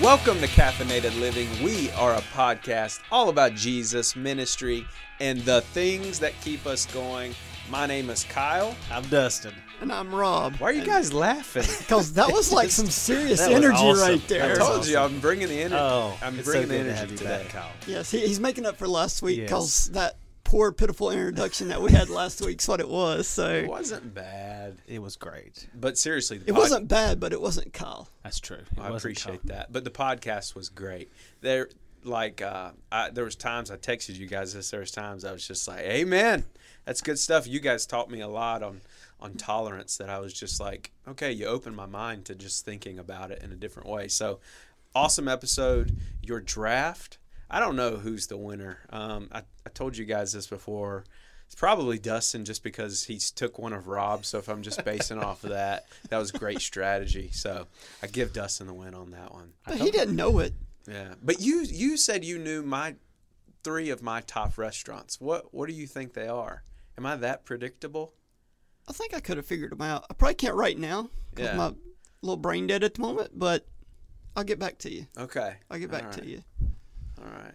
Welcome 0.00 0.38
to 0.40 0.46
Caffeinated 0.46 1.18
Living. 1.20 1.46
We 1.62 1.90
are 1.92 2.14
a 2.14 2.20
podcast 2.34 3.00
all 3.12 3.28
about 3.28 3.54
Jesus, 3.54 4.16
ministry, 4.16 4.86
and 5.20 5.40
the 5.40 5.60
things 5.60 6.18
that 6.20 6.32
keep 6.40 6.64
us 6.66 6.86
going. 6.86 7.34
My 7.70 7.84
name 7.86 8.08
is 8.08 8.24
Kyle. 8.24 8.74
I'm 8.90 9.02
Dustin. 9.08 9.52
And 9.82 9.92
I'm 9.92 10.14
Rob. 10.14 10.54
Why 10.56 10.68
are 10.70 10.72
you 10.72 10.84
guys 10.86 11.12
laughing? 11.12 11.64
Because 11.80 12.14
that 12.14 12.32
was 12.32 12.50
like 12.50 12.70
some 12.70 12.86
serious 12.86 13.40
That 13.40 13.48
was 13.50 13.56
energy 13.64 13.76
awesome. 13.82 14.08
right 14.08 14.28
there. 14.28 14.44
I 14.44 14.48
was 14.50 14.58
told 14.58 14.86
you 14.86 14.96
awesome. 14.96 15.14
I'm 15.16 15.20
bringing 15.20 15.48
the 15.48 15.60
energy. 15.60 15.74
Oh, 15.76 16.16
I'm 16.22 16.38
it's 16.38 16.48
bringing 16.48 16.68
so 16.68 16.72
the 16.72 16.78
good 16.78 16.84
to 16.84 16.90
energy 16.90 17.00
have 17.00 17.10
you 17.10 17.16
today. 17.18 17.42
back, 17.42 17.48
Kyle. 17.52 17.70
Yes, 17.86 18.10
he, 18.10 18.20
he's 18.26 18.40
making 18.40 18.64
up 18.64 18.76
for 18.78 18.88
last 18.88 19.20
week 19.22 19.38
Yes. 19.38 19.46
because 19.48 19.86
that 19.92 20.16
poor, 20.50 20.72
pitiful 20.72 21.10
introduction 21.10 21.68
that 21.68 21.80
we 21.80 21.92
had 21.92 22.08
last 22.10 22.40
week's 22.44 22.66
what 22.66 22.80
it 22.80 22.88
was. 22.88 23.28
So 23.28 23.48
it 23.50 23.68
wasn't 23.68 24.12
bad, 24.14 24.78
It 24.88 25.00
was 25.00 25.14
great. 25.16 25.68
but 25.74 25.96
seriously, 25.96 26.38
the 26.38 26.46
it 26.50 26.52
pod- 26.54 26.58
wasn't 26.58 26.88
bad, 26.88 27.20
but 27.20 27.32
it 27.32 27.40
wasn't 27.40 27.72
Kyle. 27.72 28.08
That's 28.24 28.40
true. 28.40 28.56
It 28.76 28.80
I 28.80 28.88
appreciate 28.96 29.42
Kyle. 29.46 29.56
that. 29.56 29.72
But 29.72 29.84
the 29.84 29.90
podcast 29.90 30.54
was 30.56 30.68
great. 30.68 31.10
There, 31.40 31.68
like, 32.02 32.42
uh, 32.42 32.70
I, 32.90 33.10
there 33.10 33.24
was 33.24 33.36
times 33.36 33.70
I 33.70 33.76
texted 33.76 34.16
you 34.16 34.26
guys 34.26 34.52
this. 34.52 34.70
There 34.70 34.80
was 34.80 34.90
times 34.90 35.24
I 35.24 35.32
was 35.32 35.46
just 35.46 35.68
like, 35.68 35.80
"Amen, 35.80 36.44
that's 36.84 37.00
good 37.00 37.18
stuff." 37.18 37.46
You 37.46 37.60
guys 37.60 37.86
taught 37.86 38.10
me 38.10 38.20
a 38.20 38.28
lot 38.28 38.62
on 38.64 38.80
on 39.20 39.34
tolerance. 39.34 39.98
That 39.98 40.08
I 40.10 40.18
was 40.18 40.32
just 40.32 40.58
like, 40.60 40.90
"Okay, 41.06 41.30
you 41.30 41.46
opened 41.46 41.76
my 41.76 41.86
mind 41.86 42.24
to 42.24 42.34
just 42.34 42.64
thinking 42.64 42.98
about 42.98 43.30
it 43.30 43.42
in 43.42 43.52
a 43.52 43.56
different 43.56 43.88
way." 43.88 44.08
So, 44.08 44.40
awesome 44.94 45.28
episode. 45.28 45.96
Your 46.22 46.40
draft. 46.40 47.18
I 47.50 47.60
don't 47.60 47.76
know 47.76 47.96
who's 47.96 48.26
the 48.28 48.36
winner. 48.36 48.78
Um, 48.90 49.28
I, 49.32 49.38
I 49.66 49.70
told 49.74 49.96
you 49.96 50.04
guys 50.04 50.32
this 50.32 50.46
before. 50.46 51.04
It's 51.46 51.54
probably 51.56 51.98
Dustin 51.98 52.44
just 52.44 52.62
because 52.62 53.04
he 53.04 53.18
took 53.18 53.58
one 53.58 53.72
of 53.72 53.88
Rob's. 53.88 54.28
So 54.28 54.38
if 54.38 54.48
I'm 54.48 54.62
just 54.62 54.84
basing 54.84 55.18
off 55.18 55.42
of 55.42 55.50
that, 55.50 55.86
that 56.08 56.18
was 56.18 56.30
great 56.30 56.60
strategy. 56.60 57.30
So 57.32 57.66
I 58.02 58.06
give 58.06 58.32
Dustin 58.32 58.68
the 58.68 58.74
win 58.74 58.94
on 58.94 59.10
that 59.10 59.32
one. 59.32 59.52
But 59.66 59.78
he 59.78 59.90
didn't 59.90 60.14
know 60.14 60.38
it. 60.38 60.54
Yeah, 60.86 61.14
but 61.22 61.40
you 61.40 61.62
you 61.62 61.96
said 61.96 62.24
you 62.24 62.38
knew 62.38 62.62
my 62.62 62.94
three 63.64 63.90
of 63.90 64.00
my 64.02 64.20
top 64.22 64.56
restaurants. 64.58 65.20
What 65.20 65.52
what 65.52 65.68
do 65.68 65.74
you 65.74 65.86
think 65.86 66.14
they 66.14 66.28
are? 66.28 66.62
Am 66.96 67.04
I 67.04 67.16
that 67.16 67.44
predictable? 67.44 68.14
I 68.88 68.92
think 68.92 69.12
I 69.12 69.20
could 69.20 69.36
have 69.36 69.46
figured 69.46 69.72
him 69.72 69.82
out. 69.82 70.06
I 70.08 70.14
probably 70.14 70.34
can't 70.34 70.54
right 70.54 70.78
now 70.78 71.10
because 71.30 71.48
Yeah. 71.50 71.56
my 71.56 71.72
little 72.22 72.36
brain 72.36 72.66
dead 72.66 72.82
at 72.84 72.94
the 72.94 73.00
moment, 73.02 73.32
but 73.38 73.66
I'll 74.36 74.44
get 74.44 74.58
back 74.58 74.78
to 74.78 74.90
you. 74.92 75.06
Okay, 75.18 75.56
I'll 75.70 75.78
get 75.78 75.90
back 75.90 76.04
All 76.04 76.12
to 76.12 76.26
you. 76.26 76.42
All 77.20 77.30
right. 77.30 77.54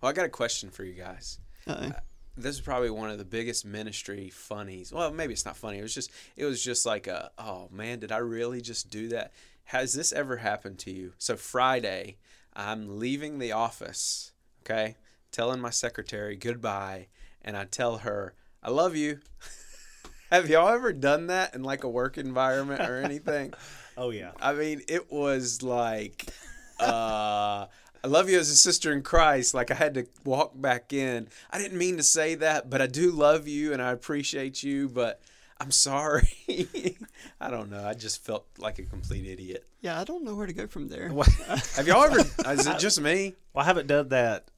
Well, 0.00 0.10
I 0.10 0.12
got 0.12 0.26
a 0.26 0.30
question 0.30 0.70
for 0.70 0.84
you 0.84 0.94
guys. 0.94 1.38
Uh-oh. 1.66 1.92
This 2.36 2.56
is 2.56 2.60
probably 2.60 2.90
one 2.90 3.10
of 3.10 3.18
the 3.18 3.24
biggest 3.24 3.64
ministry 3.64 4.28
funnies. 4.28 4.92
Well, 4.92 5.10
maybe 5.12 5.32
it's 5.32 5.44
not 5.44 5.56
funny. 5.56 5.78
It 5.78 5.82
was 5.82 5.94
just 5.94 6.10
it 6.36 6.44
was 6.44 6.62
just 6.62 6.84
like 6.84 7.06
a 7.06 7.30
oh 7.38 7.68
man, 7.70 8.00
did 8.00 8.10
I 8.10 8.18
really 8.18 8.60
just 8.60 8.90
do 8.90 9.08
that? 9.08 9.32
Has 9.64 9.94
this 9.94 10.12
ever 10.12 10.38
happened 10.38 10.78
to 10.80 10.90
you? 10.90 11.12
So 11.18 11.36
Friday, 11.36 12.16
I'm 12.54 12.98
leaving 12.98 13.38
the 13.38 13.52
office, 13.52 14.32
okay? 14.62 14.96
Telling 15.30 15.60
my 15.60 15.70
secretary 15.70 16.36
goodbye, 16.36 17.06
and 17.40 17.56
I 17.56 17.64
tell 17.64 17.98
her, 17.98 18.34
"I 18.62 18.70
love 18.70 18.96
you." 18.96 19.20
Have 20.30 20.48
y'all 20.50 20.68
ever 20.68 20.92
done 20.92 21.28
that 21.28 21.54
in 21.54 21.62
like 21.62 21.84
a 21.84 21.88
work 21.88 22.18
environment 22.18 22.80
or 22.80 23.00
anything? 23.00 23.54
Oh 23.96 24.10
yeah. 24.10 24.32
I 24.40 24.54
mean, 24.54 24.82
it 24.88 25.12
was 25.12 25.62
like, 25.62 26.26
uh, 26.80 27.66
I 28.04 28.06
love 28.06 28.28
you 28.28 28.38
as 28.38 28.50
a 28.50 28.56
sister 28.56 28.92
in 28.92 29.00
Christ. 29.02 29.54
Like 29.54 29.70
I 29.70 29.74
had 29.74 29.94
to 29.94 30.06
walk 30.26 30.52
back 30.54 30.92
in. 30.92 31.26
I 31.50 31.58
didn't 31.58 31.78
mean 31.78 31.96
to 31.96 32.02
say 32.02 32.34
that, 32.34 32.68
but 32.68 32.82
I 32.82 32.86
do 32.86 33.10
love 33.10 33.48
you 33.48 33.72
and 33.72 33.80
I 33.80 33.92
appreciate 33.92 34.62
you, 34.62 34.90
but 34.90 35.22
I'm 35.58 35.70
sorry. 35.70 36.28
I 37.40 37.48
don't 37.48 37.70
know. 37.70 37.82
I 37.82 37.94
just 37.94 38.22
felt 38.22 38.44
like 38.58 38.78
a 38.78 38.82
complete 38.82 39.26
idiot. 39.26 39.66
Yeah, 39.80 39.98
I 39.98 40.04
don't 40.04 40.22
know 40.22 40.34
where 40.34 40.46
to 40.46 40.52
go 40.52 40.66
from 40.66 40.88
there. 40.88 41.08
Have 41.76 41.88
y'all 41.88 42.04
ever? 42.04 42.20
is 42.52 42.66
it 42.66 42.78
just 42.78 43.00
me? 43.00 43.36
Well, 43.54 43.62
I 43.62 43.66
haven't 43.66 43.86
done 43.86 44.10
that. 44.10 44.50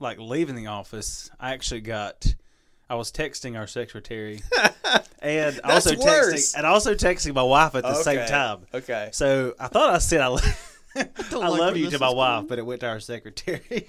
Like 0.00 0.18
leaving 0.18 0.56
the 0.56 0.66
office, 0.66 1.30
I 1.38 1.52
actually 1.52 1.82
got. 1.82 2.34
I 2.88 2.96
was 2.96 3.12
texting 3.12 3.56
our 3.56 3.68
secretary, 3.68 4.40
and 5.22 5.60
That's 5.62 5.86
also 5.86 5.96
worse. 5.96 6.34
texting, 6.34 6.56
and 6.56 6.66
also 6.66 6.94
texting 6.96 7.34
my 7.34 7.42
wife 7.44 7.76
at 7.76 7.84
the 7.84 7.94
same 7.94 8.26
time. 8.26 8.66
Okay. 8.74 9.10
So 9.12 9.54
I 9.60 9.68
thought 9.68 9.94
I 9.94 9.98
said 9.98 10.22
I, 10.22 10.26
lo- 10.26 10.38
I 10.96 11.48
love 11.48 11.76
you 11.76 11.90
to 11.90 11.98
my 11.98 12.12
wife, 12.12 12.46
but 12.48 12.58
it 12.58 12.66
went 12.66 12.80
to 12.80 12.88
our 12.88 13.00
secretary 13.00 13.88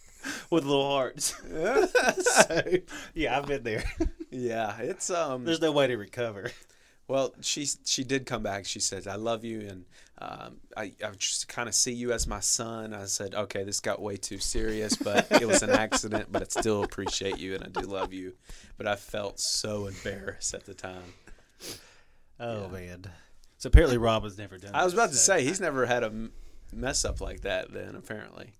with 0.50 0.64
little 0.64 0.88
hearts. 0.88 1.34
so, 2.22 2.62
yeah, 3.14 3.38
I've 3.38 3.46
been 3.46 3.62
there. 3.62 3.84
Yeah, 4.30 4.78
it's 4.78 5.10
um. 5.10 5.44
There's 5.44 5.60
no 5.60 5.72
way 5.72 5.86
to 5.86 5.96
recover. 5.96 6.50
Well, 7.06 7.34
she 7.40 7.66
she 7.84 8.04
did 8.04 8.26
come 8.26 8.42
back. 8.42 8.66
She 8.66 8.80
said, 8.80 9.06
"I 9.06 9.16
love 9.16 9.44
you," 9.44 9.60
and 9.60 9.84
um, 10.18 10.56
I 10.76 10.92
I 11.02 11.10
just 11.16 11.48
kind 11.48 11.68
of 11.68 11.74
see 11.74 11.92
you 11.92 12.12
as 12.12 12.26
my 12.26 12.40
son. 12.40 12.92
I 12.92 13.06
said, 13.06 13.34
"Okay, 13.34 13.64
this 13.64 13.80
got 13.80 14.00
way 14.02 14.16
too 14.16 14.38
serious, 14.38 14.94
but 14.96 15.26
it 15.30 15.46
was 15.46 15.62
an 15.62 15.70
accident. 15.70 16.30
But 16.30 16.42
I 16.42 16.60
still 16.60 16.84
appreciate 16.84 17.38
you, 17.38 17.54
and 17.54 17.64
I 17.64 17.68
do 17.68 17.86
love 17.86 18.12
you." 18.12 18.34
But 18.76 18.86
I 18.86 18.96
felt 18.96 19.40
so 19.40 19.86
embarrassed 19.86 20.52
at 20.52 20.66
the 20.66 20.74
time. 20.74 21.14
Oh 22.38 22.68
man. 22.68 23.04
So 23.58 23.68
apparently 23.68 23.98
Rob 23.98 24.22
has 24.24 24.38
never 24.38 24.56
done. 24.56 24.70
I 24.74 24.84
was 24.84 24.94
about 24.94 25.10
to 25.10 25.16
say 25.16 25.44
he's 25.44 25.60
never 25.60 25.84
had 25.86 26.02
a 26.04 26.12
mess 26.72 27.04
up 27.04 27.20
like 27.20 27.40
that. 27.42 27.72
Then 27.72 27.94
apparently, 27.96 28.52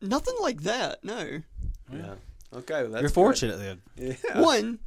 Nothing 0.00 0.36
like 0.40 0.62
that. 0.62 1.04
No. 1.04 1.42
yeah. 1.92 2.14
Okay, 2.52 2.82
well, 2.82 2.90
that's 2.92 3.02
You're 3.02 3.02
good. 3.02 3.12
fortunate 3.14 3.58
then. 3.58 3.82
Yeah. 3.96 4.40
One, 4.40 4.78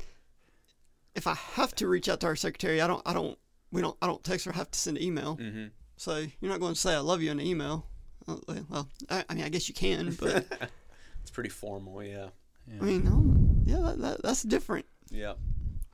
if 1.15 1.27
I 1.27 1.33
have 1.35 1.73
to 1.75 1.87
reach 1.87 2.09
out 2.09 2.19
to 2.21 2.27
our 2.27 2.35
secretary, 2.35 2.81
I 2.81 2.87
don't. 2.87 3.01
I 3.05 3.13
don't. 3.13 3.37
We 3.71 3.81
don't. 3.81 3.95
I 4.01 4.07
don't 4.07 4.23
text 4.23 4.45
her. 4.45 4.53
I 4.53 4.55
have 4.57 4.71
to 4.71 4.79
send 4.79 4.97
an 4.97 5.03
email. 5.03 5.37
Mhm. 5.37 5.71
So 5.97 6.17
you're 6.41 6.51
not 6.51 6.59
going 6.59 6.73
to 6.73 6.79
say 6.79 6.93
I 6.93 6.99
love 6.99 7.21
you 7.21 7.31
in 7.31 7.39
an 7.39 7.45
email. 7.45 7.85
Uh, 8.27 8.37
Well, 8.69 8.89
I, 9.09 9.23
I 9.29 9.33
mean, 9.35 9.43
I 9.43 9.49
guess 9.49 9.67
you 9.69 9.75
can, 9.75 10.15
but 10.19 10.45
It's 11.21 11.31
pretty 11.31 11.49
formal. 11.49 12.01
Yeah. 12.03 12.29
I 12.79 12.83
mean, 12.83 13.05
um, 13.07 13.63
yeah, 13.65 13.79
that, 13.79 13.99
that, 13.99 14.23
that's 14.23 14.43
different. 14.43 14.85
Yeah. 15.11 15.33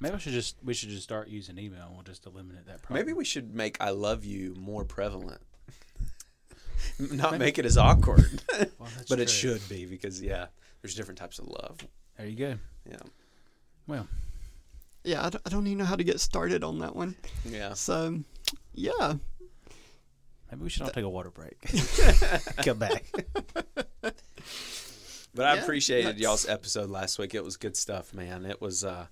Maybe 0.01 0.15
I 0.15 0.17
should 0.17 0.33
just 0.33 0.55
we 0.63 0.73
should 0.73 0.89
just 0.89 1.03
start 1.03 1.27
using 1.27 1.57
email. 1.57 1.83
and 1.87 1.93
We'll 1.93 2.03
just 2.03 2.25
eliminate 2.25 2.65
that 2.67 2.81
problem. 2.81 3.05
Maybe 3.05 3.13
we 3.13 3.25
should 3.25 3.53
make 3.53 3.77
"I 3.81 3.89
love 3.89 4.23
you" 4.23 4.55
more 4.57 4.85
prevalent. 4.85 5.41
Not 6.99 7.37
make 7.37 7.57
it 7.57 7.65
as 7.65 7.77
awkward. 7.77 8.41
Well, 8.79 8.89
that's 8.95 9.07
but 9.09 9.19
it 9.19 9.29
should 9.29 9.67
be 9.69 9.85
because 9.85 10.21
yeah, 10.21 10.47
there's 10.81 10.95
different 10.95 11.17
types 11.17 11.39
of 11.39 11.47
love. 11.47 11.77
There 12.17 12.27
you 12.27 12.35
go. 12.35 12.55
Yeah, 12.89 12.97
Well, 13.87 14.07
Yeah, 15.03 15.25
I 15.25 15.29
don't, 15.29 15.41
I 15.45 15.49
don't 15.49 15.67
even 15.67 15.77
know 15.79 15.85
how 15.85 15.95
to 15.95 16.03
get 16.03 16.19
started 16.19 16.63
on 16.63 16.79
that 16.79 16.95
one. 16.95 17.15
yeah. 17.45 17.73
So, 17.73 18.19
yeah, 18.73 19.15
maybe 20.51 20.63
we 20.63 20.69
should 20.69 20.81
all 20.83 20.89
take 20.89 21.03
a 21.05 21.09
water 21.09 21.29
break. 21.31 21.59
Come 22.63 22.79
back. 22.79 23.05
But 24.01 25.45
I 25.45 25.55
Yeah, 25.55 25.61
appreciated 25.63 26.05
that's- 26.07 26.21
y'all's 26.21 26.47
episode 26.47 26.89
last 26.89 27.19
week. 27.19 27.35
It 27.35 27.43
was 27.43 27.55
good 27.57 27.77
stuff, 27.77 28.13
man. 28.13 28.45
It 28.45 28.59
was. 28.61 28.83
uh 28.83 29.07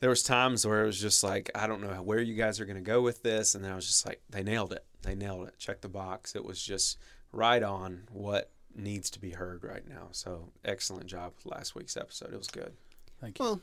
There 0.00 0.10
was 0.10 0.22
times 0.22 0.66
where 0.66 0.82
it 0.82 0.86
was 0.86 1.00
just 1.00 1.22
like 1.22 1.50
I 1.54 1.66
don't 1.66 1.82
know 1.82 2.02
where 2.02 2.20
you 2.20 2.34
guys 2.34 2.58
are 2.60 2.64
going 2.64 2.76
to 2.76 2.82
go 2.82 3.02
with 3.02 3.22
this, 3.22 3.54
and 3.54 3.64
then 3.64 3.72
I 3.72 3.76
was 3.76 3.86
just 3.86 4.06
like, 4.06 4.22
they 4.30 4.42
nailed 4.42 4.72
it. 4.72 4.84
They 5.02 5.14
nailed 5.14 5.48
it. 5.48 5.58
Check 5.58 5.80
the 5.80 5.88
box. 5.88 6.34
It 6.34 6.44
was 6.44 6.62
just 6.62 6.98
right 7.32 7.62
on 7.62 8.04
what 8.10 8.50
needs 8.74 9.10
to 9.10 9.20
be 9.20 9.30
heard 9.30 9.64
right 9.64 9.86
now. 9.88 10.08
So 10.12 10.50
excellent 10.64 11.06
job 11.06 11.32
with 11.36 11.52
last 11.52 11.74
week's 11.74 11.96
episode. 11.96 12.32
It 12.32 12.38
was 12.38 12.48
good. 12.48 12.72
Thank 13.20 13.38
you. 13.38 13.44
well, 13.44 13.60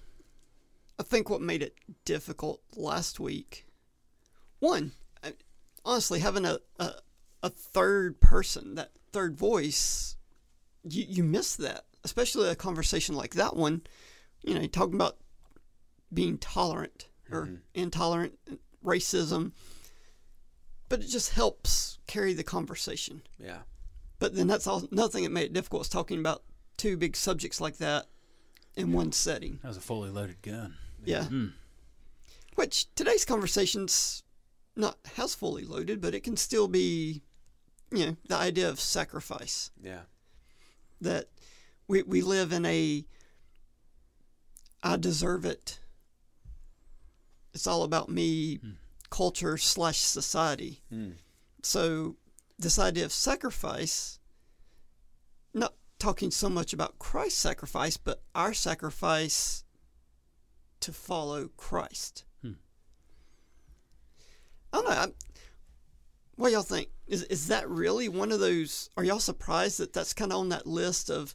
I 1.00 1.04
think 1.04 1.30
what 1.30 1.42
made 1.42 1.62
it 1.62 1.76
difficult 2.06 2.62
last 2.76 3.20
week, 3.20 3.66
one, 4.60 4.92
I, 5.24 5.34
honestly, 5.86 6.20
having 6.20 6.46
a, 6.46 6.60
a 6.80 6.92
a 7.44 7.50
third 7.50 8.20
person, 8.20 8.76
that 8.76 8.92
third 9.12 9.38
voice, 9.38 10.16
you 10.84 11.06
you 11.08 11.24
miss 11.24 11.56
that, 11.56 11.86
especially 12.04 12.50
a 12.50 12.56
conversation 12.56 13.16
like 13.16 13.36
that 13.36 13.56
one. 13.56 13.82
You 14.44 14.56
know, 14.56 14.66
talking 14.68 14.96
about 14.96 15.18
being 16.14 16.38
tolerant 16.38 17.08
or 17.32 17.62
intolerant, 17.74 18.38
racism, 18.84 19.52
but 20.90 21.00
it 21.02 21.08
just 21.08 21.34
helps 21.34 22.00
carry 22.08 22.34
the 22.34 22.44
conversation. 22.44 23.22
Yeah. 23.40 23.60
But 24.20 24.36
then 24.36 24.48
that's 24.48 24.66
all. 24.68 24.88
Another 24.92 25.12
thing 25.12 25.24
that 25.24 25.32
made 25.32 25.46
it 25.46 25.54
difficult 25.54 25.82
was 25.82 25.90
talking 25.90 26.20
about 26.20 26.44
two 26.78 26.98
big 26.98 27.16
subjects 27.16 27.62
like 27.62 27.78
that 27.78 28.06
in 28.76 28.94
one 28.94 29.12
setting. 29.12 29.60
That 29.62 29.70
was 29.70 29.78
a 29.78 29.82
fully 29.82 30.10
loaded 30.10 30.42
gun. 30.42 30.76
Yeah. 31.04 31.24
Mm. 31.24 31.54
Which 32.56 32.94
today's 32.96 33.26
conversation's 33.26 34.24
not 34.76 34.98
has 35.16 35.36
fully 35.36 35.66
loaded, 35.66 36.02
but 36.02 36.16
it 36.16 36.24
can 36.24 36.38
still 36.38 36.68
be, 36.68 37.22
you 37.92 38.06
know, 38.06 38.18
the 38.28 38.38
idea 38.38 38.70
of 38.70 38.80
sacrifice. 38.80 39.72
Yeah. 39.84 40.02
That 41.02 41.26
we 41.88 42.02
we 42.04 42.22
live 42.22 42.52
in 42.52 42.66
a 42.66 43.06
I 44.82 44.98
deserve 44.98 45.46
it. 45.46 45.80
It's 47.54 47.68
all 47.68 47.84
about 47.84 48.10
me 48.10 48.60
culture 49.10 49.58
slash 49.58 49.98
society. 50.00 50.82
Mm. 50.94 51.14
So 51.64 52.16
this 52.60 52.80
idea 52.80 53.06
of 53.06 53.12
sacrifice, 53.12 54.20
not 55.54 55.74
talking 56.00 56.32
so 56.32 56.50
much 56.50 56.74
about 56.74 57.00
Christ's 57.00 57.40
sacrifice, 57.40 57.98
but 57.98 58.22
our 58.36 58.54
sacrifice 58.54 59.64
to 60.80 60.94
follow 60.94 61.50
Christ. 61.58 62.26
Hmm. 62.42 62.54
I 64.72 64.78
don't 64.78 64.86
know. 64.86 64.92
I, 64.92 65.08
what 66.36 66.52
y'all 66.52 66.62
think? 66.62 66.90
Is 67.08 67.24
is 67.24 67.48
that 67.48 67.68
really 67.68 68.10
one 68.10 68.32
of 68.32 68.40
those? 68.40 68.90
Are 68.96 69.04
y'all 69.04 69.20
surprised 69.20 69.80
that 69.80 69.94
that's 69.94 70.14
kind 70.14 70.32
of 70.32 70.40
on 70.40 70.50
that 70.50 70.68
list 70.68 71.10
of 71.10 71.34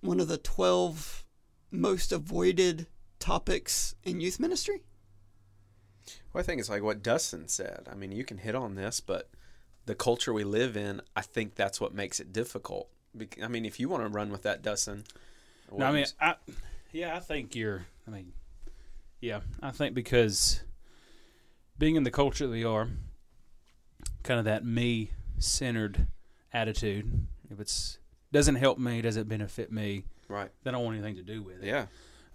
one 0.00 0.20
of 0.20 0.28
the 0.28 0.38
twelve 0.38 1.24
most 1.70 2.12
avoided 2.12 2.86
topics 3.18 3.94
in 4.04 4.20
youth 4.20 4.40
ministry? 4.40 4.82
Well, 6.34 6.42
I 6.42 6.44
think 6.44 6.58
it's 6.60 6.68
like 6.68 6.82
what 6.82 7.02
Dustin 7.02 7.46
said. 7.48 7.88
I 7.90 7.94
mean, 7.94 8.10
you 8.10 8.24
can 8.24 8.38
hit 8.38 8.56
on 8.56 8.74
this, 8.74 8.98
but 9.00 9.30
the 9.86 9.94
culture 9.94 10.32
we 10.32 10.42
live 10.42 10.76
in, 10.76 11.00
I 11.14 11.20
think 11.20 11.54
that's 11.54 11.80
what 11.80 11.94
makes 11.94 12.18
it 12.18 12.32
difficult. 12.32 12.88
I 13.40 13.46
mean, 13.46 13.64
if 13.64 13.78
you 13.78 13.88
want 13.88 14.02
to 14.02 14.08
run 14.08 14.30
with 14.30 14.42
that, 14.42 14.60
Dustin. 14.60 15.04
No, 15.72 15.86
I 15.86 15.92
mean, 15.92 16.06
I, 16.20 16.34
yeah, 16.92 17.16
I 17.16 17.20
think 17.20 17.54
you're. 17.54 17.86
I 18.06 18.10
mean, 18.10 18.32
yeah, 19.20 19.40
I 19.62 19.70
think 19.70 19.94
because 19.94 20.62
being 21.78 21.94
in 21.94 22.02
the 22.02 22.10
culture 22.10 22.46
that 22.46 22.52
we 22.52 22.64
are, 22.64 22.88
kind 24.24 24.40
of 24.40 24.44
that 24.46 24.64
me-centered 24.64 26.08
attitude. 26.52 27.26
If 27.50 27.60
it's 27.60 27.98
doesn't 28.32 28.56
help 28.56 28.78
me, 28.78 29.00
doesn't 29.02 29.28
benefit 29.28 29.70
me, 29.70 30.04
right. 30.28 30.50
then 30.64 30.74
I 30.74 30.78
don't 30.78 30.84
want 30.84 30.98
anything 30.98 31.16
to 31.16 31.22
do 31.22 31.42
with 31.42 31.62
it. 31.62 31.66
Yeah. 31.66 31.86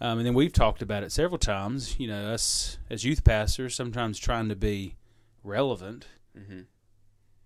Um, 0.01 0.19
and 0.19 0.25
then 0.25 0.33
we've 0.33 0.53
talked 0.53 0.81
about 0.81 1.03
it 1.03 1.11
several 1.11 1.37
times. 1.37 1.99
You 1.99 2.07
know, 2.07 2.33
us 2.33 2.77
as 2.89 3.03
youth 3.03 3.23
pastors 3.23 3.75
sometimes 3.75 4.17
trying 4.19 4.49
to 4.49 4.55
be 4.55 4.95
relevant. 5.43 6.07
hmm 6.35 6.61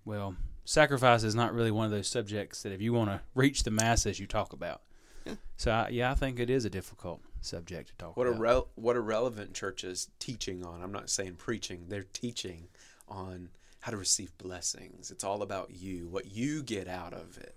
Well, 0.05 0.35
sacrifice 0.65 1.23
is 1.23 1.35
not 1.35 1.53
really 1.53 1.71
one 1.71 1.85
of 1.85 1.91
those 1.91 2.07
subjects 2.07 2.63
that 2.63 2.71
if 2.71 2.81
you 2.81 2.93
want 2.93 3.09
to 3.09 3.21
reach 3.35 3.63
the 3.63 3.71
masses, 3.71 4.19
you 4.19 4.27
talk 4.27 4.53
about. 4.53 4.81
Yeah. 5.25 5.35
So 5.57 5.71
I, 5.71 5.87
yeah, 5.89 6.11
I 6.11 6.15
think 6.15 6.39
it 6.39 6.49
is 6.49 6.65
a 6.65 6.69
difficult 6.69 7.21
subject 7.41 7.89
to 7.89 7.95
talk 7.95 8.17
What 8.17 8.27
a 8.27 8.31
about. 8.31 8.69
what 8.75 8.95
a 8.95 9.01
relevant 9.01 9.53
church 9.53 9.83
is 9.83 10.09
teaching 10.19 10.65
on. 10.65 10.81
I'm 10.83 10.91
not 10.91 11.09
saying 11.09 11.35
preaching. 11.35 11.85
They're 11.87 12.03
teaching 12.03 12.67
on 13.07 13.49
how 13.81 13.91
to 13.91 13.97
receive 13.97 14.37
blessings. 14.37 15.11
It's 15.11 15.23
all 15.23 15.41
about 15.41 15.71
you, 15.71 16.07
what 16.07 16.31
you 16.31 16.61
get 16.63 16.87
out 16.87 17.13
of 17.13 17.37
it, 17.37 17.55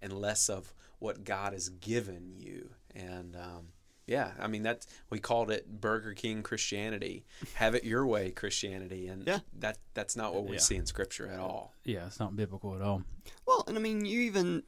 and 0.00 0.12
less 0.12 0.48
of 0.48 0.72
what 0.98 1.24
God 1.24 1.52
has 1.52 1.68
given 1.68 2.34
you. 2.38 2.70
And 2.94 3.36
um, 3.36 3.68
yeah, 4.06 4.32
I 4.38 4.46
mean 4.46 4.62
that 4.62 4.86
we 5.10 5.18
called 5.18 5.50
it 5.50 5.80
Burger 5.80 6.14
King 6.14 6.42
Christianity, 6.42 7.24
have 7.54 7.74
it 7.74 7.84
your 7.84 8.06
way 8.06 8.30
Christianity, 8.30 9.08
and 9.08 9.26
Yeah. 9.26 9.40
that 9.58 9.78
that's 9.94 10.16
not 10.16 10.34
what 10.34 10.44
we 10.44 10.54
Yeah. 10.56 10.60
see 10.62 10.76
in 10.76 10.86
Scripture 10.86 11.26
at 11.28 11.40
all. 11.40 11.74
yeah, 11.84 12.06
it's 12.06 12.20
not 12.20 12.36
biblical 12.36 12.74
at 12.74 12.82
all. 12.82 13.02
Well, 13.46 13.64
and 13.66 13.76
I 13.76 13.80
mean, 13.80 14.04
you 14.04 14.20
even 14.20 14.62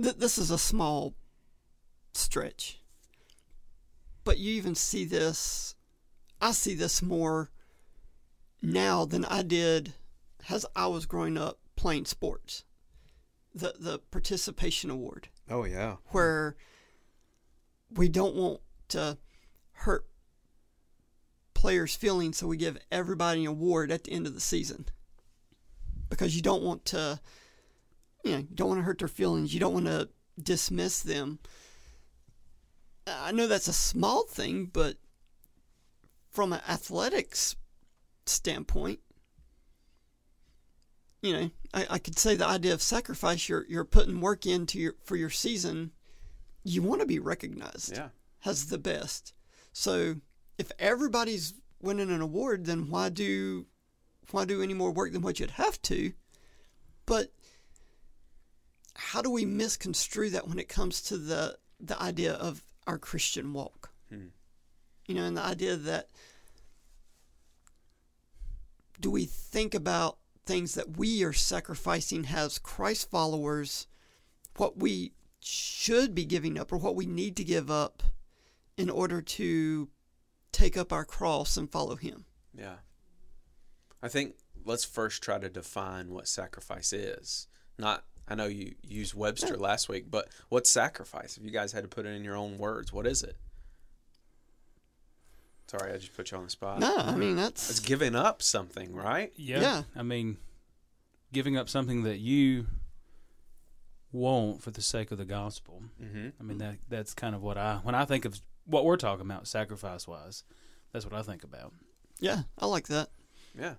th- 0.00 0.16
this 0.16 0.38
is 0.38 0.50
a 0.50 0.58
small 0.58 1.14
stretch, 2.14 2.80
but 4.24 4.38
you 4.38 4.52
even 4.54 4.74
see 4.74 5.04
this. 5.04 5.74
I 6.40 6.52
see 6.52 6.74
this 6.74 7.02
more 7.02 7.50
now 8.60 9.04
than 9.04 9.24
I 9.24 9.42
did 9.42 9.94
as 10.48 10.66
I 10.74 10.86
was 10.88 11.06
growing 11.06 11.36
up 11.38 11.58
playing 11.76 12.04
sports. 12.06 12.64
The 13.54 13.74
the 13.78 13.98
participation 13.98 14.90
award, 14.90 15.28
Oh 15.50 15.64
yeah, 15.64 15.96
where 16.06 16.56
we 17.94 18.08
don't 18.08 18.34
want 18.34 18.60
to 18.88 19.18
hurt 19.72 20.06
players' 21.54 21.94
feelings, 21.94 22.38
so 22.38 22.46
we 22.46 22.56
give 22.56 22.78
everybody 22.90 23.42
an 23.42 23.48
award 23.48 23.90
at 23.90 24.04
the 24.04 24.12
end 24.12 24.26
of 24.26 24.34
the 24.34 24.40
season 24.40 24.86
because 26.08 26.34
you 26.36 26.42
don't 26.42 26.62
want 26.62 26.84
to 26.86 27.20
you 28.22 28.32
know, 28.32 28.46
don't 28.54 28.68
want 28.68 28.78
to 28.78 28.84
hurt 28.84 28.98
their 28.98 29.08
feelings. 29.08 29.52
You 29.52 29.60
don't 29.60 29.74
want 29.74 29.86
to 29.86 30.08
dismiss 30.40 31.00
them. 31.00 31.38
I 33.06 33.32
know 33.32 33.48
that's 33.48 33.68
a 33.68 33.72
small 33.72 34.24
thing, 34.24 34.66
but 34.72 34.96
from 36.30 36.52
an 36.52 36.60
athletics 36.68 37.56
standpoint, 38.26 39.00
you 41.20 41.32
know, 41.32 41.50
I, 41.74 41.86
I 41.90 41.98
could 41.98 42.18
say 42.18 42.36
the 42.36 42.46
idea 42.46 42.74
of 42.74 42.82
sacrifice. 42.82 43.48
You're 43.48 43.64
you're 43.68 43.84
putting 43.84 44.20
work 44.20 44.46
into 44.46 44.78
your 44.78 44.94
for 45.04 45.16
your 45.16 45.30
season. 45.30 45.92
You 46.64 46.82
want 46.82 47.00
to 47.00 47.06
be 47.06 47.18
recognized 47.18 47.96
yeah. 47.96 48.08
as 48.44 48.66
the 48.66 48.78
best. 48.78 49.32
So 49.72 50.16
if 50.58 50.70
everybody's 50.78 51.54
winning 51.80 52.10
an 52.10 52.20
award, 52.20 52.66
then 52.66 52.88
why 52.88 53.08
do 53.08 53.66
why 54.30 54.44
do 54.44 54.62
any 54.62 54.74
more 54.74 54.92
work 54.92 55.12
than 55.12 55.22
what 55.22 55.40
you'd 55.40 55.52
have 55.52 55.80
to? 55.82 56.12
But 57.06 57.32
how 58.94 59.22
do 59.22 59.30
we 59.30 59.44
misconstrue 59.44 60.30
that 60.30 60.48
when 60.48 60.58
it 60.58 60.68
comes 60.68 61.02
to 61.02 61.18
the 61.18 61.58
the 61.80 62.00
idea 62.00 62.34
of 62.34 62.62
our 62.86 62.98
Christian 62.98 63.52
walk? 63.52 63.90
Hmm. 64.08 64.28
You 65.06 65.16
know, 65.16 65.24
and 65.24 65.36
the 65.36 65.42
idea 65.42 65.76
that 65.76 66.08
do 69.00 69.10
we 69.10 69.24
think 69.24 69.74
about 69.74 70.18
things 70.46 70.74
that 70.74 70.96
we 70.96 71.24
are 71.24 71.32
sacrificing 71.32 72.26
as 72.32 72.58
Christ 72.58 73.10
followers, 73.10 73.86
what 74.56 74.78
we 74.78 75.12
should 75.44 76.14
be 76.14 76.24
giving 76.24 76.58
up 76.58 76.72
or 76.72 76.76
what 76.76 76.96
we 76.96 77.06
need 77.06 77.36
to 77.36 77.44
give 77.44 77.70
up 77.70 78.02
in 78.76 78.88
order 78.88 79.20
to 79.20 79.88
take 80.52 80.76
up 80.76 80.92
our 80.92 81.04
cross 81.04 81.56
and 81.56 81.70
follow 81.70 81.96
Him? 81.96 82.24
Yeah. 82.56 82.76
I 84.02 84.08
think 84.08 84.34
let's 84.64 84.84
first 84.84 85.22
try 85.22 85.38
to 85.38 85.48
define 85.48 86.10
what 86.10 86.28
sacrifice 86.28 86.92
is. 86.92 87.48
Not, 87.78 88.04
I 88.28 88.34
know 88.34 88.46
you 88.46 88.74
used 88.82 89.14
Webster 89.14 89.56
last 89.56 89.88
week, 89.88 90.10
but 90.10 90.28
what's 90.48 90.70
sacrifice? 90.70 91.36
If 91.36 91.44
you 91.44 91.50
guys 91.50 91.72
had 91.72 91.82
to 91.82 91.88
put 91.88 92.06
it 92.06 92.10
in 92.10 92.24
your 92.24 92.36
own 92.36 92.58
words, 92.58 92.92
what 92.92 93.06
is 93.06 93.22
it? 93.22 93.36
Sorry, 95.66 95.92
I 95.92 95.96
just 95.96 96.14
put 96.14 96.30
you 96.30 96.36
on 96.36 96.44
the 96.44 96.50
spot. 96.50 96.80
No, 96.80 96.94
I 96.98 97.16
mean 97.16 97.34
that's 97.34 97.70
It's 97.70 97.80
giving 97.80 98.14
up 98.14 98.42
something, 98.42 98.94
right? 98.94 99.32
Yeah. 99.36 99.60
Yeah. 99.60 99.82
I 99.96 100.02
mean, 100.02 100.36
giving 101.32 101.56
up 101.56 101.68
something 101.70 102.02
that 102.02 102.18
you 102.18 102.66
want 104.12 104.62
for 104.62 104.70
the 104.70 104.82
sake 104.82 105.10
of 105.10 105.18
the 105.18 105.24
gospel. 105.24 105.82
Mm-hmm. 106.02 106.28
I 106.38 106.42
mean 106.42 106.58
that 106.58 106.76
that's 106.88 107.14
kind 107.14 107.34
of 107.34 107.42
what 107.42 107.56
I 107.58 107.80
when 107.82 107.94
I 107.94 108.04
think 108.04 108.24
of 108.24 108.40
what 108.66 108.84
we're 108.84 108.96
talking 108.96 109.26
about 109.26 109.48
sacrifice 109.48 110.06
wise. 110.06 110.44
That's 110.92 111.04
what 111.04 111.14
I 111.14 111.22
think 111.22 111.42
about. 111.42 111.72
yeah, 112.20 112.42
I 112.58 112.66
like 112.66 112.88
that. 112.88 113.08
Yeah. 113.58 113.74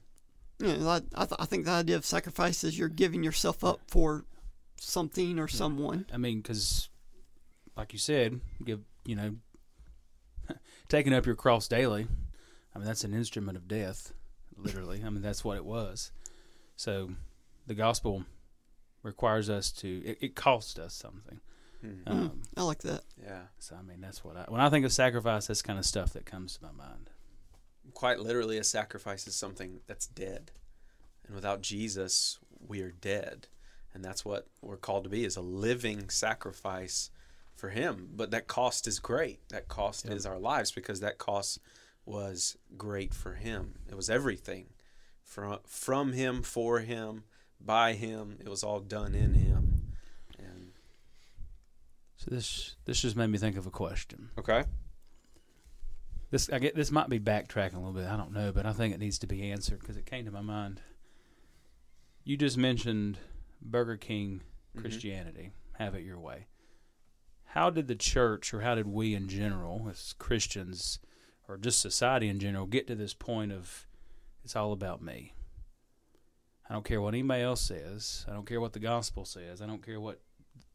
You 0.60 0.78
know, 0.78 0.90
I 0.90 1.02
I, 1.16 1.26
th- 1.26 1.40
I 1.40 1.46
think 1.46 1.66
the 1.66 1.72
idea 1.72 1.96
of 1.96 2.06
sacrifice 2.06 2.64
is 2.64 2.78
you're 2.78 2.90
giving 2.90 3.24
yourself 3.24 3.64
up 3.64 3.82
for 3.88 4.26
something 4.80 5.40
or 5.40 5.48
someone. 5.48 6.06
I 6.14 6.18
mean, 6.18 6.42
because 6.42 6.90
like 7.76 7.94
you 7.94 8.00
said, 8.00 8.40
give 8.64 8.82
you 9.06 9.16
know, 9.16 9.36
taking 10.90 11.14
up 11.14 11.26
your 11.26 11.36
cross 11.36 11.68
daily. 11.68 12.08
I 12.76 12.80
mean, 12.80 12.88
that's 12.88 13.04
an 13.04 13.14
instrument 13.14 13.58
of 13.58 13.68
death, 13.68 14.14
literally. 14.58 15.04
I 15.06 15.10
mean, 15.10 15.22
that's 15.22 15.44
what 15.44 15.58
it 15.58 15.66
was. 15.66 16.12
So, 16.76 17.12
the 17.68 17.76
gospel 17.76 18.26
requires 19.04 19.50
us 19.50 19.72
to. 19.74 20.02
It, 20.06 20.18
it 20.22 20.36
costs 20.36 20.80
us 20.80 20.94
something. 20.96 21.40
Mhm. 21.84 22.02
Um, 22.08 22.42
I 22.56 22.64
like 22.64 22.80
that. 22.84 23.02
Yeah. 23.22 23.42
so, 23.60 23.76
I 23.76 23.82
mean, 23.82 24.00
that's 24.02 24.24
what 24.24 24.38
I. 24.38 24.46
When 24.48 24.62
I 24.62 24.70
think 24.70 24.86
of 24.86 24.94
sacrifice, 24.94 25.48
that's 25.48 25.62
kind 25.62 25.78
of 25.78 25.86
stuff 25.86 26.14
that 26.14 26.26
comes 26.26 26.58
to 26.58 26.64
my 26.64 26.72
mind. 26.72 27.10
Quite 27.94 28.20
literally, 28.20 28.58
a 28.58 28.64
sacrifice 28.64 29.28
is 29.28 29.36
something 29.36 29.82
that's 29.88 30.08
dead. 30.08 30.52
And 31.26 31.36
without 31.36 31.62
Jesus, 31.62 32.40
we 32.66 32.82
are 32.82 32.92
dead. 32.92 33.48
And 33.94 34.04
that's 34.04 34.24
what 34.26 34.48
we're 34.62 34.78
called 34.78 35.04
to 35.04 35.10
be 35.10 35.24
is 35.26 35.36
a 35.36 35.42
living 35.42 36.10
sacrifice 36.10 37.12
for 37.54 37.70
him. 37.70 38.10
But 38.16 38.32
that 38.32 38.48
cost 38.48 38.88
is 38.88 39.00
great. 39.00 39.48
That 39.50 39.68
cost 39.68 40.06
Yep. 40.06 40.14
is 40.16 40.26
our 40.26 40.40
lives 40.40 40.72
because 40.72 41.02
that 41.02 41.18
cost 41.20 41.60
was 42.06 42.58
great 42.78 43.14
for 43.14 43.34
him. 43.36 43.76
It 43.90 43.96
was 43.96 44.10
everything. 44.10 44.68
From 45.22 45.60
from 45.66 46.14
him, 46.14 46.42
for 46.44 46.80
him, 46.80 47.24
by 47.66 47.94
him. 47.94 48.38
It 48.42 48.50
was 48.50 48.64
all 48.64 48.80
done 48.80 49.16
in 49.16 49.34
him. 49.34 49.94
And 50.38 50.72
So 52.18 52.30
this 52.32 52.76
this 52.86 53.02
just 53.02 53.16
made 53.16 53.28
me 53.28 53.38
think 53.38 53.58
of 53.58 53.66
a 53.68 53.72
question. 53.72 54.30
Okay. 54.38 54.64
This 56.32 56.50
I 56.50 56.60
get 56.60 56.76
this 56.76 56.92
might 56.92 57.10
be 57.10 57.20
backtracking 57.20 57.76
a 57.76 57.78
little 57.78 57.94
bit. 57.94 58.08
I 58.08 58.18
don't 58.18 58.34
know, 58.34 58.52
but 58.52 58.66
I 58.66 58.74
think 58.74 58.94
it 58.94 59.00
needs 59.00 59.20
to 59.20 59.28
be 59.28 59.52
answered 59.52 59.80
because 59.80 59.98
it 59.98 60.06
came 60.06 60.26
to 60.26 60.32
my 60.32 60.42
mind. 60.42 60.82
You 62.24 62.38
just 62.38 62.58
mentioned 62.58 63.18
Burger 63.62 63.98
King 63.98 64.42
Mhm. 64.76 64.82
Christianity. 64.82 65.52
Have 65.74 65.96
it 65.96 66.04
your 66.04 66.20
way. 66.20 66.48
How 67.46 67.70
did 67.70 67.88
the 67.88 67.96
church, 67.96 68.52
or 68.54 68.62
how 68.62 68.74
did 68.74 68.88
we 68.88 69.14
in 69.14 69.28
general, 69.28 69.88
as 69.90 70.14
Christians, 70.14 70.98
or 71.48 71.58
just 71.58 71.80
society 71.80 72.28
in 72.28 72.40
general, 72.40 72.66
get 72.66 72.88
to 72.88 72.96
this 72.96 73.14
point 73.14 73.52
of 73.52 73.86
it's 74.44 74.56
all 74.56 74.72
about 74.72 75.04
me? 75.04 75.34
I 76.74 76.76
don't 76.76 76.86
care 76.86 77.02
what 77.02 77.14
anybody 77.14 77.44
else 77.44 77.62
says. 77.62 78.26
I 78.28 78.34
don't 78.34 78.48
care 78.48 78.60
what 78.60 78.74
the 78.74 78.80
gospel 78.80 79.26
says. 79.26 79.62
I 79.62 79.68
don't 79.68 79.86
care 79.86 80.02
what 80.02 80.20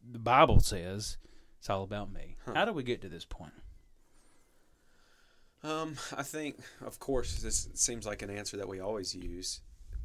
the 0.09 0.21
Bible 0.21 0.61
says. 0.61 1.17
It's 1.59 1.69
all 1.69 1.83
about 1.83 2.13
me. 2.13 2.37
Huh. 2.47 2.53
How 2.55 2.65
do 2.67 2.73
we 2.73 2.85
get 2.85 3.03
to 3.03 3.09
this 3.09 3.25
point? 3.25 3.51
Um, 5.65 5.97
I 6.17 6.23
think, 6.23 6.61
of 6.87 7.01
course, 7.01 7.43
this 7.43 7.69
seems 7.75 8.07
like 8.07 8.23
an 8.23 8.31
answer 8.31 8.57
that 8.59 8.69
we 8.69 8.79
always 8.79 9.13
use. 9.13 9.61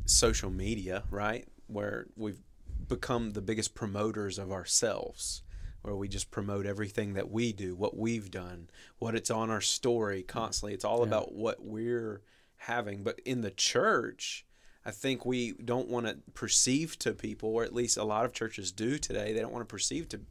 Social 0.05 0.49
media, 0.49 1.03
right? 1.11 1.47
Where 1.67 2.07
we've 2.15 2.41
become 2.87 3.33
the 3.33 3.41
biggest 3.43 3.75
promoters 3.75 4.39
of 4.39 4.51
ourselves, 4.51 5.43
where 5.83 5.95
we 5.95 6.07
just 6.07 6.31
promote 6.31 6.65
everything 6.65 7.13
that 7.13 7.29
we 7.29 7.53
do, 7.53 7.75
what 7.75 7.95
we've 7.95 8.31
done, 8.31 8.67
what 8.97 9.13
it's 9.13 9.29
on 9.29 9.51
our 9.51 9.61
story 9.61 10.23
constantly. 10.23 10.73
It's 10.73 10.83
all 10.85 11.01
Yeah. 11.01 11.05
about 11.09 11.33
what 11.35 11.63
we're 11.63 12.23
having. 12.55 13.03
But 13.03 13.19
in 13.25 13.41
the 13.41 13.51
church, 13.51 14.47
I 14.85 14.91
think 14.91 15.25
we 15.25 15.53
don't 15.53 15.87
want 15.87 16.07
to 16.07 16.17
perceive 16.33 16.99
to 16.99 17.13
people, 17.13 17.49
or 17.49 17.63
at 17.63 17.73
least 17.73 17.97
a 17.97 18.03
lot 18.03 18.25
of 18.25 18.33
churches 18.33 18.71
do 18.71 18.97
today. 18.97 19.33
They 19.33 19.39
don't 19.39 19.53
want 19.53 19.67
to 19.67 19.73
perceive 19.73 20.09
to 20.09 20.21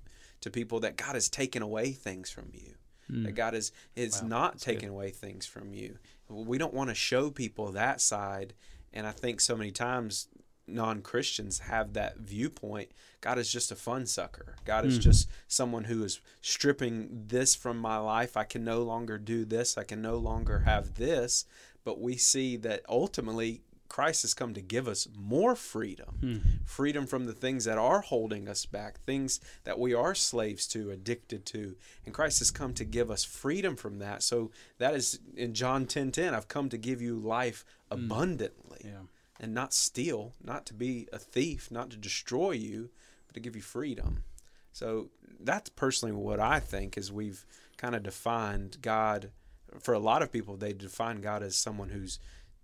to 0.42 0.50
people 0.50 0.80
that 0.80 0.96
God 0.96 1.14
has 1.14 1.28
taken 1.28 1.62
away 1.62 1.92
things 1.92 2.28
from 2.28 2.50
you. 2.52 2.74
Hmm. 3.08 3.24
That 3.24 3.32
God 3.32 3.54
is 3.54 3.72
is 3.96 4.22
Wow, 4.22 4.28
not 4.28 4.52
that's 4.52 4.64
taking 4.64 4.88
away 4.88 5.10
things 5.10 5.46
from 5.46 5.72
you. 5.72 5.98
We 6.28 6.58
don't 6.58 6.74
want 6.74 6.90
to 6.90 6.94
show 6.94 7.30
people 7.30 7.72
that 7.72 8.00
side, 8.00 8.54
and 8.92 9.06
I 9.06 9.12
think 9.12 9.40
so 9.40 9.56
many 9.56 9.70
times 9.70 10.28
non 10.66 11.02
Christians 11.02 11.60
have 11.60 11.94
that 11.94 12.18
viewpoint. 12.18 12.90
God 13.20 13.38
is 13.38 13.50
just 13.50 13.72
a 13.72 13.76
fun 13.76 14.06
sucker. 14.06 14.56
God 14.64 14.84
is 14.84 14.96
hmm. 14.96 15.02
just 15.02 15.28
someone 15.48 15.84
who 15.84 16.02
is 16.04 16.20
stripping 16.40 17.24
this 17.28 17.54
from 17.54 17.78
my 17.78 17.98
life. 17.98 18.36
I 18.36 18.44
can 18.44 18.64
no 18.64 18.82
longer 18.82 19.18
do 19.18 19.44
this. 19.44 19.78
I 19.78 19.84
can 19.84 20.02
no 20.02 20.16
longer 20.16 20.60
have 20.60 20.94
this. 20.94 21.44
But 21.84 22.00
we 22.00 22.16
see 22.16 22.56
that 22.58 22.82
ultimately 22.88 23.62
Christ 23.92 24.22
has 24.22 24.32
come 24.32 24.54
to 24.54 24.62
give 24.62 24.88
us 24.88 25.06
more 25.14 25.54
freedom 25.54 26.16
hmm. 26.18 26.36
freedom 26.64 27.06
from 27.06 27.26
the 27.26 27.34
things 27.34 27.66
that 27.66 27.76
are 27.76 28.00
holding 28.00 28.48
us 28.48 28.64
back, 28.64 28.98
things 29.00 29.38
that 29.64 29.78
we 29.78 29.92
are 29.92 30.14
slaves 30.14 30.66
to, 30.68 30.90
addicted 30.90 31.44
to. 31.46 31.76
And 32.06 32.14
Christ 32.14 32.38
has 32.38 32.50
come 32.50 32.72
to 32.72 32.86
give 32.86 33.10
us 33.10 33.22
freedom 33.22 33.76
from 33.76 33.98
that. 33.98 34.22
So 34.22 34.50
that 34.78 34.94
is 34.94 35.20
in 35.36 35.52
John 35.52 35.84
10 35.84 36.10
10, 36.10 36.34
I've 36.34 36.48
come 36.48 36.70
to 36.70 36.78
give 36.78 37.02
you 37.02 37.18
life 37.18 37.66
hmm. 37.90 38.04
abundantly 38.04 38.80
Yeah. 38.82 39.02
and 39.38 39.52
not 39.52 39.74
steal, 39.74 40.32
not 40.42 40.64
to 40.66 40.74
be 40.74 41.06
a 41.12 41.18
thief, 41.18 41.70
not 41.70 41.90
to 41.90 41.98
destroy 41.98 42.52
you, 42.52 42.88
but 43.26 43.34
to 43.34 43.40
give 43.40 43.54
you 43.54 43.62
freedom. 43.62 44.24
So 44.72 45.10
that's 45.38 45.68
personally 45.68 46.14
what 46.14 46.40
I 46.40 46.60
think 46.60 46.96
is 46.96 47.12
we've 47.12 47.44
kind 47.76 47.94
of 47.94 48.04
defined 48.04 48.78
God 48.80 49.32
for 49.80 49.92
a 49.92 49.98
lot 49.98 50.22
of 50.22 50.32
people 50.32 50.56
they 50.56 50.72
define 50.72 51.20
God 51.20 51.42
as 51.42 51.56
someone 51.56 51.90
who's 51.90 52.18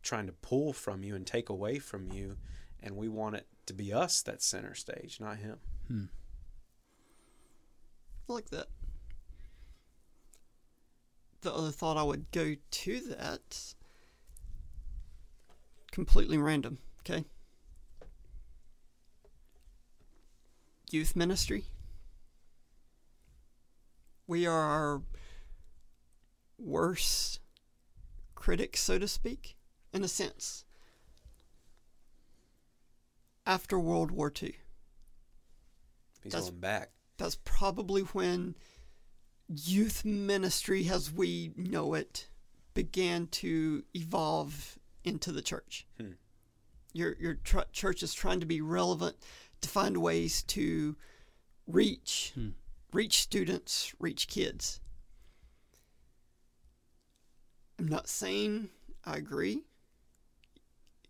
trying 0.09 0.27
to 0.27 0.33
pull 0.33 0.73
from 0.73 1.05
you 1.05 1.15
and 1.15 1.27
take 1.27 1.51
away 1.51 1.79
from 1.79 2.11
you 2.11 2.39
and 2.83 2.97
we 2.97 3.09
want 3.09 3.37
it 3.37 3.47
to 3.67 3.75
be 3.75 3.93
us 3.93 4.23
that's 4.23 4.47
center 4.47 4.75
stage, 4.75 5.19
not 5.21 5.37
him. 5.37 5.59
Hmm. 5.87 6.05
I 8.27 8.33
like 8.33 8.49
that. 8.49 8.69
The 11.43 11.53
other 11.53 11.71
thought 11.71 11.99
I 11.99 12.03
would 12.05 12.31
go 12.33 12.55
to 12.71 13.01
that 13.01 13.75
completely 15.93 16.39
random, 16.39 16.79
okay? 17.01 17.27
Youth 20.91 21.15
ministry. 21.15 21.65
We 24.27 24.47
are 24.47 24.59
our 24.59 25.03
worst 26.59 27.41
critics, 28.35 28.81
so 28.81 28.99
to 28.99 29.07
speak, 29.07 29.58
in 29.93 30.05
a 30.05 30.09
sense. 30.09 30.65
After 33.47 33.79
World 33.79 34.11
War 34.11 34.33
II. 34.43 34.55
He's 36.23 36.33
That's- 36.33 36.51
going 36.51 36.61
back. 36.61 36.91
that's 37.17 37.39
probably 37.45 38.03
when 38.03 38.55
youth 39.49 40.05
ministry 40.05 40.89
as 40.91 41.11
we 41.11 41.53
know 41.57 41.95
it 41.95 42.29
began 42.75 43.27
to 43.29 43.85
evolve 43.95 44.79
into 45.05 45.33
the 45.33 45.41
church. 45.43 45.87
Hmm. 45.99 46.13
Your 46.93 47.17
your 47.19 47.35
tr- 47.35 47.61
church 47.73 48.03
is 48.03 48.13
trying 48.13 48.41
to 48.41 48.47
be 48.47 48.61
relevant 48.61 49.17
to 49.63 49.69
find 49.69 49.97
ways 50.03 50.43
to 50.45 50.97
reach 51.67 52.33
Hmm. 52.35 52.51
reach 52.93 53.21
students, 53.21 53.95
reach 53.99 54.29
kids. 54.29 54.81
I'm 57.79 57.89
not 57.89 58.09
saying 58.09 58.71
I 59.05 59.17
agree. 59.17 59.65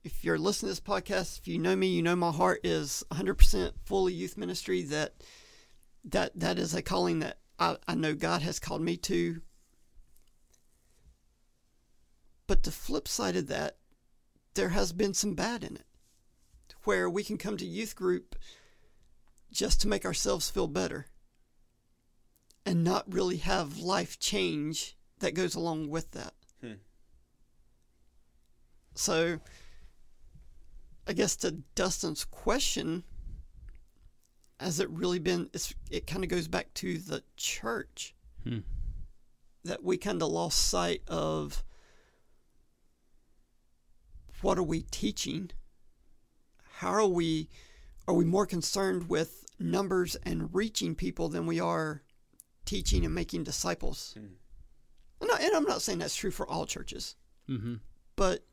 If 0.05 0.25
you're 0.25 0.38
listening 0.38 0.69
to 0.69 0.73
this 0.73 0.81
podcast, 0.81 1.38
if 1.38 1.49
you 1.49 1.59
know 1.59 1.76
me, 1.76 1.88
you 1.88 2.02
know 2.02 2.17
my 2.17 2.31
heart 2.31 2.61
is 2.64 3.05
100% 3.11 3.73
full 3.85 4.07
of 4.07 4.12
youth 4.12 4.37
ministry 4.37 4.83
that 4.85 5.14
that 6.05 6.38
that 6.38 6.59
is 6.59 6.75
a 6.75 6.81
calling 6.81 7.19
that 7.19 7.38
I, 7.59 7.76
I 7.87 7.95
know 7.95 8.14
God 8.14 8.43
has 8.43 8.59
called 8.59 8.81
me 8.81 8.97
to. 8.99 9.43
But 12.47 12.62
the 12.62 12.71
flip 12.71 13.09
side 13.09 13.37
of 13.37 13.49
that, 13.49 13.76
there 14.55 14.71
has 14.71 14.93
been 14.93 15.14
some 15.14 15.35
bad 15.35 15.64
in 15.64 15.76
it. 15.76 15.85
Where 16.85 17.11
we 17.11 17.25
can 17.25 17.37
come 17.37 17.57
to 17.59 17.67
youth 17.67 17.95
group 17.95 18.37
just 19.52 19.81
to 19.83 19.88
make 19.88 20.05
ourselves 20.05 20.49
feel 20.49 20.67
better 20.67 21.07
and 22.64 22.85
not 22.85 23.12
really 23.12 23.38
have 23.38 23.78
life 23.78 24.19
change 24.19 24.97
that 25.19 25.35
goes 25.35 25.55
along 25.55 25.88
with 25.88 26.12
that. 26.12 26.35
Hmm. 26.61 26.75
So 28.95 29.40
I 31.09 31.15
guess 31.15 31.35
to 31.37 31.53
Dustin's 31.75 32.25
question, 32.25 33.03
has 34.61 34.79
it 34.79 34.91
really 34.91 35.19
been 35.19 35.49
it's, 35.55 35.75
it 35.91 36.07
kind 36.07 36.23
of 36.23 36.29
goes 36.31 36.47
back 36.49 36.73
to 36.75 36.99
the 36.99 37.23
church 37.37 38.15
Hmm. 38.45 38.59
that 39.65 39.83
we 39.83 39.97
kind 39.97 40.23
of 40.23 40.31
lost 40.31 40.59
sight 40.69 41.03
of 41.09 41.65
what 44.43 44.59
are 44.59 44.62
we 44.62 44.83
teaching 44.83 45.50
how 46.77 46.91
are 46.93 47.07
we 47.07 47.49
are 48.07 48.15
we 48.15 48.25
more 48.25 48.47
concerned 48.47 49.09
with 49.09 49.45
numbers 49.59 50.17
and 50.23 50.55
reaching 50.55 50.95
people 50.95 51.29
than 51.29 51.47
we 51.47 51.59
are 51.59 52.03
teaching 52.65 53.05
and 53.05 53.12
making 53.15 53.43
disciples 53.43 54.15
Hmm. 54.17 54.27
and, 55.21 55.31
I, 55.33 55.38
and 55.43 55.57
i'm 55.57 55.65
not 55.65 55.83
saying 55.83 55.99
that's 55.99 56.15
true 56.17 56.31
for 56.31 56.47
all 56.49 56.67
churches 56.67 57.17
Mm-hmm. 57.49 57.77
but 58.15 58.45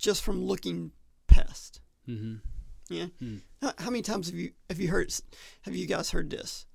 just 0.00 0.22
from 0.22 0.42
looking 0.44 0.90
past 1.28 1.80
Mm-hmm. 2.08 2.36
yeah. 2.88 3.06
Hmm. 3.20 3.36
How, 3.62 3.72
how 3.78 3.90
many 3.90 4.02
times 4.02 4.26
have 4.28 4.34
you 4.36 4.50
have 4.68 4.80
you 4.80 4.88
heard 4.88 5.14
have 5.62 5.76
you 5.76 5.86
guys 5.86 6.10
heard 6.10 6.30
this? 6.30 6.66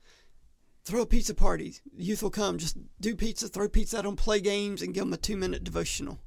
Throw 0.85 1.01
a 1.01 1.05
pizza 1.05 1.33
party. 1.33 1.75
Youth 1.97 2.21
will 2.23 2.29
come. 2.29 2.57
Just 2.59 2.77
do 3.01 3.15
pizza. 3.15 3.47
Throw 3.49 3.67
pizza 3.67 3.97
out 3.97 4.05
on 4.05 4.15
play 4.15 4.39
games 4.39 4.81
and 4.81 4.93
give 4.93 5.03
them 5.03 5.13
a 5.13 5.17
two 5.17 5.35
minute 5.35 5.63
devotional. 5.63 6.19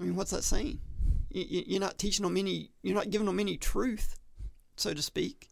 I 0.00 0.04
mean, 0.04 0.16
what's 0.16 0.30
that 0.30 0.42
saying? 0.44 0.80
You, 1.30 1.44
you- 1.48 1.64
you're 1.66 1.80
not 1.80 1.98
teaching 1.98 2.24
them 2.24 2.36
any. 2.36 2.70
You're 2.82 2.94
not 2.96 3.10
giving 3.10 3.26
them 3.26 3.38
any 3.38 3.56
truth, 3.58 4.16
so 4.76 4.94
to 4.94 5.02
speak. 5.02 5.48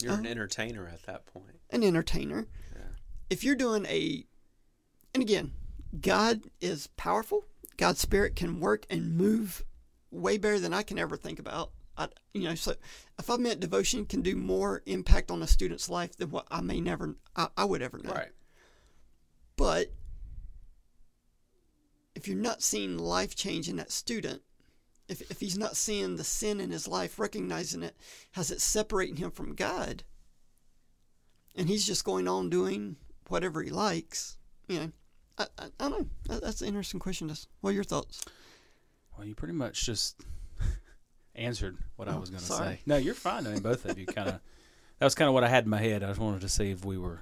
You're 0.00 0.12
an 0.14 0.26
Oh. 0.26 0.30
entertainer 0.30 0.86
at 0.86 1.02
that 1.06 1.26
point. 1.26 1.60
An 1.70 1.82
entertainer. 1.82 2.46
Yeah. 2.74 2.82
If 3.30 3.42
you're 3.42 3.56
doing 3.56 3.86
a, 3.86 4.26
and 5.14 5.22
again, 5.22 5.52
God 6.00 6.42
is 6.60 6.88
powerful. 6.96 7.46
God's 7.76 8.00
spirit 8.00 8.36
can 8.36 8.60
work 8.60 8.86
and 8.90 9.16
move 9.16 9.64
way 10.10 10.38
better 10.38 10.60
than 10.60 10.74
I 10.74 10.82
can 10.82 10.98
ever 10.98 11.16
think 11.16 11.38
about. 11.38 11.70
I, 11.96 12.08
you 12.32 12.44
know, 12.44 12.54
so 12.54 12.74
a 13.18 13.22
five 13.22 13.40
minute 13.40 13.60
devotion 13.60 14.06
can 14.06 14.22
do 14.22 14.36
more 14.36 14.82
impact 14.86 15.30
on 15.30 15.42
a 15.42 15.46
student's 15.46 15.88
life 15.88 16.16
than 16.16 16.30
what 16.30 16.46
I 16.50 16.60
may 16.60 16.80
never, 16.80 17.16
I, 17.36 17.48
I 17.56 17.64
would 17.64 17.82
ever 17.82 17.98
know. 17.98 18.12
Right. 18.12 18.32
But 19.56 19.92
if 22.14 22.26
you're 22.26 22.36
not 22.36 22.62
seeing 22.62 22.98
life 22.98 23.34
change 23.34 23.68
in 23.68 23.76
that 23.76 23.92
student, 23.92 24.42
if, 25.08 25.20
if 25.30 25.40
he's 25.40 25.58
not 25.58 25.76
seeing 25.76 26.16
the 26.16 26.24
sin 26.24 26.60
in 26.60 26.70
his 26.70 26.88
life, 26.88 27.18
recognizing 27.18 27.82
it, 27.82 27.96
has 28.32 28.50
it 28.50 28.60
separating 28.60 29.16
him 29.16 29.30
from 29.30 29.54
God, 29.54 30.04
and 31.54 31.68
he's 31.68 31.86
just 31.86 32.04
going 32.04 32.28
on 32.28 32.48
doing 32.48 32.96
whatever 33.28 33.62
he 33.62 33.70
likes, 33.70 34.38
you 34.68 34.78
know, 34.78 34.92
I, 35.58 35.64
I, 35.64 35.66
I 35.80 35.88
don't 35.88 36.08
know. 36.28 36.38
That's 36.40 36.60
an 36.62 36.68
interesting 36.68 37.00
question. 37.00 37.28
Just 37.28 37.48
what 37.60 37.70
are 37.70 37.74
your 37.74 37.84
thoughts? 37.84 38.24
Well, 39.16 39.26
you 39.26 39.34
pretty 39.34 39.54
much 39.54 39.84
just 39.84 40.20
answered 41.34 41.78
what 41.96 42.08
I 42.08 42.14
Oh, 42.14 42.20
was 42.20 42.30
going 42.30 42.40
to 42.42 42.46
say. 42.46 42.80
No, 42.86 42.96
you're 42.96 43.14
fine. 43.14 43.46
I 43.46 43.50
mean, 43.50 43.62
both 43.62 43.84
of 43.84 43.98
you 43.98 44.06
kind 44.06 44.28
of. 44.28 44.40
That 44.98 45.06
was 45.06 45.16
kind 45.16 45.26
of 45.26 45.34
what 45.34 45.42
I 45.42 45.48
had 45.48 45.64
in 45.64 45.70
my 45.70 45.80
head. 45.80 46.04
I 46.04 46.08
just 46.08 46.20
wanted 46.20 46.42
to 46.42 46.48
see 46.48 46.70
if 46.70 46.84
we 46.84 46.96
were 46.96 47.18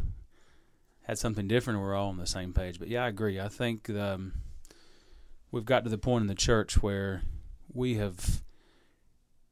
had 1.04 1.18
something 1.18 1.48
different 1.48 1.80
we're 1.80 1.94
all 1.94 2.10
on 2.10 2.18
the 2.18 2.26
same 2.26 2.52
page. 2.52 2.78
But 2.78 2.88
yeah, 2.88 3.04
I 3.04 3.08
agree. 3.08 3.40
I 3.40 3.48
think 3.48 3.88
um, 3.88 4.34
we've 5.50 5.64
got 5.64 5.84
to 5.84 5.90
the 5.90 5.96
point 5.96 6.20
in 6.20 6.26
the 6.26 6.34
church 6.34 6.82
where 6.82 7.22
we 7.72 7.94
have. 7.94 8.42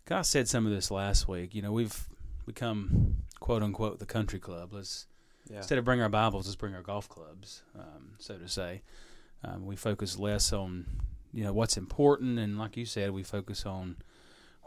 God 0.04 0.26
said 0.26 0.46
some 0.46 0.66
of 0.66 0.72
this 0.72 0.90
last 0.90 1.26
week. 1.26 1.54
You 1.54 1.62
know, 1.62 1.72
we've 1.72 2.06
become 2.44 3.16
quote 3.40 3.62
unquote 3.62 3.98
the 3.98 4.04
country 4.04 4.38
club. 4.38 4.74
Let's 4.74 5.06
Yeah. 5.50 5.58
instead 5.58 5.78
of 5.78 5.84
bring 5.84 6.00
our 6.00 6.08
Bibles, 6.08 6.46
let's 6.46 6.56
bring 6.56 6.74
our 6.74 6.82
golf 6.82 7.08
clubs, 7.08 7.62
um, 7.78 8.12
so 8.18 8.36
to 8.36 8.48
say. 8.48 8.82
Um, 9.44 9.66
we 9.66 9.76
focus 9.76 10.18
less 10.18 10.52
on, 10.52 10.86
you 11.32 11.44
know, 11.44 11.52
what's 11.52 11.76
important, 11.76 12.38
and 12.38 12.58
like 12.58 12.76
you 12.76 12.84
said, 12.84 13.10
we 13.12 13.22
focus 13.22 13.64
on. 13.64 13.96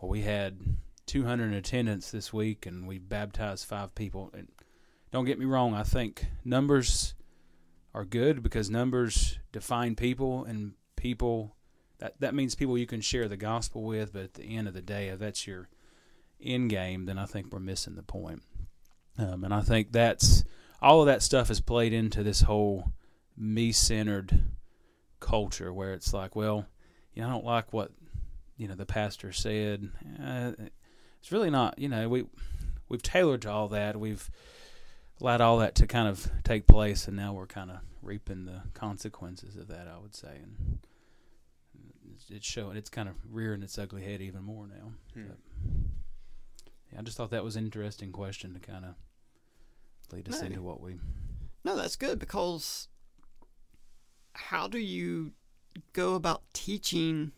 Well, 0.01 0.09
we 0.09 0.21
had 0.21 0.59
200 1.05 1.45
in 1.45 1.53
attendance 1.53 2.09
this 2.09 2.33
week, 2.33 2.65
and 2.65 2.87
we 2.87 2.97
baptized 2.97 3.67
five 3.67 3.93
people. 3.93 4.31
And 4.33 4.47
don't 5.11 5.25
get 5.25 5.37
me 5.37 5.45
wrong, 5.45 5.75
I 5.75 5.83
think 5.83 6.25
numbers 6.43 7.13
are 7.93 8.05
good 8.05 8.41
because 8.41 8.69
numbers 8.69 9.37
define 9.51 9.95
people, 9.95 10.45
and 10.45 10.73
people 10.95 11.55
that 11.99 12.19
that 12.19 12.33
means 12.33 12.55
people 12.55 12.77
you 12.77 12.87
can 12.87 13.01
share 13.01 13.27
the 13.27 13.37
gospel 13.37 13.83
with. 13.83 14.13
But 14.13 14.23
at 14.23 14.33
the 14.33 14.55
end 14.55 14.67
of 14.67 14.73
the 14.73 14.81
day, 14.81 15.09
if 15.09 15.19
that's 15.19 15.45
your 15.45 15.69
end 16.41 16.69
game, 16.69 17.05
then 17.05 17.17
I 17.17 17.25
think 17.25 17.51
we're 17.51 17.59
missing 17.59 17.95
the 17.95 18.03
point. 18.03 18.41
Um, 19.17 19.43
and 19.43 19.53
I 19.53 19.61
think 19.61 19.91
that's 19.91 20.43
all 20.81 21.01
of 21.01 21.05
that 21.07 21.21
stuff 21.21 21.49
has 21.49 21.61
played 21.61 21.93
into 21.93 22.23
this 22.23 22.41
whole 22.41 22.91
me 23.37 23.71
centered 23.71 24.45
culture 25.19 25.71
where 25.71 25.93
it's 25.93 26.13
like, 26.13 26.35
well, 26.35 26.65
you 27.13 27.21
know, 27.21 27.27
I 27.27 27.31
don't 27.31 27.45
like 27.45 27.71
what 27.71 27.91
you 28.57 28.67
know 28.67 28.75
the 28.75 28.85
pastor 28.85 29.31
said. 29.31 29.89
Uh, 30.21 30.53
it's 31.19 31.31
really 31.31 31.49
not. 31.49 31.77
You 31.77 31.89
know, 31.89 32.09
we 32.09 32.25
we've 32.89 33.03
tailored 33.03 33.43
to 33.43 33.51
all 33.51 33.67
that. 33.69 33.99
We've 33.99 34.29
allowed 35.19 35.41
all 35.41 35.57
that 35.59 35.75
to 35.75 35.87
kind 35.87 36.07
of 36.07 36.29
take 36.43 36.67
place, 36.67 37.07
and 37.07 37.15
now 37.15 37.33
we're 37.33 37.47
kind 37.47 37.71
of 37.71 37.77
reaping 38.01 38.45
the 38.45 38.63
consequences 38.73 39.55
of 39.55 39.67
that. 39.67 39.87
I 39.87 39.99
would 39.99 40.15
say, 40.15 40.39
and 40.41 40.79
it's, 42.13 42.29
it's 42.29 42.47
showing. 42.47 42.77
It's 42.77 42.89
kind 42.89 43.07
of 43.09 43.15
rearing 43.29 43.63
its 43.63 43.77
ugly 43.77 44.03
head 44.03 44.21
even 44.21 44.43
more 44.43 44.67
now. 44.67 44.93
Hmm. 45.13 45.27
But, 45.27 45.37
yeah, 46.91 46.99
I 46.99 47.01
just 47.03 47.17
thought 47.17 47.31
that 47.31 47.43
was 47.43 47.55
an 47.55 47.65
interesting 47.65 48.11
question 48.11 48.53
to 48.53 48.59
kind 48.59 48.85
of 48.85 48.95
lead 50.13 50.29
us 50.29 50.39
No. 50.41 50.47
into 50.47 50.61
what 50.61 50.81
we. 50.81 50.99
No, 51.63 51.75
that's 51.75 51.95
good 51.95 52.19
because 52.19 52.87
how 54.33 54.67
do 54.67 54.79
you 54.79 55.33
go 55.93 56.15
about 56.15 56.43
teaching 56.53 57.31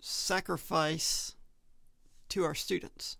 sacrifice 0.00 1.34
to 2.30 2.44
our 2.44 2.54
students? 2.54 3.16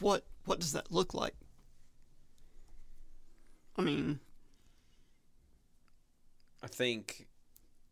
What 0.00 0.26
what 0.44 0.58
does 0.58 0.72
that 0.72 0.90
look 0.90 1.14
like? 1.14 1.34
I 3.76 3.82
mean, 3.82 4.20
I 6.62 6.66
think 6.66 7.26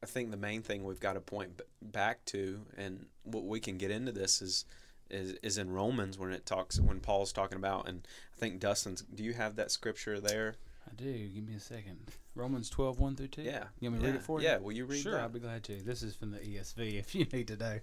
I 0.03 0.07
think 0.07 0.31
the 0.31 0.37
main 0.37 0.63
thing 0.63 0.85
we've 0.85 1.01
got 1.01 1.13
to 1.15 1.21
point 1.21 1.61
back 1.83 2.25
to, 2.27 2.63
and 2.77 3.07
what 3.23 3.45
we 3.45 3.61
can 3.61 3.77
get 3.77 3.91
into 3.91 4.13
this 4.13 4.41
is 4.41 4.65
is, 5.11 5.33
is 5.43 5.59
in 5.59 5.71
Romans 5.71 6.19
when 6.19 6.33
it 6.33 6.47
talks 6.47 6.79
when 6.81 7.01
Paul's 7.01 7.33
talking 7.33 7.57
about, 7.57 7.89
and 7.89 8.07
I 8.37 8.39
think 8.39 8.61
Dustin's. 8.61 9.03
Do 9.03 9.23
you 9.23 9.33
have 9.35 9.57
that 9.57 9.71
scripture 9.71 10.21
there? 10.21 10.57
I 10.87 10.95
do. 10.95 11.13
Give 11.29 11.47
me 11.47 11.55
a 11.55 11.61
second. 11.61 11.99
Romans 12.35 12.71
12, 12.71 12.99
1 12.99 13.17
through 13.17 13.29
2? 13.29 13.43
Yeah. 13.43 13.65
You 13.81 13.91
want 13.91 14.01
me 14.03 14.07
to 14.07 14.07
yeah. 14.07 14.13
read 14.13 14.21
it 14.21 14.23
for 14.23 14.41
you? 14.41 14.47
Yeah. 14.47 14.59
Will 14.59 14.73
you 14.73 14.87
read 14.87 15.03
sure, 15.03 15.13
that? 15.13 15.23
I'll 15.23 15.29
be 15.29 15.41
glad 15.41 15.63
to. 15.65 15.77
This 15.83 16.03
is 16.03 16.15
from 16.15 16.31
the 16.31 16.39
ESV 16.39 16.99
if 16.99 17.15
you 17.15 17.27
need 17.33 17.49
to 17.49 17.57
know. 17.57 17.81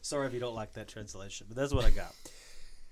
Sorry 0.00 0.26
if 0.26 0.32
you 0.32 0.40
don't 0.40 0.54
like 0.54 0.72
that 0.74 0.88
translation, 0.88 1.46
but 1.48 1.56
that's 1.56 1.72
what 1.72 1.84
I 1.84 1.90
got. 1.90 2.14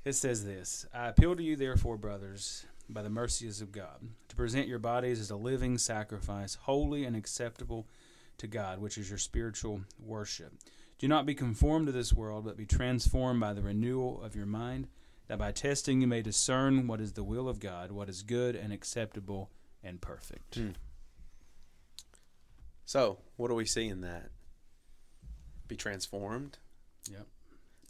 It 0.04 0.14
says 0.14 0.44
this 0.44 0.86
I 0.92 1.08
appeal 1.08 1.34
to 1.34 1.42
you, 1.42 1.56
therefore, 1.56 1.96
brothers, 1.96 2.66
by 2.88 3.02
the 3.02 3.10
mercies 3.10 3.60
of 3.60 3.72
God, 3.72 4.00
to 4.28 4.36
present 4.36 4.68
your 4.68 4.78
bodies 4.78 5.20
as 5.20 5.30
a 5.30 5.36
living 5.36 5.78
sacrifice, 5.78 6.54
holy 6.54 7.04
and 7.04 7.16
acceptable 7.16 7.86
to 8.38 8.46
God, 8.46 8.80
which 8.80 8.98
is 8.98 9.08
your 9.08 9.18
spiritual 9.18 9.80
worship. 9.98 10.52
Do 10.98 11.08
not 11.08 11.26
be 11.26 11.34
conformed 11.34 11.86
to 11.86 11.92
this 11.92 12.12
world, 12.12 12.44
but 12.44 12.56
be 12.56 12.66
transformed 12.66 13.40
by 13.40 13.52
the 13.52 13.62
renewal 13.62 14.22
of 14.22 14.34
your 14.34 14.46
mind, 14.46 14.88
that 15.28 15.38
by 15.38 15.52
testing 15.52 16.00
you 16.00 16.06
may 16.06 16.22
discern 16.22 16.86
what 16.86 17.00
is 17.00 17.12
the 17.12 17.24
will 17.24 17.48
of 17.48 17.60
God, 17.60 17.92
what 17.92 18.08
is 18.08 18.22
good 18.22 18.56
and 18.56 18.72
acceptable 18.72 19.50
and 19.82 20.00
perfect. 20.00 20.54
Hmm. 20.54 20.70
So, 22.86 23.18
what 23.36 23.48
do 23.48 23.54
we 23.54 23.66
see 23.66 23.88
in 23.88 24.00
that? 24.02 24.30
Be 25.68 25.76
transformed. 25.76 26.58
Yep. 27.10 27.26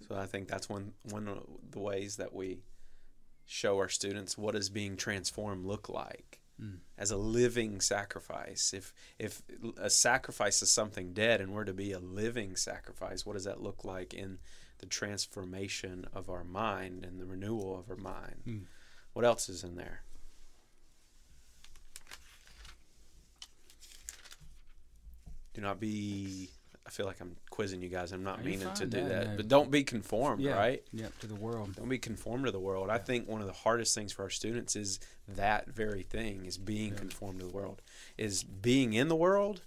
So 0.08 0.14
I 0.16 0.26
think 0.26 0.48
that's 0.48 0.68
one 0.68 0.92
one 1.10 1.28
of 1.28 1.42
the 1.70 1.80
ways 1.80 2.16
that 2.16 2.32
we 2.32 2.60
show 3.44 3.76
our 3.78 3.88
students 3.88 4.36
what 4.36 4.54
does 4.54 4.68
being 4.68 4.96
transformed 4.96 5.64
look 5.64 5.88
like 5.88 6.40
Mm. 6.60 6.78
as 6.96 7.10
a 7.10 7.18
living 7.18 7.82
sacrifice. 7.82 8.72
If 8.72 8.94
if 9.18 9.42
a 9.76 9.90
sacrifice 9.90 10.62
is 10.62 10.70
something 10.70 11.12
dead 11.12 11.42
and 11.42 11.52
we're 11.52 11.64
to 11.64 11.74
be 11.74 11.92
a 11.92 11.98
living 11.98 12.56
sacrifice, 12.56 13.26
what 13.26 13.34
does 13.34 13.44
that 13.44 13.60
look 13.60 13.84
like 13.84 14.14
in 14.14 14.38
the 14.78 14.86
transformation 14.86 16.06
of 16.14 16.30
our 16.30 16.44
mind 16.44 17.04
and 17.04 17.20
the 17.20 17.26
renewal 17.26 17.78
of 17.78 17.90
our 17.90 17.96
mind? 17.96 18.42
Mm. 18.46 18.62
What 19.12 19.26
else 19.26 19.50
is 19.50 19.64
in 19.64 19.76
there? 19.76 20.02
Do 25.52 25.60
not 25.60 25.80
be. 25.80 26.50
I 26.86 26.90
feel 26.90 27.04
like 27.06 27.20
I'm 27.20 27.34
quizzing 27.50 27.82
you 27.82 27.88
guys. 27.88 28.12
I'm 28.12 28.22
not 28.22 28.38
you're 28.44 28.52
meaning 28.58 28.72
to 28.74 28.86
do 28.86 29.02
No, 29.02 29.08
that, 29.08 29.26
no. 29.30 29.36
but 29.36 29.48
don't 29.48 29.70
be 29.72 29.82
conformed, 29.82 30.40
Yeah. 30.40 30.52
right? 30.56 30.82
Yep, 30.92 31.18
to 31.18 31.26
the 31.26 31.34
world. 31.34 31.74
Don't 31.74 31.88
be 31.88 31.98
conformed 31.98 32.44
to 32.46 32.52
the 32.52 32.60
world. 32.60 32.90
I 32.90 32.98
think 32.98 33.28
one 33.28 33.40
of 33.40 33.46
the 33.48 33.52
hardest 33.52 33.94
things 33.94 34.12
for 34.12 34.22
our 34.22 34.30
students 34.30 34.76
is 34.76 35.00
that 35.26 35.66
very 35.68 36.02
thing: 36.04 36.46
is 36.46 36.58
being 36.58 36.92
Yeah. 36.92 36.98
conformed 36.98 37.40
to 37.40 37.46
the 37.46 37.52
world, 37.52 37.82
is 38.16 38.44
being 38.44 38.92
in 38.92 39.08
the 39.08 39.16
world, 39.16 39.62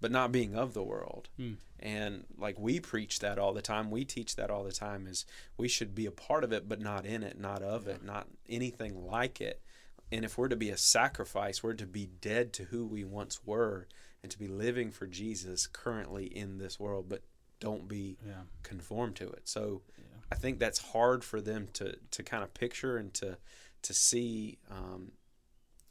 but 0.00 0.10
not 0.10 0.32
being 0.32 0.56
of 0.56 0.74
the 0.74 0.82
world. 0.82 1.28
Hmm. 1.36 1.54
And 1.78 2.24
like 2.36 2.58
we 2.58 2.80
preach 2.80 3.20
that 3.20 3.38
all 3.38 3.52
the 3.52 3.62
time, 3.62 3.90
we 3.90 4.04
teach 4.04 4.34
that 4.36 4.50
all 4.50 4.64
the 4.64 4.72
time 4.72 5.06
is 5.06 5.24
we 5.56 5.68
should 5.68 5.94
be 5.94 6.06
a 6.06 6.10
part 6.10 6.42
of 6.42 6.52
it, 6.52 6.68
but 6.68 6.80
not 6.80 7.06
in 7.06 7.22
it, 7.22 7.38
not 7.38 7.62
of 7.62 7.86
it, 7.86 8.02
not 8.02 8.28
anything 8.48 9.06
like 9.06 9.40
it. 9.40 9.62
And 10.10 10.24
if 10.24 10.38
we're 10.38 10.48
to 10.48 10.56
be 10.56 10.70
a 10.70 10.76
sacrifice, 10.76 11.62
we're 11.62 11.74
to 11.74 11.86
be 11.86 12.06
dead 12.06 12.52
to 12.54 12.64
who 12.64 12.86
we 12.86 13.04
once 13.04 13.44
were 13.46 13.86
and 14.26 14.30
to 14.32 14.38
be 14.40 14.48
living 14.48 14.90
for 14.90 15.06
Jesus 15.06 15.68
currently 15.68 16.26
in 16.26 16.58
this 16.58 16.80
world, 16.80 17.08
but 17.08 17.22
don't 17.60 17.86
be 17.86 18.18
Yeah. 18.26 18.42
conformed 18.64 19.14
to 19.16 19.30
it. 19.30 19.46
So 19.48 19.82
Yeah. 19.96 20.04
I 20.32 20.34
think 20.34 20.58
that's 20.58 20.80
hard 20.90 21.22
for 21.22 21.40
them 21.40 21.68
to, 21.74 21.96
to 22.10 22.22
kind 22.24 22.42
of 22.42 22.52
picture 22.52 22.96
and 22.96 23.14
to 23.14 23.38
to 23.82 23.94
see 23.94 24.58
um, 24.68 25.12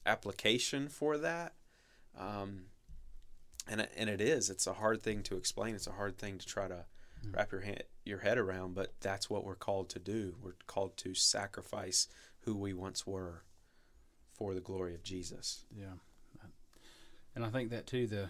application 0.06 0.90
for 0.90 1.18
that. 1.18 1.56
Um, 2.18 2.66
and 3.68 3.88
and 3.96 4.10
it 4.10 4.20
is. 4.20 4.50
It's 4.50 4.68
a 4.68 4.74
hard 4.74 5.02
thing 5.02 5.24
to 5.24 5.38
explain. 5.38 5.76
It's 5.76 5.88
a 5.88 5.94
hard 5.94 6.18
thing 6.18 6.38
to 6.38 6.46
try 6.46 6.68
to 6.68 6.86
Mm. 7.24 7.34
wrap 7.36 7.52
your 7.54 7.62
head 7.62 7.86
your 8.04 8.20
head 8.20 8.38
around. 8.38 8.74
But 8.76 9.00
that's 9.00 9.30
what 9.30 9.46
we're 9.46 9.56
called 9.56 9.88
to 9.92 10.00
do. 10.00 10.36
We're 10.42 10.58
called 10.68 10.98
to 10.98 11.16
sacrifice 11.16 12.10
who 12.42 12.54
we 12.58 12.74
once 12.74 13.08
were 13.08 13.44
for 14.34 14.54
the 14.54 14.60
glory 14.62 14.94
of 14.94 15.04
Jesus. 15.04 15.64
Yeah. 15.72 15.94
And 17.36 17.46
I 17.46 17.50
think 17.50 17.70
that 17.72 17.86
too, 17.86 18.08
the 18.08 18.30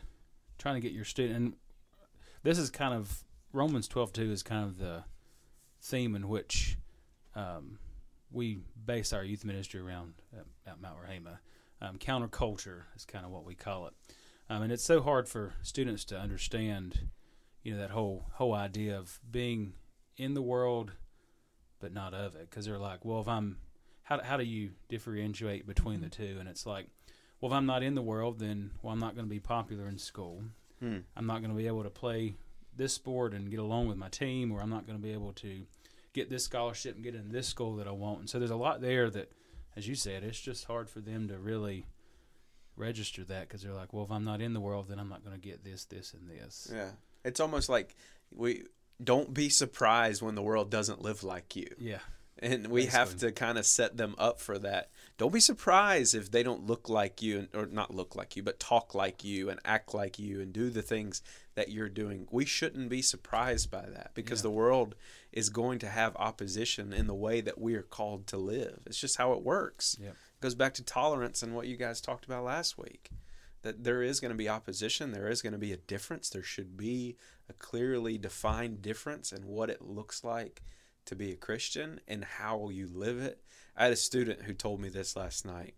trying 0.58 0.76
to 0.76 0.82
get 0.82 0.92
your 0.92 1.06
student, 1.06 1.36
and 1.36 1.54
this 2.44 2.58
is 2.58 2.70
kind 2.70 2.94
of, 2.94 3.24
Romans 3.54 3.88
12 3.88 4.14
2 4.14 4.32
is 4.32 4.44
kind 4.44 4.64
of 4.64 4.78
the 4.78 5.04
theme 5.82 6.16
in 6.16 6.28
which 6.28 6.78
um, 7.36 7.80
we 8.32 8.60
base 8.86 9.14
our 9.14 9.24
youth 9.24 9.46
ministry 9.46 9.80
around 9.80 10.14
at, 10.34 10.46
at 10.68 10.82
Mount 10.82 10.98
Rahema. 10.98 11.38
Um, 11.82 11.98
counterculture 11.98 12.84
is 12.96 13.06
kind 13.06 13.26
of 13.26 13.32
what 13.32 13.46
we 13.46 13.56
call 13.56 13.88
it. 13.88 13.94
Um, 14.50 14.62
and 14.64 14.72
it's 14.72 14.84
so 14.84 15.02
hard 15.02 15.28
for 15.28 15.54
students 15.62 16.06
to 16.06 16.18
understand, 16.18 17.08
you 17.64 17.74
know, 17.74 17.80
that 17.80 17.92
whole 17.92 18.26
whole 18.34 18.54
idea 18.54 18.98
of 18.98 19.20
being 19.30 19.74
in 20.18 20.34
the 20.34 20.42
world 20.42 20.94
but 21.80 21.94
not 21.94 22.14
of 22.14 22.36
it. 22.36 22.50
Because 22.50 22.66
they're 22.66 22.78
like, 22.78 23.06
well, 23.06 23.22
if 23.22 23.28
I'm, 23.28 23.58
how, 24.04 24.22
how 24.22 24.38
do 24.38 24.44
you 24.44 24.72
differentiate 24.90 25.68
between 25.68 26.02
the 26.02 26.10
two? 26.10 26.38
And 26.40 26.48
it's 26.50 26.66
like, 26.66 26.88
well, 27.40 27.52
if 27.52 27.56
I'm 27.56 27.66
not 27.66 27.84
in 27.84 27.96
the 27.96 28.02
world, 28.02 28.40
then 28.40 28.72
well, 28.82 28.94
I'm 28.94 29.00
not 29.00 29.16
going 29.16 29.26
to 29.26 29.30
be 29.30 29.40
popular 29.40 29.88
in 29.88 29.98
school. 29.98 30.44
Hmm. 30.80 31.00
I'm 31.16 31.26
not 31.26 31.42
going 31.42 31.52
to 31.52 31.58
be 31.58 31.68
able 31.68 31.84
to 31.84 31.90
play 31.90 32.36
this 32.76 32.94
sport 32.94 33.34
and 33.34 33.50
get 33.50 33.60
along 33.60 33.88
with 33.88 33.98
my 33.98 34.10
team, 34.10 34.52
or 34.52 34.62
I'm 34.62 34.70
not 34.70 34.86
going 34.86 34.98
to 34.98 35.04
be 35.04 35.14
able 35.14 35.34
to 35.34 35.62
get 36.14 36.30
this 36.30 36.44
scholarship 36.46 36.96
and 36.96 37.04
get 37.04 37.16
in 37.16 37.32
this 37.32 37.48
school 37.48 37.76
that 37.78 37.88
I 37.88 37.92
want. 37.92 38.20
And 38.22 38.30
so 38.30 38.40
there's 38.40 38.52
a 38.52 38.56
lot 38.56 38.82
there 38.82 39.10
that, 39.10 39.32
as 39.76 39.88
you 39.88 39.96
said, 39.96 40.24
it's 40.24 40.40
just 40.40 40.66
hard 40.66 40.90
for 40.90 41.00
them 41.00 41.28
to 41.28 41.38
really 41.38 41.86
register 42.78 43.24
that 43.26 43.48
because 43.48 43.62
they're 43.62 43.74
like, 43.74 43.94
well, 43.94 44.06
if 44.06 44.12
I'm 44.12 44.24
not 44.24 44.42
in 44.42 44.54
the 44.54 44.60
world, 44.60 44.88
then 44.90 45.00
I'm 45.00 45.10
not 45.10 45.24
going 45.24 45.40
to 45.40 45.42
get 45.42 45.64
this, 45.64 45.86
this, 45.86 46.14
and 46.14 46.30
this. 46.30 46.72
Yeah. 46.74 46.90
It's 47.24 47.40
almost 47.40 47.70
like 47.70 47.96
we 48.32 48.64
don't 49.04 49.34
be 49.34 49.50
surprised 49.50 50.22
when 50.22 50.36
the 50.36 50.42
world 50.42 50.70
doesn't 50.70 51.02
live 51.02 51.24
like 51.24 51.56
you. 51.56 51.68
Yeah. 51.78 52.00
And 52.40 52.68
we 52.68 52.88
have 52.88 53.16
to 53.20 53.32
kind 53.32 53.58
of 53.58 53.66
set 53.66 53.96
them 53.96 54.14
up 54.18 54.42
for 54.42 54.60
that. 54.60 54.90
Don't 55.18 55.32
be 55.32 55.40
surprised 55.40 56.14
if 56.14 56.30
they 56.30 56.44
don't 56.44 56.68
look 56.68 56.90
like 56.90 57.22
you, 57.22 57.48
or 57.54 57.66
not 57.66 57.96
look 57.96 58.14
like 58.16 58.36
you, 58.36 58.44
but 58.44 58.60
talk 58.60 58.94
like 58.94 59.24
you 59.24 59.50
and 59.50 59.60
act 59.64 59.94
like 59.94 60.20
you 60.20 60.42
and 60.42 60.52
do 60.52 60.70
the 60.70 60.82
things 60.82 61.22
that 61.56 61.70
you're 61.72 61.88
doing. 61.88 62.28
We 62.30 62.44
shouldn't 62.44 62.90
be 62.90 63.02
surprised 63.02 63.72
by 63.72 63.86
that 63.86 64.12
because 64.14 64.40
Yeah. 64.40 64.44
the 64.44 64.52
world 64.52 64.96
is 65.32 65.48
going 65.50 65.80
to 65.80 65.88
have 65.88 66.14
opposition 66.18 66.92
in 66.92 67.08
the 67.08 67.14
way 67.16 67.40
that 67.40 67.60
we 67.60 67.76
are 67.76 67.82
called 67.84 68.28
to 68.28 68.38
live. 68.38 68.80
It's 68.86 69.00
just 69.00 69.16
how 69.18 69.32
it 69.32 69.42
works. 69.42 69.96
Yep. 70.02 70.12
It 70.12 70.42
goes 70.42 70.56
back 70.56 70.74
to 70.74 70.84
tolerance 70.84 71.42
and 71.42 71.56
what 71.56 71.68
you 71.68 71.78
guys 71.78 72.02
talked 72.02 72.26
about 72.26 72.44
last 72.44 72.78
week. 72.78 73.12
That 73.62 73.86
there 73.86 74.04
is 74.04 74.20
going 74.20 74.32
to 74.32 74.38
be 74.38 74.50
opposition, 74.50 75.12
there 75.14 75.30
is 75.30 75.42
going 75.42 75.54
to 75.54 75.58
be 75.60 75.72
a 75.72 75.78
difference. 75.78 76.30
There 76.30 76.44
should 76.44 76.76
be 76.76 77.16
a 77.50 77.54
clearly 77.54 78.18
defined 78.18 78.82
difference 78.82 79.32
in 79.32 79.48
what 79.48 79.70
it 79.70 79.82
looks 79.82 80.24
like 80.24 80.62
to 81.06 81.16
be 81.16 81.32
a 81.32 81.36
Christian 81.38 82.00
and 82.08 82.24
how 82.24 82.58
will 82.58 82.72
you 82.72 82.88
live 82.88 83.20
it. 83.20 83.42
I 83.78 83.84
had 83.86 83.94
a 83.94 83.98
student 83.98 84.44
who 84.44 84.54
told 84.54 84.80
me 84.80 84.90
this 84.90 85.16
last 85.16 85.46
night. 85.46 85.76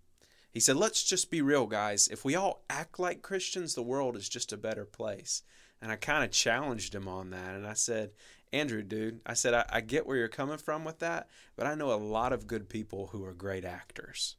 He 0.51 0.59
said, 0.59 0.75
Let's 0.77 1.03
just 1.03 1.29
be 1.29 1.41
real, 1.41 1.67
guys. 1.67 2.07
If 2.07 2.23
we 2.25 2.35
all 2.35 2.63
act 2.69 2.99
like 2.99 3.21
Christians, 3.21 3.75
the 3.75 3.81
world 3.83 4.15
is 4.15 4.29
just 4.29 4.53
a 4.53 4.57
better 4.57 4.85
place. 4.85 5.43
And 5.81 5.91
I 5.91 5.95
kind 5.95 6.23
of 6.23 6.31
challenged 6.31 6.95
him 6.95 7.07
on 7.07 7.29
that. 7.31 7.53
And 7.53 7.67
I 7.67 7.73
said, 7.73 8.11
Andrew, 8.53 8.81
dude, 8.81 9.19
I 9.25 9.33
said, 9.33 9.53
I, 9.53 9.65
I 9.69 9.81
get 9.81 10.07
where 10.07 10.17
you're 10.17 10.27
coming 10.29 10.57
from 10.57 10.85
with 10.85 10.99
that, 10.99 11.27
but 11.55 11.67
I 11.67 11.75
know 11.75 11.91
a 11.91 11.95
lot 11.95 12.33
of 12.33 12.47
good 12.47 12.69
people 12.69 13.07
who 13.07 13.23
are 13.25 13.33
great 13.33 13.65
actors. 13.65 14.37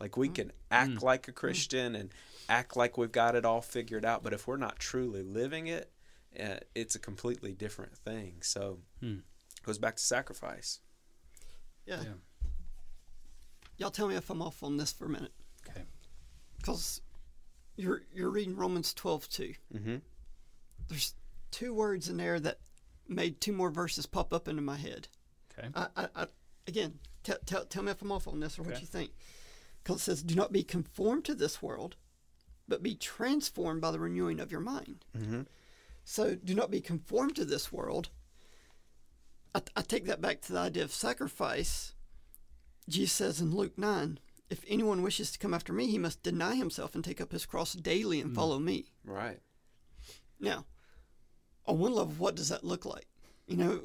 Like 0.00 0.16
we 0.16 0.28
can 0.28 0.52
act 0.70 0.92
Mm. 0.92 1.02
like 1.02 1.26
a 1.28 1.32
Christian 1.32 1.96
and 1.96 2.10
act 2.48 2.76
like 2.76 2.96
we've 2.96 3.10
got 3.12 3.34
it 3.34 3.44
all 3.44 3.60
figured 3.60 4.04
out, 4.04 4.22
but 4.22 4.32
if 4.32 4.46
we're 4.46 4.56
not 4.56 4.78
truly 4.78 5.22
living 5.22 5.66
it, 5.66 5.90
uh, 6.38 6.58
it's 6.74 6.94
a 6.94 6.98
completely 7.00 7.52
different 7.52 7.96
thing. 7.98 8.36
So 8.42 8.78
Hmm. 9.00 9.18
It 9.68 9.72
goes 9.72 9.78
back 9.78 9.96
to 9.96 10.02
sacrifice. 10.02 10.80
yeah. 11.86 12.00
Yeah. 12.02 12.12
Y'all 13.76 13.90
tell 13.90 14.08
me 14.08 14.16
if 14.16 14.28
I'm 14.30 14.42
off 14.42 14.62
on 14.62 14.76
this 14.76 14.92
for 14.92 15.04
a 15.04 15.08
minute. 15.08 15.30
Okay. 15.68 15.82
Because 16.56 17.00
you're 17.76 18.02
you're 18.12 18.30
reading 18.30 18.56
Romans 18.56 18.94
twelve 18.94 19.28
two. 19.28 19.54
Mm-hmm. 19.72 19.96
There's 20.88 21.14
two 21.50 21.74
words 21.74 22.08
in 22.08 22.16
there 22.16 22.40
that 22.40 22.58
made 23.06 23.40
two 23.40 23.52
more 23.52 23.70
verses 23.70 24.06
pop 24.06 24.32
up 24.32 24.48
into 24.48 24.62
my 24.62 24.76
head. 24.76 25.08
Okay. 25.56 25.68
I, 25.74 25.86
I, 25.96 26.08
I 26.16 26.26
again, 26.66 26.98
t- 27.22 27.34
tell 27.46 27.64
tell 27.66 27.82
me 27.82 27.92
if 27.92 28.02
I'm 28.02 28.10
off 28.10 28.26
on 28.26 28.40
this 28.40 28.58
or 28.58 28.62
what 28.62 28.80
you 28.80 28.86
think. 28.86 29.10
Because 29.84 29.98
it 29.98 30.04
says, 30.04 30.22
"Do 30.22 30.34
not 30.34 30.50
be 30.50 30.64
conformed 30.64 31.24
to 31.26 31.34
this 31.34 31.62
world, 31.62 31.94
but 32.66 32.82
be 32.82 32.96
transformed 32.96 33.80
by 33.80 33.92
the 33.92 34.00
renewing 34.00 34.40
of 34.40 34.50
your 34.50 34.60
mind." 34.60 35.04
Mm-hmm. 35.16 35.42
So, 36.04 36.34
do 36.34 36.54
not 36.54 36.70
be 36.70 36.80
conformed 36.80 37.36
to 37.36 37.44
this 37.44 37.70
world. 37.70 38.08
I, 39.54 39.62
I 39.76 39.82
take 39.82 40.06
that 40.06 40.20
back 40.20 40.40
to 40.42 40.52
the 40.52 40.58
idea 40.58 40.84
of 40.84 40.92
sacrifice. 40.92 41.94
Jesus 42.88 43.12
says 43.12 43.40
in 43.40 43.54
Luke 43.54 43.76
9, 43.76 44.18
if 44.50 44.64
anyone 44.66 45.02
wishes 45.02 45.30
to 45.32 45.38
come 45.38 45.52
after 45.52 45.72
me, 45.72 45.86
he 45.86 45.98
must 45.98 46.22
deny 46.22 46.54
himself 46.54 46.94
and 46.94 47.04
take 47.04 47.20
up 47.20 47.32
his 47.32 47.46
cross 47.46 47.74
daily 47.74 48.20
and 48.20 48.32
mm. 48.32 48.34
follow 48.34 48.58
me. 48.58 48.86
Right. 49.04 49.40
Now, 50.40 50.64
on 51.66 51.78
one 51.78 51.94
level, 51.94 52.14
what 52.16 52.34
does 52.34 52.48
that 52.48 52.64
look 52.64 52.86
like? 52.86 53.06
You 53.46 53.56
know, 53.56 53.80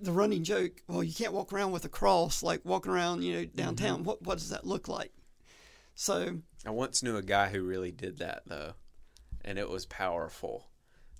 the 0.00 0.12
running 0.12 0.44
joke, 0.44 0.82
well, 0.86 1.02
you 1.02 1.12
can't 1.12 1.32
walk 1.32 1.52
around 1.52 1.72
with 1.72 1.84
a 1.84 1.88
cross 1.88 2.42
like 2.42 2.64
walking 2.64 2.92
around, 2.92 3.22
you 3.22 3.34
know, 3.34 3.44
downtown. 3.44 3.98
Mm-hmm. 3.98 4.04
What, 4.04 4.22
what 4.22 4.38
does 4.38 4.50
that 4.50 4.66
look 4.66 4.86
like? 4.86 5.12
So, 5.94 6.38
I 6.64 6.70
once 6.70 7.02
knew 7.02 7.16
a 7.16 7.22
guy 7.22 7.48
who 7.48 7.62
really 7.62 7.90
did 7.90 8.18
that 8.18 8.42
though, 8.46 8.74
and 9.44 9.58
it 9.58 9.68
was 9.68 9.86
powerful. 9.86 10.68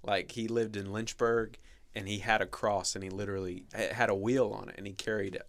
Like 0.04 0.30
he 0.30 0.46
lived 0.46 0.76
in 0.76 0.92
Lynchburg, 0.92 1.58
and 1.98 2.08
he 2.08 2.18
had 2.18 2.40
a 2.40 2.46
cross, 2.46 2.94
and 2.94 3.02
he 3.04 3.10
literally 3.10 3.66
had 3.74 4.08
a 4.08 4.14
wheel 4.14 4.50
on 4.58 4.68
it, 4.68 4.76
and 4.78 4.86
he 4.86 4.92
carried 4.92 5.34
it 5.34 5.48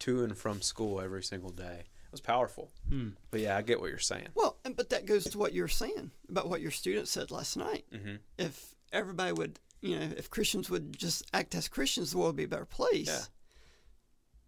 to 0.00 0.22
and 0.24 0.36
from 0.38 0.62
school 0.62 1.00
every 1.00 1.22
single 1.22 1.50
day. 1.50 1.80
It 1.80 2.12
was 2.12 2.20
powerful. 2.20 2.70
Hmm. 2.88 3.10
But 3.30 3.40
yeah, 3.40 3.56
I 3.56 3.62
get 3.62 3.80
what 3.80 3.90
you're 3.90 3.98
saying. 3.98 4.28
well, 4.34 4.56
and- 4.64 4.76
but 4.76 4.90
that 4.90 5.04
goes 5.06 5.24
to 5.24 5.38
what 5.38 5.52
you 5.52 5.62
were 5.62 5.68
saying 5.68 6.10
about 6.28 6.48
what 6.48 6.60
your 6.60 6.70
student 6.70 7.06
said 7.08 7.30
last 7.30 7.56
night. 7.56 7.84
Mm-hmm. 7.92 8.16
if 8.38 8.74
everybody 8.92 9.32
would, 9.32 9.58
you 9.80 9.98
know, 9.98 10.08
if 10.16 10.28
Christians 10.30 10.68
would 10.70 10.96
just 10.98 11.24
act 11.34 11.54
as 11.54 11.68
Christians, 11.68 12.10
the 12.12 12.18
world 12.18 12.30
would 12.30 12.36
be 12.36 12.44
a 12.44 12.48
better 12.48 12.64
place. 12.64 13.06
Yeah. 13.08 13.20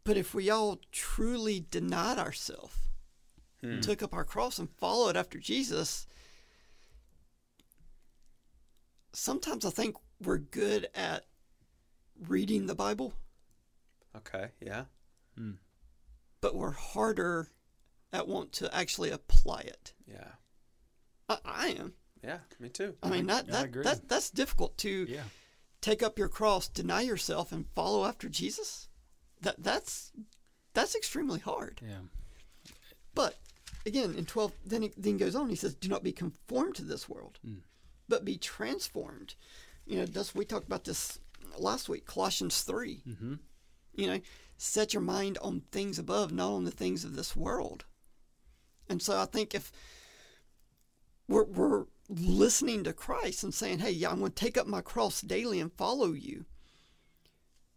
But 0.04 0.16
if 0.16 0.34
we 0.34 0.50
all 0.50 0.80
truly 0.90 1.64
denied 1.70 2.18
ourselves, 2.18 2.74
Hmm. 3.60 3.78
took 3.80 4.02
up 4.02 4.12
our 4.14 4.24
cross 4.24 4.58
and 4.58 4.68
followed 4.78 5.16
after 5.16 5.38
Jesus, 5.38 6.06
sometimes 9.12 9.64
I 9.64 9.70
think 9.70 9.96
we're 10.20 10.38
good 10.38 10.88
at 10.94 11.26
reading 12.28 12.66
the 12.66 12.74
Bible, 12.74 13.14
Okay. 14.16 14.48
Yeah. 14.60 14.84
Hmm. 15.36 15.52
but 16.40 16.54
we're 16.54 16.72
harder 16.72 17.48
at 18.12 18.28
want 18.28 18.52
to 18.52 18.74
actually 18.74 19.10
apply 19.10 19.60
it. 19.60 19.94
Yeah. 20.06 20.32
I, 21.28 21.38
I 21.44 21.68
am. 21.68 21.94
Yeah. 22.22 22.38
Me 22.60 22.68
too. 22.68 22.94
I 23.02 23.08
mean, 23.08 23.26
that, 23.26 23.46
I 23.48 23.52
that, 23.52 23.64
agree. 23.64 23.84
that 23.84 24.08
that's 24.08 24.30
difficult 24.30 24.76
to 24.78 25.06
Yeah. 25.08 25.22
take 25.80 26.02
up 26.02 26.18
your 26.18 26.28
cross, 26.28 26.68
deny 26.68 27.00
yourself, 27.00 27.52
and 27.52 27.66
follow 27.74 28.04
after 28.04 28.28
Jesus, 28.28 28.88
that 29.40 29.62
that's 29.62 30.12
that's 30.74 30.94
extremely 30.94 31.40
hard. 31.40 31.80
Yeah. 31.82 32.02
But 33.14 33.38
again, 33.86 34.14
in 34.14 34.26
twelve, 34.26 34.52
then 34.64 34.82
it 34.82 34.94
then 34.96 35.16
goes 35.16 35.34
on. 35.34 35.48
He 35.48 35.56
says, 35.56 35.74
"Do 35.74 35.88
not 35.88 36.02
be 36.04 36.12
conformed 36.12 36.74
to 36.76 36.84
this 36.84 37.08
world, 37.08 37.38
hmm. 37.42 37.60
but 38.08 38.24
be 38.24 38.36
transformed." 38.36 39.34
You 39.86 39.98
know, 39.98 40.06
that's 40.06 40.34
we 40.34 40.44
talked 40.44 40.66
about 40.66 40.84
this 40.84 41.18
last 41.58 41.88
week, 41.88 42.06
Colossians 42.06 42.62
3 42.62 43.02
Mm-hmm. 43.08 43.34
You 43.94 44.06
know, 44.06 44.20
set 44.56 44.94
your 44.94 45.02
mind 45.02 45.36
on 45.42 45.62
things 45.70 45.98
above, 45.98 46.32
not 46.32 46.52
on 46.52 46.64
the 46.64 46.70
things 46.70 47.04
of 47.04 47.14
this 47.14 47.36
world. 47.36 47.84
And 48.88 49.02
so 49.02 49.18
I 49.18 49.26
think 49.26 49.54
if 49.54 49.70
we're, 51.28 51.44
we're 51.44 51.84
listening 52.08 52.84
to 52.84 52.92
Christ 52.92 53.44
and 53.44 53.52
saying, 53.52 53.80
hey, 53.80 53.90
yeah, 53.90 54.10
I'm 54.10 54.20
going 54.20 54.32
to 54.32 54.44
take 54.44 54.56
up 54.56 54.66
my 54.66 54.80
cross 54.80 55.20
daily 55.20 55.60
and 55.60 55.72
follow 55.72 56.12
you, 56.12 56.46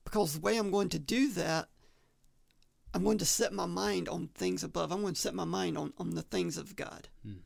because 0.03 0.33
the 0.33 0.39
way 0.39 0.57
I'm 0.57 0.71
going 0.71 0.89
to 0.89 0.99
do 0.99 1.31
that, 1.33 1.67
I'm 2.93 3.03
going 3.03 3.17
to 3.17 3.25
set 3.25 3.51
my 3.51 3.65
mind 3.65 4.07
on 4.07 4.29
things 4.33 4.63
above. 4.63 4.91
I'm 4.91 5.01
going 5.01 5.15
to 5.15 5.19
set 5.19 5.35
my 5.35 5.43
mind 5.43 5.77
on, 5.77 5.91
on 5.97 6.11
the 6.11 6.21
things 6.21 6.57
of 6.57 6.75
God. 6.75 7.09
Hmm. 7.23 7.39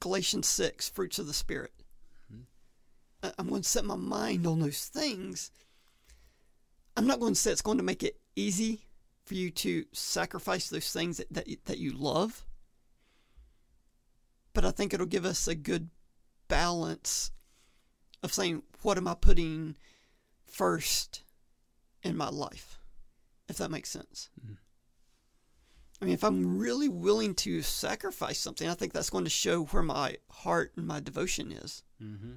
Galatians 0.00 0.46
6, 0.46 0.88
fruits 0.90 1.18
of 1.18 1.26
the 1.26 1.34
Spirit. 1.34 1.72
I'm 3.22 3.48
going 3.48 3.62
to 3.62 3.68
set 3.68 3.84
my 3.84 3.96
mind 3.96 4.46
on 4.46 4.60
those 4.60 4.86
things. 4.86 5.50
I'm 6.96 7.06
not 7.06 7.20
going 7.20 7.34
to 7.34 7.40
say 7.40 7.50
it's 7.52 7.62
going 7.62 7.78
to 7.78 7.84
make 7.84 8.02
it 8.02 8.20
easy 8.36 8.82
for 9.24 9.34
you 9.34 9.50
to 9.50 9.84
sacrifice 9.92 10.68
those 10.68 10.92
things 10.92 11.18
that, 11.18 11.32
that, 11.32 11.48
you- 11.48 11.56
that 11.66 11.78
you 11.78 11.92
love. 11.92 12.44
But 14.54 14.64
I 14.64 14.70
think 14.70 14.92
it'll 14.94 15.06
give 15.06 15.24
us 15.24 15.46
a 15.46 15.54
good 15.54 15.90
balance 16.48 17.30
of 18.22 18.32
saying, 18.32 18.62
what 18.82 18.96
am 18.98 19.06
I 19.06 19.14
putting 19.14 19.76
first 20.46 21.22
in 22.02 22.16
my 22.16 22.28
life? 22.28 22.78
If 23.48 23.58
that 23.58 23.70
makes 23.70 23.90
sense. 23.90 24.30
I 26.00 26.04
mean, 26.04 26.14
if 26.14 26.22
I'm 26.24 26.58
really 26.58 26.88
willing 26.88 27.34
to 27.36 27.62
sacrifice 27.62 28.38
something, 28.38 28.68
I 28.68 28.74
think 28.74 28.92
that's 28.92 29.10
going 29.10 29.24
to 29.24 29.30
show 29.30 29.64
where 29.64 29.82
my 29.82 30.16
heart 30.30 30.72
and 30.76 30.86
my 30.86 31.00
devotion 31.00 31.50
is. 31.52 31.82
Mm-hmm. 32.02 32.32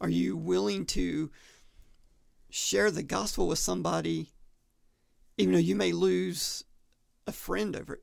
Are 0.00 0.08
you 0.08 0.36
willing 0.36 0.86
to 0.86 1.30
share 2.48 2.90
the 2.90 3.02
gospel 3.02 3.46
with 3.46 3.58
somebody, 3.58 4.30
even 5.36 5.52
though 5.52 5.60
you 5.60 5.76
may 5.76 5.92
lose 5.92 6.64
a 7.26 7.32
friend 7.32 7.76
over 7.76 7.94
it? 7.94 8.02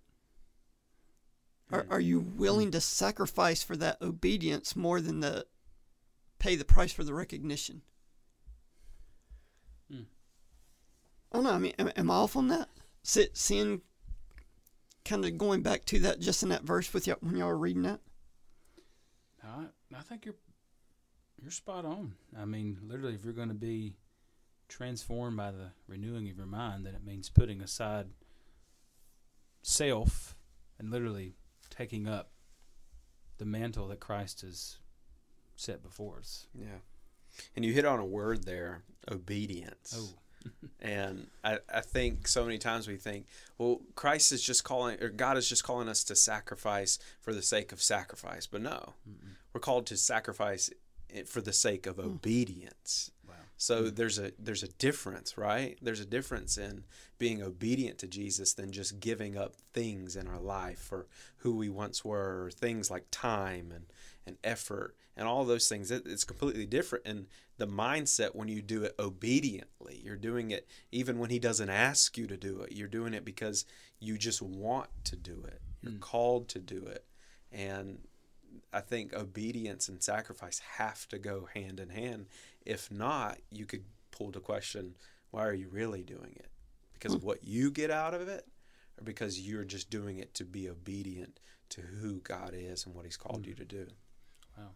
Are, 1.71 1.85
are 1.89 1.99
you 1.99 2.19
willing 2.19 2.71
to 2.71 2.81
sacrifice 2.81 3.63
for 3.63 3.75
that 3.77 4.01
obedience 4.01 4.75
more 4.75 5.01
than 5.01 5.19
the 5.19 5.45
pay 6.39 6.55
the 6.55 6.63
price 6.63 6.93
for 6.93 7.03
the 7.03 7.13
recognition? 7.13 7.81
Hmm. 9.91 10.03
I 11.31 11.37
don't 11.37 11.43
know. 11.43 11.51
I 11.51 11.57
mean, 11.57 11.73
am, 11.77 11.91
am 11.95 12.11
I 12.11 12.13
off 12.13 12.37
on 12.37 12.47
that? 12.47 12.69
Seeing, 13.03 13.81
kind 15.03 15.25
of 15.25 15.37
going 15.37 15.61
back 15.61 15.85
to 15.85 15.99
that 15.99 16.19
just 16.19 16.43
in 16.43 16.49
that 16.49 16.63
verse 16.63 16.93
with 16.93 17.07
y'all 17.07 17.17
when 17.21 17.35
y'all 17.37 17.47
were 17.47 17.57
reading 17.57 17.83
that. 17.83 17.99
I 19.43 19.65
I 19.95 20.01
think 20.01 20.25
you're 20.25 20.35
you're 21.41 21.51
spot 21.51 21.85
on. 21.85 22.13
I 22.37 22.45
mean, 22.45 22.77
literally, 22.83 23.15
if 23.15 23.23
you're 23.23 23.33
going 23.33 23.47
to 23.49 23.53
be 23.53 23.95
transformed 24.67 25.37
by 25.37 25.51
the 25.51 25.71
renewing 25.87 26.29
of 26.29 26.37
your 26.37 26.45
mind, 26.45 26.85
then 26.85 26.95
it 26.95 27.05
means 27.05 27.29
putting 27.29 27.61
aside 27.61 28.07
self 29.61 30.35
and 30.79 30.91
literally 30.91 31.33
taking 31.69 32.07
up 32.07 32.31
the 33.37 33.45
mantle 33.45 33.87
that 33.89 33.99
Christ 33.99 34.41
has 34.41 34.77
set 35.55 35.83
before 35.83 36.17
us. 36.19 36.47
Yeah. 36.53 36.79
And 37.55 37.63
you 37.63 37.73
hit 37.73 37.85
on 37.85 37.99
a 37.99 38.05
word 38.05 38.45
there, 38.45 38.83
obedience. 39.09 39.95
Oh, 39.95 40.19
And 40.81 41.27
I, 41.43 41.59
I 41.73 41.81
think 41.81 42.27
so 42.27 42.45
many 42.45 42.57
times 42.57 42.87
we 42.87 42.97
think, 42.97 43.25
well, 43.57 43.81
Christ 43.95 44.31
is 44.31 44.41
just 44.41 44.63
calling, 44.63 45.01
or 45.01 45.09
God 45.09 45.37
is 45.37 45.49
just 45.49 45.63
calling 45.63 45.89
us 45.89 46.03
to 46.05 46.15
sacrifice 46.15 46.99
for 47.19 47.33
the 47.33 47.41
sake 47.41 47.71
of 47.71 47.81
sacrifice. 47.81 48.47
But 48.47 48.61
no, 48.61 48.93
we're 49.53 49.59
called 49.59 49.87
to 49.87 49.97
sacrifice 49.97 50.69
for 51.25 51.41
the 51.41 51.53
sake 51.53 51.85
of 51.85 51.95
hmm. 51.95 52.05
obedience. 52.05 53.11
wow. 53.27 53.35
So 53.57 53.83
hmm. 53.83 53.95
there's 53.95 54.19
a 54.19 54.31
there's 54.39 54.63
a 54.63 54.67
difference, 54.67 55.37
right? 55.37 55.77
There's 55.81 55.99
a 55.99 56.05
difference 56.05 56.57
in 56.57 56.83
being 57.17 57.41
obedient 57.41 57.97
to 57.99 58.07
Jesus 58.07 58.53
than 58.53 58.71
just 58.71 58.99
giving 58.99 59.37
up 59.37 59.55
things 59.73 60.15
in 60.15 60.27
our 60.27 60.39
life 60.39 60.79
for 60.79 61.07
who 61.37 61.55
we 61.55 61.69
once 61.69 62.05
were, 62.05 62.45
or 62.45 62.51
things 62.51 62.91
like 62.91 63.05
time 63.11 63.71
and, 63.73 63.85
and 64.25 64.37
effort 64.43 64.95
and 65.15 65.27
all 65.27 65.45
those 65.45 65.67
things. 65.67 65.89
It, 65.89 66.03
it's 66.05 66.23
completely 66.23 66.65
different. 66.65 67.05
And 67.07 67.25
the 67.57 67.67
mindset 67.67 68.35
when 68.35 68.47
you 68.47 68.61
do 68.61 68.83
it 68.83 68.93
obediently, 68.99 69.99
you're 70.03 70.15
doing 70.15 70.51
it 70.51 70.67
even 70.91 71.17
when 71.17 71.29
He 71.29 71.39
doesn't 71.39 71.69
ask 71.69 72.17
you 72.17 72.27
to 72.27 72.37
do 72.37 72.61
it. 72.61 72.73
You're 72.73 72.87
doing 72.87 73.13
it 73.13 73.25
because 73.25 73.65
you 73.99 74.17
just 74.17 74.41
want 74.41 74.89
to 75.05 75.15
do 75.15 75.43
it. 75.47 75.61
You're 75.81 75.93
hmm. 75.93 75.99
called 75.99 76.49
to 76.49 76.59
do 76.59 76.85
it, 76.85 77.05
and 77.51 77.99
I 78.73 78.81
think 78.81 79.13
obedience 79.13 79.87
and 79.87 80.01
sacrifice 80.03 80.59
have 80.77 81.07
to 81.09 81.17
go 81.17 81.47
hand 81.53 81.79
in 81.79 81.89
hand. 81.89 82.27
If 82.65 82.91
not, 82.91 83.39
you 83.51 83.65
could 83.65 83.85
pull 84.11 84.31
the 84.31 84.39
question, 84.39 84.95
why 85.31 85.45
are 85.45 85.53
you 85.53 85.69
really 85.69 86.03
doing 86.03 86.33
it? 86.35 86.49
Because 86.93 87.13
of 87.13 87.23
what 87.23 87.43
you 87.43 87.71
get 87.71 87.91
out 87.91 88.13
of 88.13 88.27
it, 88.27 88.45
or 88.99 89.03
because 89.03 89.39
you're 89.39 89.63
just 89.63 89.89
doing 89.89 90.17
it 90.17 90.33
to 90.35 90.43
be 90.43 90.69
obedient 90.69 91.39
to 91.69 91.81
who 91.81 92.19
God 92.21 92.53
is 92.53 92.85
and 92.85 92.95
what 92.95 93.05
He's 93.05 93.17
called 93.17 93.45
you 93.45 93.53
hmm. 93.53 93.59
to 93.59 93.65
do? 93.65 93.87
Wow. 94.57 94.69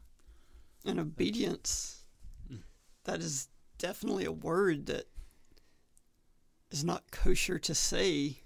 And 0.86 1.00
obedience, 1.00 2.04
hmm. 2.48 2.58
that 3.06 3.20
is 3.20 3.50
definitely 3.78 4.26
a 4.26 4.32
word 4.32 4.86
that 4.88 5.06
is 6.70 6.84
not 6.84 7.12
kosher 7.12 7.60
to 7.60 7.76
say 7.76 8.38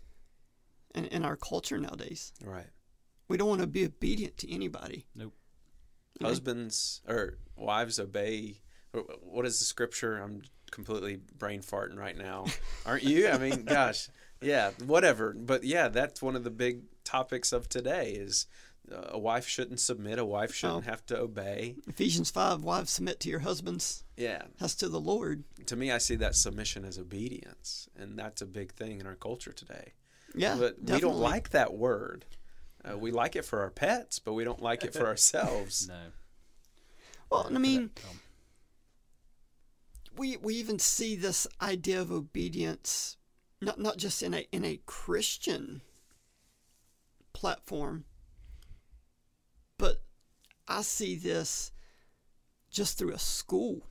in, 0.95 1.05
in 1.05 1.23
our 1.23 1.35
culture 1.35 1.77
nowadays. 1.77 2.33
Right. 2.43 2.67
We 3.27 3.37
don't 3.37 3.49
want 3.49 3.61
to 3.61 3.67
be 3.67 3.85
obedient 3.85 4.37
to 4.39 4.51
anybody. 4.53 5.05
Nope. 5.15 5.33
Yeah. 6.19 6.27
Husbands 6.27 7.01
or 7.07 7.37
wives 7.55 7.99
obey. 7.99 8.61
What 9.21 9.45
is 9.45 9.59
the 9.59 9.65
scripture? 9.65 10.17
I'm 10.17 10.41
completely 10.71 11.17
brain 11.37 11.61
farting 11.61 11.97
right 11.97 12.17
now. 12.17 12.45
Aren't 12.85 13.03
you? 13.03 13.27
I 13.29 13.37
mean, 13.37 13.63
gosh, 13.65 14.07
yeah, 14.41 14.71
whatever. 14.85 15.33
But 15.33 15.63
yeah, 15.63 15.89
that's 15.89 16.21
one 16.21 16.35
of 16.35 16.43
the 16.43 16.49
big 16.51 16.83
topics 17.03 17.51
of 17.51 17.67
today 17.67 18.11
is 18.11 18.47
uh, 18.91 19.09
a 19.09 19.19
wife 19.19 19.47
shouldn't 19.47 19.79
submit. 19.81 20.17
A 20.19 20.23
wife 20.25 20.53
shouldn't 20.53 20.85
Oh. 20.87 20.89
have 20.89 21.05
to 21.07 21.17
obey. 21.19 21.75
Ephesians 21.87 22.31
5, 22.31 22.63
wives 22.63 22.91
submit 22.91 23.19
to 23.21 23.29
your 23.29 23.39
husbands 23.39 24.03
Yeah. 24.15 24.43
as 24.61 24.75
to 24.75 24.87
the 24.87 24.99
Lord. 24.99 25.43
To 25.65 25.75
me, 25.75 25.91
I 25.91 25.97
see 25.97 26.15
that 26.17 26.35
submission 26.35 26.85
as 26.85 26.97
obedience, 26.97 27.89
and 27.97 28.17
that's 28.17 28.41
a 28.41 28.45
big 28.45 28.71
thing 28.73 29.01
in 29.01 29.07
our 29.07 29.15
culture 29.15 29.51
today. 29.51 29.93
Yeah, 30.33 30.55
but 30.57 30.75
we 30.81 30.99
don't 30.99 31.17
like 31.17 31.49
that 31.49 31.73
word. 31.73 32.25
Uh, 32.87 32.97
we 32.97 33.11
like 33.11 33.35
it 33.35 33.45
for 33.45 33.61
our 33.61 33.71
pets, 33.71 34.19
but 34.19 34.33
we 34.33 34.43
don't 34.43 34.61
like 34.61 34.83
it 34.83 34.93
for 34.93 35.05
ourselves. 35.07 35.87
No. 35.87 35.95
Well, 37.29 37.47
I 37.53 37.57
mean, 37.57 37.89
we 40.15 40.37
we 40.37 40.55
even 40.55 40.79
see 40.79 41.15
this 41.15 41.47
idea 41.61 41.99
of 41.99 42.11
obedience 42.11 43.17
not 43.61 43.79
not 43.79 43.97
just 43.97 44.21
in 44.23 44.33
a 44.33 44.47
in 44.51 44.63
a 44.63 44.79
Christian 44.85 45.81
platform, 47.33 48.05
but 49.77 50.01
I 50.67 50.81
see 50.81 51.15
this 51.15 51.71
just 52.69 52.97
through 52.97 53.13
a 53.13 53.19
school. 53.19 53.87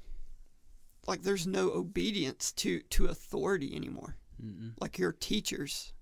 Like 1.07 1.23
there's 1.23 1.47
no 1.47 1.71
obedience 1.71 2.53
to 2.53 2.81
to 2.81 3.07
authority 3.07 3.75
anymore. 3.75 4.17
mm-mm. 4.43 4.73
Like 4.81 4.99
your 4.99 5.13
teachers. 5.13 5.93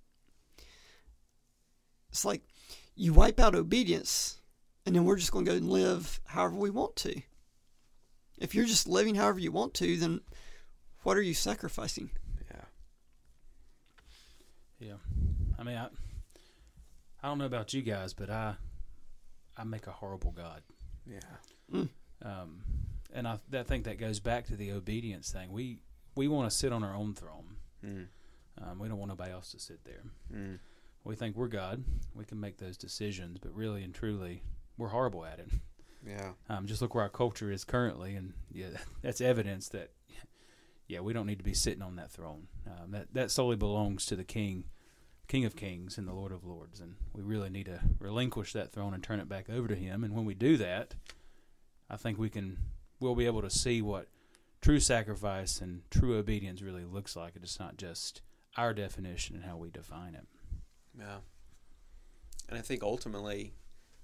It's 2.10 2.24
like 2.26 2.42
you 2.94 3.12
wipe 3.12 3.40
out 3.40 3.54
obedience 3.54 4.40
and 4.84 4.94
then 4.94 5.04
we're 5.04 5.16
just 5.16 5.32
going 5.32 5.44
to 5.44 5.50
go 5.50 5.56
and 5.56 5.70
live 5.70 6.20
however 6.26 6.56
we 6.56 6.70
want 6.70 6.96
to. 6.96 7.22
If 8.38 8.54
you're 8.54 8.64
just 8.66 8.88
living 8.88 9.14
however 9.14 9.38
you 9.38 9.52
want 9.52 9.74
to, 9.74 9.96
then 9.96 10.20
what 11.02 11.16
are 11.16 11.22
you 11.22 11.34
sacrificing? 11.34 12.10
Yeah. 12.50 12.64
Yeah. 14.80 14.94
I 15.58 15.62
mean, 15.62 15.76
I, 15.76 15.88
I 17.22 17.28
don't 17.28 17.38
know 17.38 17.46
about 17.46 17.72
you 17.72 17.82
guys, 17.82 18.12
but 18.12 18.30
I, 18.30 18.54
I 19.56 19.64
make 19.64 19.86
a 19.86 19.92
horrible 19.92 20.32
God. 20.32 20.62
Yeah. 21.06 21.20
Um, 22.24 22.62
and 23.12 23.28
I, 23.28 23.38
I 23.52 23.62
think 23.62 23.84
that 23.84 23.98
goes 23.98 24.20
back 24.20 24.46
to 24.46 24.56
the 24.56 24.72
obedience 24.72 25.30
thing. 25.30 25.52
We 25.52 25.78
we 26.14 26.28
want 26.28 26.50
to 26.50 26.56
sit 26.56 26.72
on 26.72 26.84
our 26.84 26.94
own 26.94 27.14
throne. 27.14 27.56
Mm. 27.84 28.06
Um, 28.60 28.78
we 28.78 28.88
don't 28.88 28.98
want 28.98 29.08
nobody 29.08 29.32
else 29.32 29.50
to 29.52 29.58
sit 29.58 29.84
there. 29.84 30.02
Mm. 30.32 30.58
We 31.04 31.16
think 31.16 31.36
we're 31.36 31.48
God. 31.48 31.84
We 32.14 32.24
can 32.24 32.40
make 32.40 32.58
those 32.58 32.76
decisions, 32.76 33.38
but 33.38 33.54
really 33.54 33.82
and 33.82 33.94
truly, 33.94 34.42
we're 34.76 34.88
horrible 34.88 35.24
at 35.24 35.38
it. 35.40 35.48
Yeah. 36.06 36.32
Um, 36.48 36.66
just 36.66 36.82
look 36.82 36.94
where 36.94 37.04
our 37.04 37.10
culture 37.10 37.50
is 37.50 37.64
currently, 37.64 38.14
and 38.14 38.34
yeah, 38.50 38.78
that's 39.02 39.20
evidence 39.20 39.68
that 39.68 39.90
yeah, 40.88 41.00
we 41.00 41.12
don't 41.12 41.26
need 41.26 41.38
to 41.38 41.44
be 41.44 41.54
sitting 41.54 41.82
on 41.82 41.96
that 41.96 42.10
throne. 42.10 42.48
Um, 42.66 42.90
that 42.90 43.14
that 43.14 43.30
solely 43.30 43.56
belongs 43.56 44.04
to 44.06 44.16
the 44.16 44.24
King, 44.24 44.64
King 45.28 45.44
of 45.44 45.56
Kings, 45.56 45.96
and 45.96 46.06
the 46.06 46.12
Lord 46.12 46.32
of 46.32 46.44
Lords, 46.44 46.80
and 46.80 46.96
we 47.12 47.22
really 47.22 47.50
need 47.50 47.66
to 47.66 47.80
relinquish 47.98 48.52
that 48.52 48.72
throne 48.72 48.94
and 48.94 49.02
turn 49.02 49.20
it 49.20 49.28
back 49.28 49.48
over 49.48 49.68
to 49.68 49.74
Him. 49.74 50.04
And 50.04 50.14
when 50.14 50.24
we 50.24 50.34
do 50.34 50.56
that, 50.58 50.94
I 51.88 51.96
think 51.96 52.18
we 52.18 52.28
can 52.28 52.58
we'll 53.00 53.14
be 53.14 53.26
able 53.26 53.42
to 53.42 53.50
see 53.50 53.82
what 53.82 54.08
true 54.60 54.78
sacrifice 54.78 55.60
and 55.60 55.82
true 55.90 56.16
obedience 56.16 56.62
really 56.62 56.84
looks 56.84 57.16
like. 57.16 57.34
It's 57.36 57.58
not 57.58 57.76
just 57.76 58.20
our 58.56 58.74
definition 58.74 59.34
and 59.34 59.44
how 59.44 59.56
we 59.56 59.70
define 59.70 60.14
it. 60.14 60.26
Yeah. 60.98 61.18
And 62.48 62.58
I 62.58 62.62
think 62.62 62.82
ultimately 62.82 63.54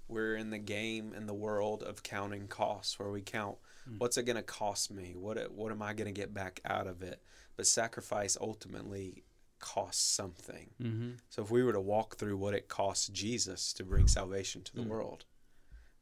we're 0.07 0.37
in 0.37 0.51
the 0.51 0.59
game 0.59 1.12
in 1.14 1.27
the 1.27 1.35
world 1.35 1.83
of 1.83 2.03
counting 2.03 2.48
costs 2.48 2.98
where 2.98 3.11
we 3.11 3.20
count 3.22 3.57
Mm. 3.88 3.98
what's 4.01 4.18
it 4.18 4.24
going 4.24 4.37
to 4.37 4.42
cost 4.42 4.90
me? 4.90 5.14
What 5.16 5.51
what 5.53 5.72
am 5.72 5.81
I 5.81 5.94
going 5.94 6.12
to 6.12 6.20
get 6.20 6.35
back 6.35 6.61
out 6.64 6.87
of 6.87 7.03
it? 7.03 7.22
But 7.57 7.66
sacrifice 7.66 8.37
ultimately 8.40 9.24
costs 9.61 10.03
something. 10.05 10.70
Mm-hmm. 10.81 11.11
So 11.31 11.42
if 11.42 11.51
we 11.51 11.62
were 11.62 11.72
to 11.72 11.81
walk 11.81 12.16
through 12.16 12.37
what 12.37 12.55
it 12.55 12.68
cost 12.68 13.12
Jesus 13.14 13.72
to 13.74 13.85
bring 13.85 14.07
salvation 14.07 14.62
to 14.64 14.74
the 14.77 14.83
Mm. 14.83 14.88
world, 14.88 15.24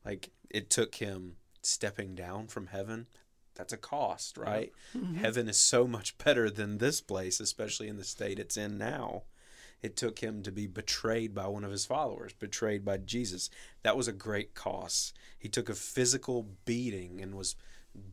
like 0.04 0.30
it 0.50 0.68
took 0.68 0.96
him 0.96 1.36
stepping 1.62 2.14
down 2.16 2.48
from 2.48 2.66
heaven, 2.68 3.06
that's 3.54 3.72
a 3.72 3.76
cost, 3.78 4.36
right? 4.36 4.72
Heaven 5.16 5.48
is 5.48 5.56
so 5.56 5.86
much 5.86 6.18
better 6.18 6.50
than 6.50 6.78
this 6.78 7.00
place, 7.00 7.40
especially 7.40 7.88
in 7.88 7.96
the 7.96 8.04
state 8.04 8.38
it's 8.38 8.56
in 8.56 8.76
now. 8.78 9.24
It 9.82 9.96
took 9.96 10.18
him 10.18 10.42
to 10.42 10.50
be 10.50 10.66
betrayed 10.66 11.34
by 11.34 11.46
one 11.46 11.64
of 11.64 11.70
his 11.70 11.86
followers, 11.86 12.32
betrayed 12.32 12.84
by 12.84 12.96
Jesus. 12.96 13.50
That 13.82 13.96
was 13.96 14.08
a 14.08 14.12
great 14.12 14.54
cost. 14.54 15.16
He 15.38 15.48
took 15.48 15.68
a 15.68 15.74
physical 15.74 16.48
beating 16.64 17.20
and 17.20 17.34
was 17.34 17.56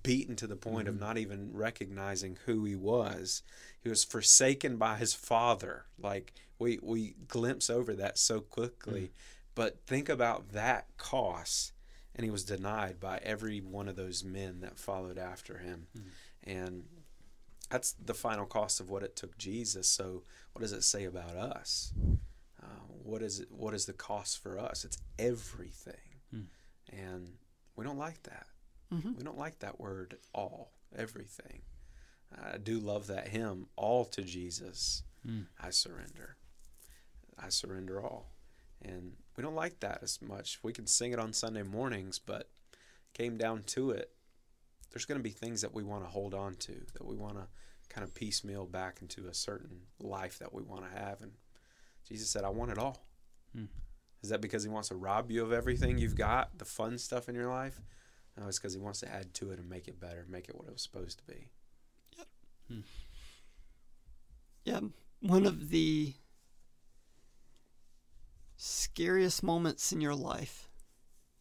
beaten 0.04 0.36
to 0.38 0.48
the 0.48 0.56
point 0.56 0.88
of 0.88 0.96
mm-hmm. 0.96 1.04
not 1.04 1.18
even 1.18 1.52
recognizing 1.54 2.38
who 2.46 2.64
he 2.66 2.76
was. 2.76 3.44
He 3.82 3.90
was 3.90 4.04
forsaken 4.04 4.78
by 4.78 4.98
his 4.98 5.14
father. 5.14 5.86
Like 6.00 6.34
we 6.60 6.80
we 6.82 7.16
glimpse 7.28 7.70
over 7.70 7.94
that 7.96 8.18
so 8.18 8.40
quickly. 8.40 9.02
Mm. 9.02 9.10
But 9.56 9.80
think 9.86 10.10
about 10.10 10.52
that 10.54 10.88
cost. 10.98 11.72
And 12.16 12.24
he 12.24 12.32
was 12.32 12.44
denied 12.44 13.00
by 13.00 13.20
every 13.24 13.60
one 13.60 13.88
of 13.88 13.96
those 13.96 14.24
men 14.24 14.62
that 14.62 14.78
followed 14.78 15.18
after 15.18 15.58
him. 15.58 15.88
Mm. 15.98 16.02
And 16.44 16.84
that's 17.70 17.94
the 17.94 18.14
final 18.14 18.46
cost 18.46 18.80
of 18.80 18.90
what 18.90 19.04
it 19.04 19.16
took 19.16 19.38
Jesus. 19.38 19.88
So, 19.88 20.24
what 20.54 20.62
does 20.62 20.74
it 20.74 20.84
say 20.84 21.06
about 21.06 21.36
us? 21.36 21.94
Uh, 22.62 22.66
what 23.04 23.22
is 23.22 23.40
it? 23.40 23.52
What 23.52 23.74
is 23.74 23.86
the 23.86 23.94
cost 23.94 24.40
for 24.42 24.58
us? 24.60 24.86
It's 24.86 24.98
everything, 25.20 26.22
Hmm. 26.32 26.44
and 26.92 27.38
we 27.76 27.84
don't 27.84 27.98
like 27.98 28.24
that. 28.24 28.48
Mhm. 28.92 29.16
We 29.18 29.24
don't 29.24 29.38
like 29.38 29.60
that 29.60 29.80
word 29.80 30.20
all. 30.34 30.74
Everything. 30.96 31.64
I 32.36 32.58
do 32.58 32.80
love 32.80 33.08
that 33.08 33.28
hymn. 33.30 33.68
All 33.76 34.06
to 34.06 34.24
Jesus, 34.24 35.04
Mm. 35.26 35.48
I 35.60 35.70
surrender. 35.72 36.38
I 37.38 37.50
surrender 37.50 38.02
all, 38.02 38.36
and 38.82 39.18
we 39.36 39.42
don't 39.42 39.56
like 39.56 39.80
that 39.80 40.04
as 40.04 40.22
much. 40.22 40.64
We 40.64 40.74
can 40.74 40.86
sing 40.88 41.12
it 41.12 41.20
on 41.20 41.34
Sunday 41.34 41.64
mornings, 41.64 42.20
but 42.20 42.50
came 43.14 43.38
down 43.38 43.64
to 43.64 43.92
it 43.92 44.13
there's 44.94 45.06
going 45.06 45.20
to 45.20 45.24
be 45.24 45.32
things 45.32 45.62
that 45.62 45.74
we 45.74 45.84
want 45.84 46.04
to 46.04 46.10
hold 46.10 46.34
on 46.34 46.56
to, 46.56 46.74
that 46.94 47.06
we 47.06 47.16
want 47.16 47.36
to 47.36 47.48
kind 47.90 48.04
of 48.04 48.14
piecemeal 48.14 48.66
back 48.66 49.00
into 49.02 49.28
a 49.28 49.34
certain 49.34 49.82
life 50.00 50.40
that 50.40 50.54
we 50.54 50.62
want 50.62 50.90
to 50.90 51.00
have. 51.00 51.22
And 51.22 51.32
Jesus 52.08 52.30
said, 52.30 52.44
I 52.44 52.50
want 52.50 52.72
it 52.72 52.78
all. 52.78 53.06
Hmm. 53.56 53.66
Is 54.22 54.30
that 54.30 54.40
because 54.40 54.64
he 54.64 54.70
wants 54.70 54.90
to 54.90 54.96
rob 54.96 55.32
you 55.32 55.44
of 55.44 55.52
everything 55.52 55.98
you've 55.98 56.16
got, 56.16 56.58
the 56.58 56.66
fun 56.66 56.98
stuff 56.98 57.28
in 57.28 57.36
your 57.36 57.50
life? 57.50 57.82
No, 58.38 58.48
it's 58.48 58.58
because 58.58 58.74
he 58.74 58.80
wants 58.80 59.02
to 59.02 59.12
add 59.12 59.34
to 59.36 59.52
it 59.52 59.60
and 59.60 59.70
make 59.70 59.88
it 59.88 60.00
better, 60.00 60.26
make 60.30 60.48
it 60.48 60.56
what 60.56 60.68
it 60.68 60.74
was 60.74 60.82
supposed 60.82 61.20
to 61.20 61.26
be. 61.26 61.50
Yep. 62.18 62.28
Yeah, 64.64 64.80
one 65.20 65.46
of 65.46 65.70
the 65.70 66.14
scariest 68.56 69.44
moments 69.44 69.92
in 69.92 70.00
your 70.00 70.16
life 70.16 70.70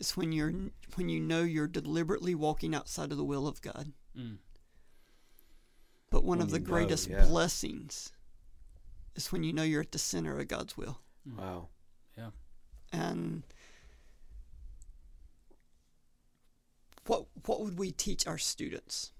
is 0.00 0.16
when 0.16 0.32
you're 0.32 0.52
when 0.94 1.08
you 1.08 1.20
know 1.20 1.42
you're 1.42 1.68
deliberately 1.68 2.34
walking 2.34 2.74
outside 2.74 3.12
of 3.12 3.18
the 3.18 3.24
will 3.24 3.46
of 3.46 3.60
God. 3.62 3.92
Mm. 4.18 4.38
But 6.10 6.24
one 6.24 6.38
When 6.38 6.46
of 6.46 6.50
the 6.50 6.58
you 6.58 6.64
know, 6.64 6.70
greatest 6.70 7.08
yeah. 7.08 7.24
blessings 7.24 8.12
is 9.14 9.32
when 9.32 9.44
you 9.44 9.52
know 9.52 9.62
you're 9.62 9.80
at 9.80 9.92
the 9.92 9.98
center 9.98 10.38
of 10.38 10.48
God's 10.48 10.76
will. 10.76 11.00
Mm. 11.26 11.38
Wow. 11.38 11.68
And 12.92 13.42
what 17.06 17.26
what 17.46 17.60
would 17.60 17.78
we 17.78 17.90
teach 17.90 18.26
our 18.26 18.38
students 18.38 19.12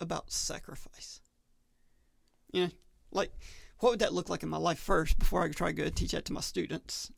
about 0.00 0.32
sacrifice? 0.32 1.20
You 2.52 2.64
know, 2.64 2.70
like 3.10 3.32
what 3.78 3.90
would 3.90 3.98
that 4.00 4.14
look 4.14 4.28
like 4.28 4.42
in 4.42 4.48
my 4.48 4.58
life 4.58 4.78
first 4.78 5.18
before 5.18 5.42
I 5.42 5.48
could 5.48 5.56
try 5.56 5.68
to 5.68 5.72
go 5.74 5.88
teach 5.90 6.12
that 6.12 6.24
to 6.26 6.32
my 6.32 6.40
students? 6.40 7.12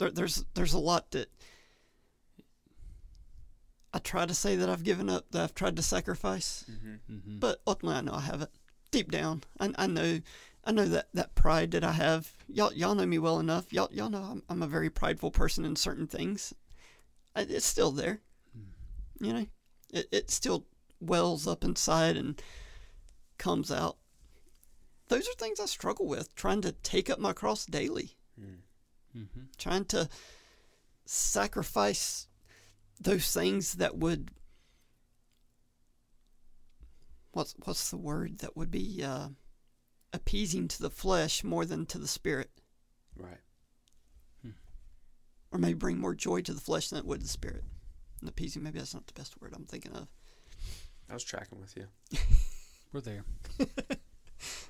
There, 0.00 0.10
there's 0.10 0.44
there's 0.54 0.72
a 0.72 0.78
lot 0.78 1.10
that 1.10 1.28
I 3.92 3.98
try 3.98 4.24
to 4.24 4.32
say 4.34 4.56
that 4.56 4.68
I've 4.68 4.82
given 4.82 5.10
up, 5.10 5.26
that 5.30 5.42
I've 5.42 5.54
tried 5.54 5.76
to 5.76 5.82
sacrifice, 5.82 6.64
Mm-hmm. 6.70 7.12
Mm-hmm. 7.14 7.38
but 7.38 7.60
ultimately 7.66 7.98
I 7.98 8.00
know 8.00 8.14
I 8.14 8.20
haven't. 8.22 8.50
Deep 8.90 9.10
down, 9.12 9.44
I, 9.60 9.72
I 9.76 9.86
know 9.86 10.20
I 10.64 10.72
know 10.72 10.86
that, 10.86 11.08
that 11.14 11.34
pride 11.36 11.70
that 11.72 11.84
I 11.84 11.92
have. 11.92 12.32
Y'all 12.48 12.72
y'all 12.72 12.94
know 12.96 13.06
me 13.06 13.18
well 13.18 13.38
enough. 13.38 13.72
Y'all 13.72 13.90
y'all 13.92 14.08
know 14.10 14.22
I'm, 14.22 14.42
I'm 14.48 14.62
a 14.62 14.66
very 14.66 14.90
prideful 14.90 15.30
person 15.30 15.64
in 15.64 15.76
certain 15.76 16.06
things. 16.08 16.52
I, 17.36 17.42
it's 17.42 17.66
still 17.66 17.92
there. 17.92 18.20
You 19.20 19.32
know, 19.34 19.46
it 19.92 20.06
it 20.10 20.30
still 20.30 20.64
wells 20.98 21.46
up 21.46 21.62
inside 21.62 22.16
and 22.16 22.40
comes 23.38 23.70
out. 23.70 23.98
Those 25.08 25.28
are 25.28 25.34
things 25.38 25.60
I 25.60 25.66
struggle 25.66 26.06
with. 26.08 26.34
Trying 26.34 26.62
to 26.62 26.72
take 26.72 27.10
up 27.10 27.18
my 27.18 27.32
cross 27.34 27.66
daily. 27.66 28.16
Mm. 29.16 29.22
Mm-hmm. 29.22 29.40
Trying 29.58 29.84
to 29.86 30.08
sacrifice 31.04 32.28
those 33.00 33.32
things 33.32 33.74
that 33.74 33.96
would 33.96 34.30
what's 37.32 37.54
what's 37.64 37.90
the 37.90 37.96
word 37.96 38.38
that 38.38 38.56
would 38.56 38.70
be 38.70 39.02
uh, 39.04 39.28
appeasing 40.12 40.68
to 40.68 40.82
the 40.82 40.90
flesh 40.90 41.42
more 41.44 41.64
than 41.64 41.86
to 41.86 41.98
the 41.98 42.08
spirit, 42.08 42.50
Right. 43.16 43.40
Hmm. 44.42 44.50
or 45.52 45.58
maybe 45.58 45.74
bring 45.74 45.98
more 45.98 46.14
joy 46.14 46.40
to 46.42 46.52
the 46.52 46.60
flesh 46.60 46.88
than 46.88 46.98
it 46.98 47.06
would 47.06 47.22
the 47.22 47.28
spirit. 47.28 47.64
And 48.20 48.28
appeasing, 48.28 48.62
maybe 48.62 48.78
that's 48.78 48.94
not 48.94 49.06
the 49.06 49.14
best 49.14 49.40
word 49.40 49.54
I'm 49.56 49.64
thinking 49.64 49.92
of. 49.92 50.06
I 51.08 51.14
was 51.14 51.24
tracking 51.24 51.60
with 51.60 51.74
you. 51.76 51.86
We're 52.92 53.00
there. 53.00 53.24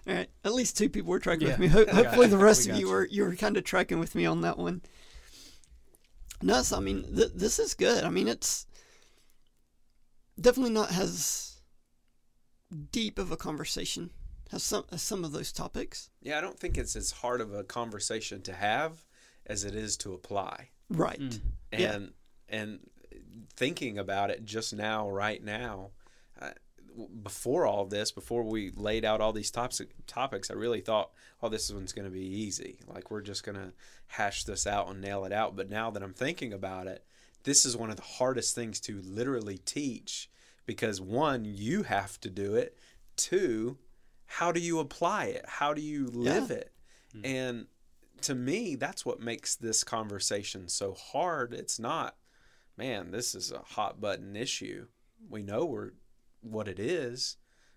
All 0.06 0.14
right, 0.14 0.28
at 0.44 0.52
least 0.54 0.76
two 0.76 0.88
people 0.88 1.10
were 1.10 1.18
tracking 1.20 1.46
Yeah. 1.48 1.52
with 1.54 1.60
me. 1.60 1.66
Ho- 1.68 1.86
hopefully, 1.92 2.26
it. 2.26 2.30
the 2.30 2.38
rest 2.38 2.66
We 2.66 2.72
of 2.72 2.78
you 2.78 2.86
you. 2.86 2.92
were 2.92 3.06
you 3.06 3.24
were 3.24 3.36
kind 3.36 3.56
of 3.56 3.64
tracking 3.64 3.98
with 4.00 4.14
me 4.14 4.26
on 4.26 4.40
that 4.42 4.58
one. 4.58 4.82
No, 6.42 6.62
so, 6.62 6.78
I 6.78 6.80
mean, 6.80 7.04
th- 7.14 7.32
this 7.34 7.58
is 7.58 7.74
good. 7.74 8.02
I 8.04 8.08
mean, 8.10 8.26
it's 8.28 8.66
definitely 10.40 10.72
not 10.72 10.90
as 10.96 11.60
deep 12.92 13.18
of 13.18 13.30
a 13.30 13.36
conversation 13.36 14.10
as 14.52 14.62
some 14.62 14.84
as 14.90 15.02
some 15.02 15.24
of 15.24 15.32
those 15.32 15.52
topics. 15.52 16.10
Yeah, 16.22 16.38
I 16.38 16.40
don't 16.40 16.58
think 16.58 16.76
it's 16.78 16.96
as 16.96 17.10
hard 17.12 17.40
of 17.40 17.52
a 17.54 17.62
conversation 17.64 18.42
to 18.42 18.52
have 18.54 19.04
as 19.46 19.64
it 19.64 19.74
is 19.74 19.96
to 19.98 20.12
apply. 20.14 20.70
Right. 20.88 21.20
Mm. 21.20 21.40
Yeah. 21.72 21.92
And 21.92 22.12
and 22.48 22.80
thinking 23.56 23.98
about 23.98 24.30
it 24.30 24.44
just 24.44 24.74
now, 24.74 25.08
right 25.10 25.42
now, 25.44 25.66
w- 25.66 25.90
before 27.22 27.66
all 27.66 27.86
this, 27.86 28.10
before 28.12 28.42
we 28.42 28.70
laid 28.70 29.04
out 29.04 29.20
all 29.20 29.32
these 29.32 29.50
topics, 29.50 29.80
topics, 30.06 30.50
I 30.50 30.54
really 30.54 30.80
thought, 30.80 31.10
oh, 31.42 31.48
this 31.48 31.70
one's 31.72 31.92
going 31.92 32.04
to 32.06 32.10
be 32.10 32.24
easy. 32.24 32.78
Like 32.86 33.10
we're 33.10 33.20
just 33.20 33.44
going 33.44 33.56
to 33.56 33.72
hash 34.08 34.44
this 34.44 34.66
out 34.66 34.88
and 34.88 35.00
nail 35.00 35.24
it 35.24 35.32
out. 35.32 35.56
But 35.56 35.70
now 35.70 35.90
that 35.90 36.02
I'm 36.02 36.14
thinking 36.14 36.52
about 36.52 36.86
it, 36.86 37.04
this 37.44 37.64
is 37.64 37.76
one 37.76 37.90
of 37.90 37.96
the 37.96 38.02
hardest 38.02 38.54
things 38.54 38.80
to 38.80 39.00
literally 39.02 39.58
teach 39.58 40.28
because 40.66 41.00
one, 41.00 41.44
you 41.44 41.84
have 41.84 42.20
to 42.20 42.30
do 42.30 42.54
it. 42.54 42.76
Two, 43.16 43.78
how 44.26 44.52
do 44.52 44.60
you 44.60 44.78
apply 44.78 45.26
it? 45.26 45.44
How 45.46 45.74
do 45.74 45.80
you 45.80 46.06
live 46.06 46.50
Yeah. 46.50 46.56
it? 46.56 46.72
Hmm. 47.12 47.24
And 47.24 47.66
to 48.22 48.34
me, 48.34 48.74
that's 48.76 49.04
what 49.06 49.20
makes 49.20 49.54
this 49.56 49.82
conversation 49.82 50.68
so 50.68 50.94
hard. 50.94 51.54
It's 51.54 51.78
not, 51.78 52.16
man, 52.76 53.10
this 53.10 53.34
is 53.34 53.50
a 53.50 53.60
hot 53.60 54.00
button 54.00 54.36
issue. 54.36 54.86
We 55.28 55.42
know 55.42 55.64
we're, 55.64 55.92
what 56.40 56.68
it 56.68 56.78
is, 56.78 57.36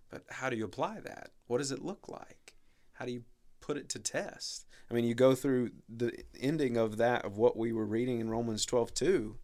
but 0.09 0.23
how 0.29 0.49
do 0.49 0.55
you 0.55 0.65
apply 0.65 0.99
that? 1.01 1.31
What 1.47 1.57
does 1.57 1.71
it 1.71 1.83
look 1.83 2.07
like? 2.07 2.55
How 2.93 3.05
do 3.05 3.11
you 3.11 3.23
put 3.61 3.77
it 3.77 3.89
to 3.89 3.99
test? 3.99 4.65
I 4.89 4.93
mean, 4.93 5.05
you 5.05 5.15
go 5.15 5.35
through 5.35 5.71
the 5.89 6.23
ending 6.39 6.77
of 6.77 6.97
that, 6.97 7.25
of 7.25 7.37
what 7.37 7.57
we 7.57 7.73
were 7.73 7.85
reading 7.85 8.19
in 8.19 8.29
Romans 8.29 8.65
12 8.65 8.93
2. 8.93 9.37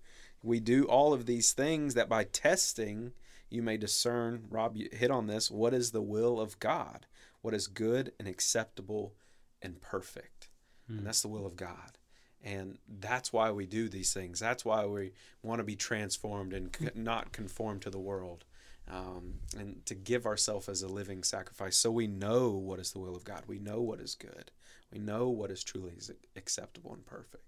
We 0.43 0.60
do 0.60 0.86
all 0.86 1.13
of 1.13 1.25
these 1.25 1.53
things 1.53 1.95
that 1.95 2.08
by 2.08 2.23
testing, 2.23 3.13
you 3.49 3.62
may 3.62 3.77
discern, 3.77 4.45
Rob, 4.49 4.77
you 4.77 4.89
hit 4.91 5.12
on 5.12 5.27
this, 5.27 5.49
what 5.49 5.73
is 5.73 5.91
the 5.91 6.01
will 6.01 6.39
of 6.39 6.60
God? 6.60 7.08
What 7.41 7.53
is 7.53 7.67
good 7.67 8.13
and 8.19 8.27
acceptable 8.27 9.15
and 9.62 9.82
perfect? 9.82 10.49
And 10.88 10.99
hmm. 10.99 11.05
that's 11.05 11.21
the 11.21 11.27
will 11.27 11.45
of 11.45 11.55
God. 11.55 11.97
And 12.43 12.77
that's 12.88 13.34
why 13.34 13.51
we 13.51 13.65
do 13.65 13.89
these 13.89 14.13
things. 14.13 14.39
That's 14.39 14.63
why 14.63 14.86
we 14.86 15.12
want 15.43 15.60
to 15.60 15.65
be 15.65 15.75
transformed 15.75 16.53
and 16.53 16.69
not 16.95 17.34
conform 17.34 17.79
to 17.82 17.89
the 17.89 17.99
world. 17.99 18.45
Um, 18.89 19.36
and 19.56 19.86
to 19.86 19.93
give 19.93 20.25
ourselves 20.25 20.67
as 20.67 20.82
a 20.82 20.88
living 20.88 21.23
sacrifice 21.23 21.75
so 21.75 21.91
we 21.91 22.08
know 22.08 22.49
what 22.49 22.80
is 22.80 22.91
the 22.91 22.99
will 22.99 23.15
of 23.15 23.23
God. 23.23 23.43
We 23.45 23.60
know 23.60 23.82
what 23.82 23.99
is 23.99 24.15
good. 24.15 24.52
We 24.91 24.97
know 24.97 25.30
what 25.30 25.52
is 25.52 25.63
truly 25.63 25.93
acceptable 26.36 26.93
and 26.93 27.06
perfect. 27.06 27.43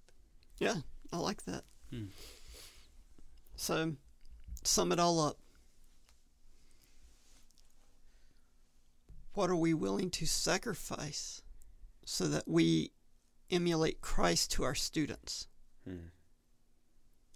Yeah, 0.60 0.76
I 1.12 1.18
like 1.18 1.44
that. 1.46 1.64
Hmm. 1.90 2.06
So, 3.56 3.94
sum 4.64 4.92
it 4.92 5.00
all 5.00 5.20
up. 5.20 5.38
What 9.34 9.50
are 9.50 9.56
we 9.56 9.74
willing 9.74 10.12
to 10.12 10.28
sacrifice 10.28 11.42
so 12.06 12.28
that 12.28 12.48
we 12.48 12.92
emulate 13.50 14.02
Christ 14.02 14.52
to 14.52 14.64
our 14.64 14.76
students? 14.76 15.48
Hmm. 15.88 16.10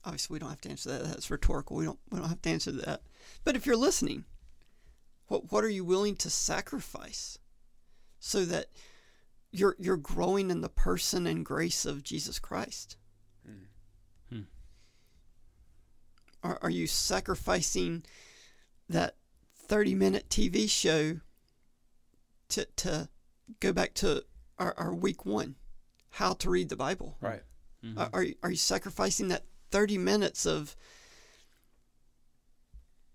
Obviously, 0.04 0.36
we 0.36 0.40
don't 0.40 0.50
have 0.50 0.62
to 0.62 0.70
answer 0.70 0.90
that. 0.92 1.06
That's 1.06 1.32
rhetorical. 1.32 1.78
We 1.78 1.86
don't. 1.86 2.00
We 2.12 2.20
don't 2.20 2.30
have 2.30 2.42
to 2.44 2.50
answer 2.50 2.72
that. 2.74 3.02
But 3.44 3.56
if 3.56 3.66
you're 3.66 3.76
listening, 3.78 4.26
what 5.28 5.52
what 5.52 5.64
are 5.64 5.70
you 5.70 5.84
willing 5.86 6.16
to 6.18 6.30
sacrifice 6.30 7.38
so 8.20 8.46
that 8.46 8.68
you're 9.52 9.76
you're 9.80 9.98
growing 9.98 10.52
in 10.52 10.62
the 10.62 10.70
person 10.70 11.26
and 11.28 11.46
grace 11.46 11.86
of 11.86 12.04
Jesus 12.04 12.40
Christ? 12.40 12.98
Hmm. 14.30 14.42
Are, 16.44 16.60
are 16.62 16.70
you 16.70 16.88
sacrificing 16.88 18.04
that 18.88 19.16
30 19.68 19.96
minute 19.96 20.30
TV 20.30 20.70
show 20.70 21.20
to, 22.50 22.68
to 22.76 23.10
go 23.60 23.74
back 23.74 23.96
to 23.96 24.24
our, 24.60 24.74
our 24.78 24.94
week 24.94 25.26
one, 25.26 25.56
how 26.12 26.34
to 26.34 26.50
read 26.50 26.70
the 26.70 26.76
Bible? 26.76 27.18
Right. 27.20 27.42
Mhm. 27.84 27.98
Are, 27.98 28.10
are, 28.14 28.24
you, 28.24 28.36
are 28.44 28.52
you 28.52 28.58
sacrificing 28.58 29.30
that 29.30 29.46
30 29.72 29.98
minutes 29.98 30.46
of 30.46 30.76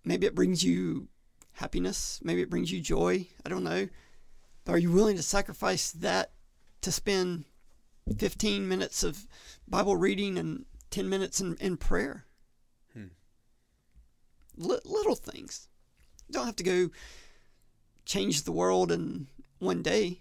maybe 0.04 0.26
it 0.26 0.34
brings 0.34 0.62
you 0.62 1.08
happiness, 1.52 2.20
maybe 2.22 2.42
it 2.42 2.50
brings 2.50 2.72
you 2.72 2.80
joy, 2.80 3.26
I 3.44 3.48
don't 3.48 3.64
know. 3.64 3.88
But 4.64 4.74
are 4.74 4.78
you 4.78 4.92
willing 4.92 5.16
to 5.16 5.22
sacrifice 5.22 5.90
that 5.92 6.32
to 6.82 6.92
spend 6.92 7.44
15 8.16 8.68
minutes 8.68 9.02
of 9.02 9.26
Bible 9.68 9.96
reading 9.96 10.38
and 10.38 10.64
10 10.90 11.08
minutes 11.08 11.40
in, 11.40 11.56
in 11.56 11.76
prayer? 11.76 12.24
Hmm. 12.92 13.08
Li- 14.56 14.80
little 14.84 15.14
things. 15.14 15.68
You 16.28 16.34
don't 16.34 16.46
have 16.46 16.56
to 16.56 16.64
go 16.64 16.90
change 18.04 18.42
the 18.42 18.52
world 18.52 18.90
in 18.90 19.28
one 19.58 19.82
day. 19.82 20.20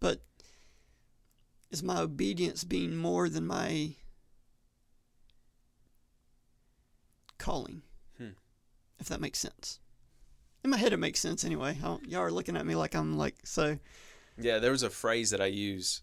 But 0.00 0.22
is 1.70 1.82
my 1.82 2.00
obedience 2.00 2.64
being 2.64 2.96
more 2.96 3.28
than 3.28 3.46
my 3.46 3.94
calling? 7.38 7.82
If 8.98 9.08
that 9.08 9.20
makes 9.20 9.38
sense. 9.38 9.78
In 10.64 10.70
my 10.70 10.76
head, 10.78 10.92
it 10.92 10.96
makes 10.98 11.20
sense 11.20 11.44
anyway. 11.44 11.78
I 11.80 11.84
don't- 11.84 12.08
Y'all 12.08 12.22
are 12.22 12.32
looking 12.32 12.56
at 12.56 12.66
me 12.66 12.74
like 12.74 12.94
I'm 12.94 13.16
like, 13.16 13.36
so. 13.44 13.78
Yeah, 14.38 14.58
there 14.58 14.70
was 14.72 14.82
a 14.82 14.90
phrase 14.90 15.30
that 15.30 15.40
I 15.40 15.46
use 15.46 16.02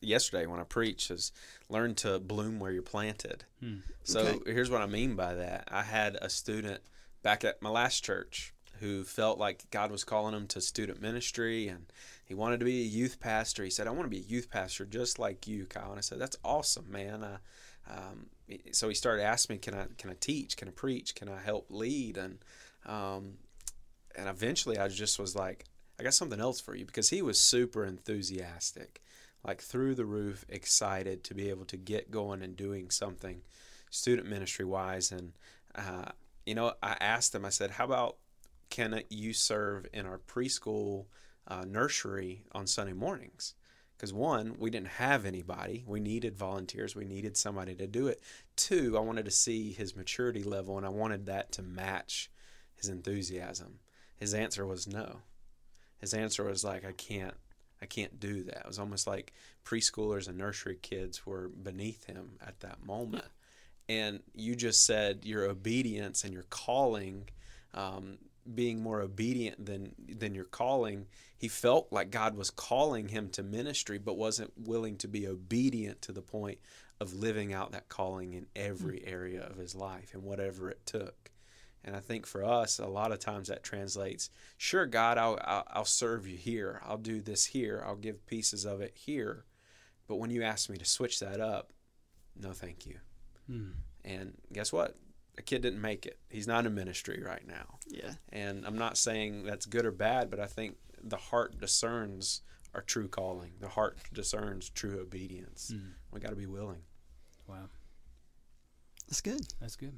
yesterday 0.00 0.46
when 0.46 0.60
I 0.60 0.64
preached 0.64 1.10
is 1.10 1.32
learn 1.68 1.94
to 1.96 2.18
bloom 2.20 2.58
where 2.60 2.70
you're 2.70 2.82
planted. 2.82 3.44
Hmm. 3.60 3.78
So 4.04 4.20
Okay. 4.20 4.52
here's 4.52 4.70
what 4.70 4.80
I 4.82 4.86
mean 4.86 5.16
by 5.16 5.34
that. 5.34 5.64
I 5.68 5.82
had 5.82 6.16
a 6.22 6.30
student 6.30 6.82
back 7.22 7.44
at 7.44 7.60
my 7.60 7.70
last 7.70 8.04
church 8.04 8.54
who 8.80 9.02
felt 9.04 9.38
like 9.38 9.68
God 9.70 9.90
was 9.90 10.04
calling 10.04 10.34
him 10.34 10.46
to 10.48 10.60
student 10.60 11.00
ministry 11.00 11.66
and 11.66 11.86
he 12.24 12.34
wanted 12.34 12.60
to 12.60 12.64
be 12.66 12.82
a 12.82 12.86
youth 12.86 13.18
pastor. 13.18 13.64
He 13.64 13.70
said, 13.70 13.86
I 13.86 13.90
want 13.90 14.04
to 14.04 14.10
be 14.10 14.18
a 14.18 14.28
youth 14.28 14.50
pastor 14.50 14.84
just 14.84 15.18
like 15.18 15.46
you, 15.48 15.66
Kyle. 15.66 15.90
And 15.90 15.98
I 15.98 16.02
said, 16.02 16.18
That's 16.20 16.36
awesome, 16.44 16.90
man. 16.90 17.24
Uh, 17.24 17.38
um, 17.88 18.26
so 18.72 18.88
he 18.88 18.94
started 18.94 19.22
asking 19.22 19.54
me, 19.54 19.58
Can 19.58 19.74
I 19.74 19.86
can 19.98 20.10
I 20.10 20.16
teach? 20.20 20.56
Can 20.56 20.68
I 20.68 20.72
preach? 20.72 21.14
Can 21.14 21.28
I 21.28 21.40
help 21.40 21.66
lead? 21.70 22.16
And 22.16 22.38
um, 22.84 23.34
and 24.16 24.28
eventually 24.28 24.78
I 24.78 24.88
just 24.88 25.18
was 25.18 25.34
like, 25.34 25.64
I 25.98 26.02
got 26.02 26.14
something 26.14 26.40
else 26.40 26.60
for 26.60 26.74
you 26.74 26.84
because 26.84 27.10
he 27.10 27.22
was 27.22 27.40
super 27.40 27.84
enthusiastic, 27.84 29.02
like 29.44 29.60
through 29.60 29.94
the 29.94 30.04
roof, 30.04 30.44
excited 30.48 31.24
to 31.24 31.34
be 31.34 31.48
able 31.48 31.64
to 31.66 31.76
get 31.76 32.10
going 32.10 32.42
and 32.42 32.56
doing 32.56 32.90
something 32.90 33.42
student 33.90 34.28
ministry 34.28 34.64
wise. 34.64 35.10
And, 35.10 35.32
uh, 35.74 36.10
you 36.44 36.54
know, 36.54 36.74
I 36.82 36.96
asked 37.00 37.34
him, 37.34 37.44
I 37.44 37.50
said, 37.50 37.72
How 37.72 37.84
about 37.84 38.16
can 38.70 39.02
you 39.10 39.32
serve 39.32 39.86
in 39.92 40.06
our 40.06 40.18
preschool 40.18 41.06
uh, 41.48 41.64
nursery 41.66 42.44
on 42.52 42.66
Sunday 42.66 42.92
mornings? 42.92 43.54
Because 43.96 44.12
one, 44.12 44.56
we 44.58 44.68
didn't 44.68 44.88
have 44.88 45.24
anybody. 45.24 45.82
We 45.86 46.00
needed 46.00 46.36
volunteers. 46.36 46.94
We 46.94 47.06
needed 47.06 47.36
somebody 47.36 47.74
to 47.76 47.86
do 47.86 48.08
it. 48.08 48.20
Two, 48.54 48.96
I 48.96 49.00
wanted 49.00 49.24
to 49.24 49.30
see 49.30 49.72
his 49.72 49.96
maturity 49.96 50.42
level 50.42 50.76
and 50.76 50.84
I 50.84 50.90
wanted 50.90 51.26
that 51.26 51.52
to 51.52 51.62
match 51.62 52.30
his 52.74 52.88
enthusiasm. 52.90 53.78
His 54.16 54.34
answer 54.34 54.66
was 54.66 54.86
no. 54.86 55.20
His 55.98 56.12
answer 56.12 56.44
was 56.44 56.62
like, 56.62 56.84
I 56.84 56.92
can't, 56.92 57.34
I 57.80 57.86
can't 57.86 58.20
do 58.20 58.42
that. 58.44 58.58
It 58.58 58.66
was 58.66 58.78
almost 58.78 59.06
like 59.06 59.32
preschoolers 59.64 60.28
and 60.28 60.36
nursery 60.36 60.78
kids 60.80 61.24
were 61.24 61.48
beneath 61.48 62.04
him 62.04 62.32
at 62.46 62.60
that 62.60 62.84
moment. 62.84 63.24
And 63.88 64.20
you 64.34 64.56
just 64.56 64.84
said 64.84 65.24
your 65.24 65.44
obedience 65.44 66.24
and 66.24 66.34
your 66.34 66.44
calling, 66.50 67.28
um, 67.72 68.18
being 68.54 68.82
more 68.82 69.00
obedient 69.00 69.64
than 69.66 69.94
than 70.08 70.34
your 70.34 70.44
calling. 70.44 71.06
He 71.38 71.48
felt 71.48 71.92
like 71.92 72.10
God 72.10 72.36
was 72.36 72.50
calling 72.50 73.08
him 73.08 73.28
to 73.30 73.42
ministry, 73.42 73.98
but 73.98 74.16
wasn't 74.16 74.52
willing 74.56 74.96
to 74.98 75.08
be 75.08 75.26
obedient 75.26 76.02
to 76.02 76.12
the 76.12 76.22
point 76.22 76.58
of 77.00 77.12
living 77.12 77.52
out 77.52 77.72
that 77.72 77.88
calling 77.88 78.32
in 78.32 78.46
every 78.56 79.04
area 79.06 79.46
of 79.46 79.56
his 79.56 79.74
life 79.74 80.14
and 80.14 80.22
whatever 80.22 80.70
it 80.70 80.86
took. 80.86 81.30
And 81.84 81.94
I 81.94 82.00
think 82.00 82.26
for 82.26 82.42
us, 82.42 82.78
a 82.78 82.86
lot 82.86 83.12
of 83.12 83.20
times 83.20 83.48
that 83.48 83.62
translates, 83.62 84.30
sure, 84.56 84.86
God, 84.86 85.18
I'll, 85.18 85.38
I'll, 85.44 85.64
I'll 85.68 85.84
serve 85.84 86.26
you 86.26 86.36
here. 86.36 86.80
I'll 86.84 86.96
do 86.96 87.20
this 87.20 87.46
here. 87.46 87.84
I'll 87.86 87.96
give 87.96 88.26
pieces 88.26 88.64
of 88.64 88.80
it 88.80 88.92
here. 88.96 89.44
But 90.08 90.16
when 90.16 90.30
you 90.30 90.42
ask 90.42 90.68
me 90.68 90.78
to 90.78 90.84
switch 90.84 91.20
that 91.20 91.40
up, 91.40 91.72
no, 92.34 92.52
thank 92.52 92.86
you. 92.86 92.98
Hmm. 93.46 93.70
And 94.04 94.34
guess 94.52 94.72
what? 94.72 94.96
A 95.38 95.42
kid 95.42 95.62
didn't 95.62 95.80
make 95.82 96.06
it. 96.06 96.18
He's 96.30 96.46
not 96.46 96.64
in 96.66 96.74
ministry 96.74 97.22
right 97.24 97.46
now. 97.46 97.78
Yeah. 97.88 98.12
And 98.30 98.64
I'm 98.66 98.78
not 98.78 98.96
saying 98.96 99.44
that's 99.44 99.66
good 99.66 99.84
or 99.84 99.92
bad, 99.92 100.30
but 100.30 100.40
I 100.40 100.46
think 100.46 100.76
the 101.02 101.16
heart 101.18 101.60
discerns 101.60 102.40
our 102.74 102.80
true 102.82 103.06
calling. 103.08 103.52
The 103.60 103.68
heart 103.68 103.98
discerns 104.12 104.70
true 104.70 104.98
obedience. 105.00 105.72
Hmm. 105.74 105.90
We 106.10 106.20
got 106.20 106.30
to 106.30 106.36
be 106.36 106.46
willing. 106.46 106.82
Wow, 107.46 107.68
That's 109.08 109.20
good. 109.20 109.40
that's 109.60 109.76
good. 109.76 109.96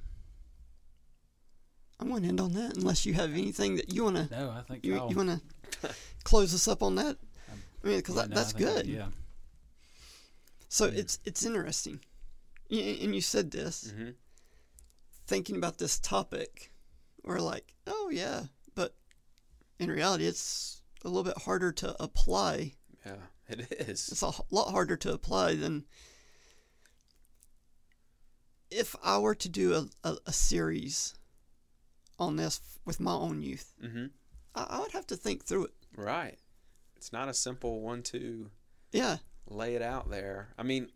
I'm 2.01 2.09
going 2.11 2.23
to 2.23 2.29
end 2.29 2.41
on 2.41 2.53
that 2.55 2.77
unless 2.77 3.07
you 3.07 3.15
have 3.15 3.33
anything 3.33 3.77
that 3.77 3.93
you 3.93 4.05
want 4.05 4.17
to 4.17 4.29
No, 4.31 4.51
I 4.51 4.63
think 4.63 4.85
you, 4.85 4.97
Kyle- 4.97 5.11
you 5.11 5.17
want 5.17 5.41
to 5.83 5.91
close 6.25 6.55
us 6.55 6.69
up 6.69 6.83
on 6.83 6.95
that. 6.97 7.17
I 7.83 7.87
mean, 7.87 7.97
because 7.97 8.15
yeah, 8.17 8.23
that, 8.23 8.31
no, 8.31 8.37
that's 8.37 8.55
I 8.55 8.59
think- 8.59 8.71
good. 8.75 8.87
Yeah. 8.87 9.07
So 10.69 10.87
Yeah. 10.87 10.99
it's 11.01 11.19
it's 11.25 11.45
interesting. 11.45 12.01
y- 12.71 12.99
and 13.03 13.15
you 13.15 13.21
said 13.21 13.51
this, 13.51 13.93
hmm 13.97 14.11
thinking 15.29 15.57
about 15.57 15.79
this 15.79 15.99
topic, 16.01 16.73
we're 17.23 17.39
like, 17.39 17.75
oh 17.87 18.09
yeah, 18.11 18.45
but 18.75 18.95
in 19.79 19.91
reality, 19.91 20.27
it's 20.27 20.83
a 21.05 21.09
little 21.09 21.23
bit 21.23 21.43
harder 21.45 21.71
to 21.73 21.95
apply. 22.03 22.73
Yeah, 23.07 23.17
it 23.49 23.71
is. 23.89 24.09
It's 24.09 24.23
a 24.23 24.33
lot 24.51 24.73
harder 24.73 24.97
to 24.97 25.13
apply 25.13 25.55
than 25.55 25.85
if 28.71 28.97
I 29.03 29.19
were 29.19 29.35
to 29.37 29.49
do 29.49 29.75
a, 29.75 30.09
a, 30.09 30.17
a 30.27 30.33
series 30.33 31.15
on 32.19 32.37
this 32.37 32.61
with 32.85 33.01
my 33.01 33.13
own 33.13 33.43
youth. 33.43 33.73
hmm 33.81 34.07
I, 34.55 34.67
I 34.71 34.81
would 34.81 34.93
have 34.93 35.07
to 35.09 35.17
think 35.17 35.45
through 35.45 35.67
it. 35.67 35.75
Right. 35.97 36.39
It's 36.97 37.13
not 37.13 37.29
a 37.29 37.35
simple 37.35 37.81
one 37.81 38.03
two 38.03 38.51
Yeah, 38.93 39.19
lay 39.47 39.75
it 39.75 39.83
out 39.83 40.11
there. 40.11 40.49
I 40.59 40.63
mean, 40.65 40.91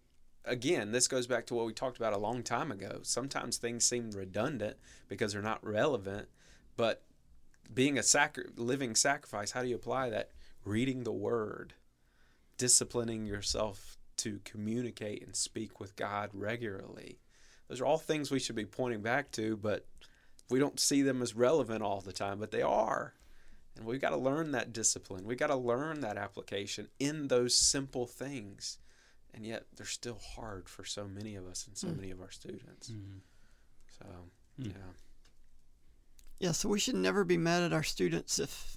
again, 0.44 0.92
this 0.92 1.08
goes 1.08 1.26
back 1.26 1.46
to 1.46 1.54
what 1.54 1.66
we 1.66 1.72
talked 1.72 1.96
about 1.96 2.12
a 2.12 2.18
long 2.18 2.42
time 2.42 2.70
ago. 2.70 3.00
Sometimes 3.02 3.56
things 3.56 3.84
seem 3.84 4.10
redundant 4.10 4.76
because 5.08 5.32
they're 5.32 5.42
not 5.42 5.64
relevant, 5.64 6.28
but 6.76 7.02
being 7.72 7.98
a 7.98 8.02
sacri- 8.02 8.50
living 8.56 8.94
sacrifice, 8.94 9.52
how 9.52 9.62
do 9.62 9.68
you 9.68 9.76
apply 9.76 10.10
that? 10.10 10.30
Reading 10.64 11.04
the 11.04 11.12
word, 11.12 11.74
disciplining 12.56 13.26
yourself 13.26 13.96
to 14.18 14.40
communicate 14.44 15.24
and 15.24 15.34
speak 15.34 15.80
with 15.80 15.96
God 15.96 16.30
regularly. 16.32 17.18
Those 17.68 17.80
are 17.80 17.86
all 17.86 17.98
things 17.98 18.30
we 18.30 18.38
should 18.38 18.56
be 18.56 18.66
pointing 18.66 19.00
back 19.00 19.30
to, 19.32 19.56
but 19.56 19.86
we 20.50 20.58
don't 20.58 20.78
see 20.78 21.02
them 21.02 21.22
as 21.22 21.34
relevant 21.34 21.82
all 21.82 22.00
the 22.00 22.12
time, 22.12 22.38
but 22.38 22.50
they 22.50 22.62
are. 22.62 23.14
And 23.76 23.86
we've 23.86 24.00
got 24.00 24.10
to 24.10 24.16
learn 24.16 24.52
that 24.52 24.72
discipline. 24.72 25.24
We've 25.24 25.38
got 25.38 25.46
to 25.46 25.56
learn 25.56 26.00
that 26.00 26.18
application 26.18 26.88
in 27.00 27.28
those 27.28 27.54
simple 27.54 28.06
things. 28.06 28.78
And 29.34 29.46
yet 29.46 29.66
they're 29.76 29.86
still 29.86 30.18
hard 30.36 30.68
for 30.68 30.84
so 30.84 31.06
many 31.06 31.36
of 31.36 31.46
us 31.46 31.66
and 31.66 31.76
so 31.76 31.88
Mm. 31.88 31.96
many 31.96 32.10
of 32.10 32.20
our 32.20 32.30
students. 32.30 32.90
Mhm. 32.90 33.20
So, 33.98 34.04
Mm. 34.60 34.66
yeah. 34.74 34.92
yeah. 36.38 36.52
So 36.52 36.68
we 36.68 36.78
should 36.78 36.96
never 36.96 37.24
be 37.24 37.36
mad 37.38 37.62
at 37.62 37.72
our 37.72 37.82
students 37.82 38.38
if 38.38 38.76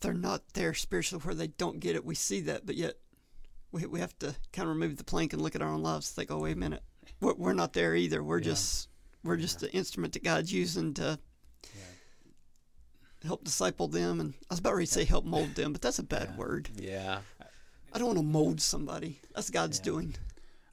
they're 0.00 0.12
not 0.14 0.54
there 0.54 0.74
spiritually 0.74 1.22
where 1.24 1.34
they 1.34 1.46
don't 1.48 1.78
get 1.80 1.94
it. 1.94 2.04
We 2.04 2.14
see 2.14 2.40
that, 2.42 2.66
but 2.66 2.74
yet 2.74 2.98
we, 3.70 3.86
we 3.86 4.00
have 4.00 4.18
to 4.20 4.34
kind 4.52 4.68
of 4.68 4.74
remove 4.74 4.96
the 4.96 5.04
plank 5.04 5.32
and 5.32 5.40
look 5.42 5.54
at 5.54 5.62
our 5.62 5.68
own 5.72 5.82
lives. 5.82 6.10
Think, 6.10 6.30
oh 6.30 6.38
wait 6.40 6.52
a 6.52 6.56
minute, 6.56 6.82
we're, 7.20 7.34
we're 7.34 7.52
not 7.52 7.72
there 7.72 7.94
either. 7.94 8.22
We're 8.24 8.38
Yeah. 8.38 8.44
just 8.44 8.88
we're 9.22 9.36
just 9.36 9.60
the 9.60 9.70
instrument 9.74 10.14
that 10.14 10.24
God's 10.24 10.50
using 10.52 10.94
to 10.94 11.20
Yeah. 11.76 11.82
help 13.24 13.44
disciple 13.44 13.86
them. 13.86 14.18
And 14.18 14.34
I 14.50 14.54
was 14.54 14.58
about 14.60 14.74
ready 14.74 14.86
to 14.86 14.92
say 14.92 15.04
help 15.04 15.26
mold 15.26 15.54
them, 15.54 15.72
but 15.72 15.82
that's 15.82 15.98
a 15.98 16.02
bad 16.02 16.30
Yeah. 16.30 16.36
word. 16.36 16.70
Yeah. 16.74 17.22
I 17.92 17.98
don't 17.98 18.06
want 18.08 18.18
to 18.18 18.24
mold 18.24 18.60
somebody. 18.60 19.20
That's 19.34 19.50
God's 19.50 19.78
Yeah. 19.78 19.84
doing. 19.84 20.14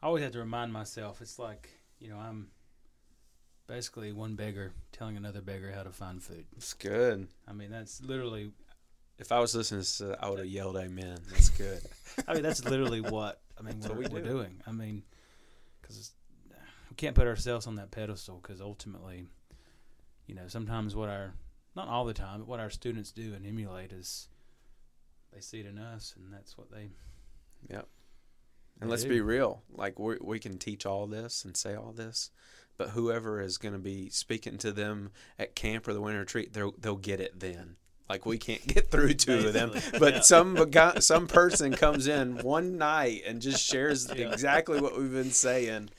I 0.02 0.08
always 0.08 0.24
have 0.24 0.34
to 0.34 0.40
remind 0.40 0.72
myself. 0.74 1.22
It's 1.22 1.40
like 1.40 1.70
you 2.00 2.10
know 2.10 2.18
I'm 2.18 2.50
basically 3.68 4.12
one 4.14 4.36
beggar 4.36 4.72
telling 4.92 5.18
another 5.18 5.42
beggar 5.42 5.72
how 5.72 5.84
to 5.84 5.92
find 5.92 6.22
food. 6.22 6.46
It's 6.56 6.74
good. 6.74 7.28
I 7.48 7.54
mean 7.54 7.72
that's 7.72 8.02
literally. 8.02 8.52
If 9.20 9.32
I 9.32 9.40
was 9.40 9.56
listening 9.56 9.82
to 9.82 9.86
this, 9.88 10.02
uh, 10.02 10.16
I 10.20 10.30
would 10.30 10.38
have 10.40 10.48
yelled 10.48 10.78
amen. 10.78 11.18
That's 11.32 11.50
good. 11.50 11.82
I 12.28 12.34
mean 12.34 12.44
that's 12.44 12.64
literally 12.64 13.02
what 13.16 13.42
I 13.60 13.64
mean 13.64 13.80
what 13.80 13.90
what 13.90 13.98
we 13.98 14.08
we're 14.08 14.22
do. 14.22 14.30
doing. 14.30 14.62
I 14.68 14.72
mean 14.72 15.04
because 15.82 16.12
we 16.90 16.96
can't 16.96 17.16
put 17.16 17.28
ourselves 17.28 17.66
on 17.68 17.76
that 17.76 17.92
pedestal 17.92 18.40
because 18.42 18.62
ultimately, 18.62 19.26
you 20.28 20.36
know, 20.36 20.48
sometimes 20.48 20.96
what 20.96 21.10
our 21.10 21.34
not 21.76 21.88
all 21.88 22.06
the 22.06 22.14
time, 22.14 22.40
but 22.40 22.48
what 22.48 22.60
our 22.60 22.70
students 22.70 23.12
do 23.12 23.34
and 23.34 23.46
emulate 23.46 23.92
is 23.92 24.28
they 25.38 25.42
see 25.42 25.60
it 25.60 25.68
in 25.68 25.78
us, 25.78 26.16
and 26.18 26.34
that's 26.34 26.58
what 26.58 26.72
they. 26.72 26.90
Yep. 27.70 27.88
they 28.80 28.82
And 28.82 28.90
let's 28.90 29.04
do. 29.04 29.10
be 29.10 29.22
real. 29.22 29.62
Like 29.72 30.00
we 30.00 30.18
we 30.20 30.40
can 30.40 30.58
teach 30.58 30.84
all 30.86 31.06
this 31.06 31.46
and 31.46 31.56
say 31.56 31.76
all 31.76 31.92
this, 31.92 32.32
but 32.78 32.90
whoever 32.90 33.40
is 33.40 33.60
going 33.60 33.74
to 33.74 33.80
be 33.80 34.10
speaking 34.10 34.58
to 34.60 34.72
them 34.72 35.12
at 35.38 35.54
camp 35.56 35.88
or 35.88 35.94
the 35.94 36.02
winter 36.02 36.22
retreat, 36.22 36.54
they'll 36.54 36.74
they'll 36.80 36.96
get 36.96 37.20
it 37.20 37.40
then. 37.40 37.76
Like 38.10 38.26
we 38.26 38.40
can't 38.40 38.66
get 38.66 38.90
through 38.90 39.14
to 39.14 39.52
them, 39.52 39.74
but 40.00 40.14
yeah. 40.16 40.20
some 40.22 40.58
some 41.02 41.28
person 41.28 41.72
comes 41.74 42.08
in 42.08 42.40
one 42.40 42.80
night 42.80 43.22
and 43.28 43.40
just 43.40 43.64
shares 43.64 44.12
Yeah. 44.16 44.32
exactly 44.32 44.82
what 44.82 44.98
we've 44.98 45.12
been 45.12 45.30
saying. 45.32 45.90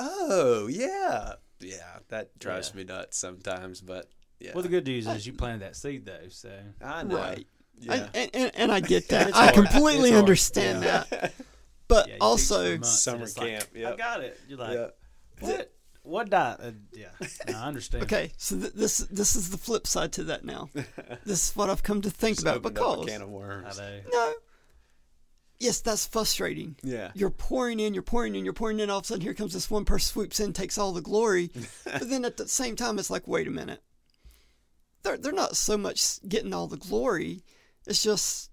Oh 0.00 0.66
yeah, 0.66 1.34
yeah. 1.60 1.98
That 2.08 2.36
drives 2.40 2.70
Yeah. 2.74 2.78
me 2.78 2.84
nuts 2.84 3.16
sometimes, 3.16 3.80
but 3.80 4.08
yeah. 4.40 4.52
Well, 4.54 4.62
the 4.64 4.68
good 4.68 4.86
news 4.86 5.06
is 5.06 5.24
you 5.24 5.34
planted 5.34 5.60
that 5.62 5.76
seed 5.76 6.04
though, 6.04 6.26
so 6.30 6.50
I 6.82 7.04
know. 7.04 7.16
Right. 7.16 7.46
Yeah. 7.80 7.92
I, 7.92 7.96
and, 8.18 8.30
and, 8.34 8.52
and 8.54 8.72
I 8.72 8.80
get 8.80 9.08
that. 9.10 9.34
I 9.34 9.44
hard. 9.44 9.54
completely 9.54 10.10
It's 10.10 10.18
understand 10.18 10.82
Yeah. 10.84 11.04
that. 11.10 11.34
But 11.88 12.06
Yeah, 12.08 12.12
you 12.14 12.18
teach 12.18 12.18
for 12.20 12.24
also, 12.26 12.80
Summer 12.82 13.22
it's 13.24 13.38
like, 13.38 13.48
camp, 13.48 13.64
I 13.74 13.96
got 13.96 14.20
it. 14.22 14.38
You're 14.46 14.58
like, 14.58 14.74
yeah. 14.74 14.86
what? 15.40 15.72
What 16.02 16.28
diet? 16.30 16.60
Uh, 16.62 16.70
yeah, 16.92 17.08
No, 17.48 17.58
I 17.58 17.62
understand. 17.66 18.04
okay, 18.04 18.32
so 18.36 18.58
th- 18.58 18.72
this 18.74 18.98
this 18.98 19.34
is 19.36 19.48
the 19.50 19.56
flip 19.58 19.86
side 19.86 20.12
to 20.12 20.24
that 20.24 20.44
now. 20.44 20.68
This 21.24 21.48
is 21.48 21.56
what 21.56 21.70
I've 21.70 21.82
come 21.82 22.02
to 22.02 22.10
think 22.10 22.36
Just 22.36 22.42
about 22.46 22.56
opened 22.58 22.78
up 22.78 22.84
a 22.84 22.90
because 23.00 23.06
can 23.10 23.22
of 23.22 23.28
I 23.28 23.32
worms. 23.32 23.78
know. 23.78 24.00
no, 24.12 24.32
yes, 25.58 25.80
that's 25.80 26.06
frustrating. 26.06 26.76
Yeah. 26.82 27.10
You're 27.14 27.30
pouring 27.30 27.80
in, 27.80 27.94
you're 27.94 28.02
pouring 28.02 28.34
in, 28.34 28.44
you're 28.44 28.52
pouring 28.54 28.80
in. 28.80 28.90
All 28.90 28.98
of 28.98 29.04
a 29.04 29.06
sudden, 29.06 29.22
here 29.22 29.34
comes 29.34 29.52
this 29.54 29.70
one 29.70 29.84
person 29.84 30.06
swoops 30.12 30.40
in, 30.40 30.52
takes 30.52 30.76
all 30.78 30.92
the 30.92 31.00
glory. 31.02 31.50
but 31.84 32.08
then 32.08 32.24
at 32.24 32.36
the 32.36 32.48
same 32.48 32.76
time, 32.76 32.98
it's 32.98 33.10
like, 33.10 33.26
wait 33.26 33.46
a 33.48 33.50
minute. 33.50 33.82
They're 35.02 35.16
they're 35.16 35.32
not 35.32 35.56
so 35.56 35.76
much 35.78 36.20
getting 36.28 36.52
all 36.52 36.66
the 36.68 36.76
glory. 36.76 37.42
It's 37.88 38.02
just 38.02 38.50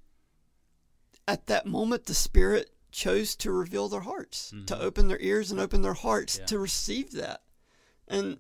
at 1.28 1.48
that 1.48 1.66
moment, 1.66 2.06
the 2.06 2.14
Spirit 2.14 2.72
chose 2.92 3.36
to 3.36 3.52
reveal 3.52 3.90
their 3.90 4.02
hearts, 4.02 4.52
to 4.52 4.56
Mhm. 4.76 4.80
open 4.80 5.08
their 5.10 5.20
ears 5.20 5.52
and 5.52 5.60
open 5.60 5.82
their 5.82 5.94
hearts 5.94 6.38
Yeah. 6.38 6.46
to 6.46 6.60
receive 6.60 7.12
that. 7.12 7.44
And 8.08 8.40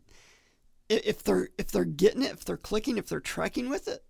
if 0.87 1.21
they're 1.23 1.49
if 1.57 1.71
they're 1.71 1.83
getting 1.83 2.21
it, 2.23 2.31
if 2.31 2.45
they're 2.45 2.55
clicking, 2.57 2.97
if 2.97 3.07
they're 3.09 3.19
tracking 3.19 3.69
with 3.69 3.87
it, 3.87 4.05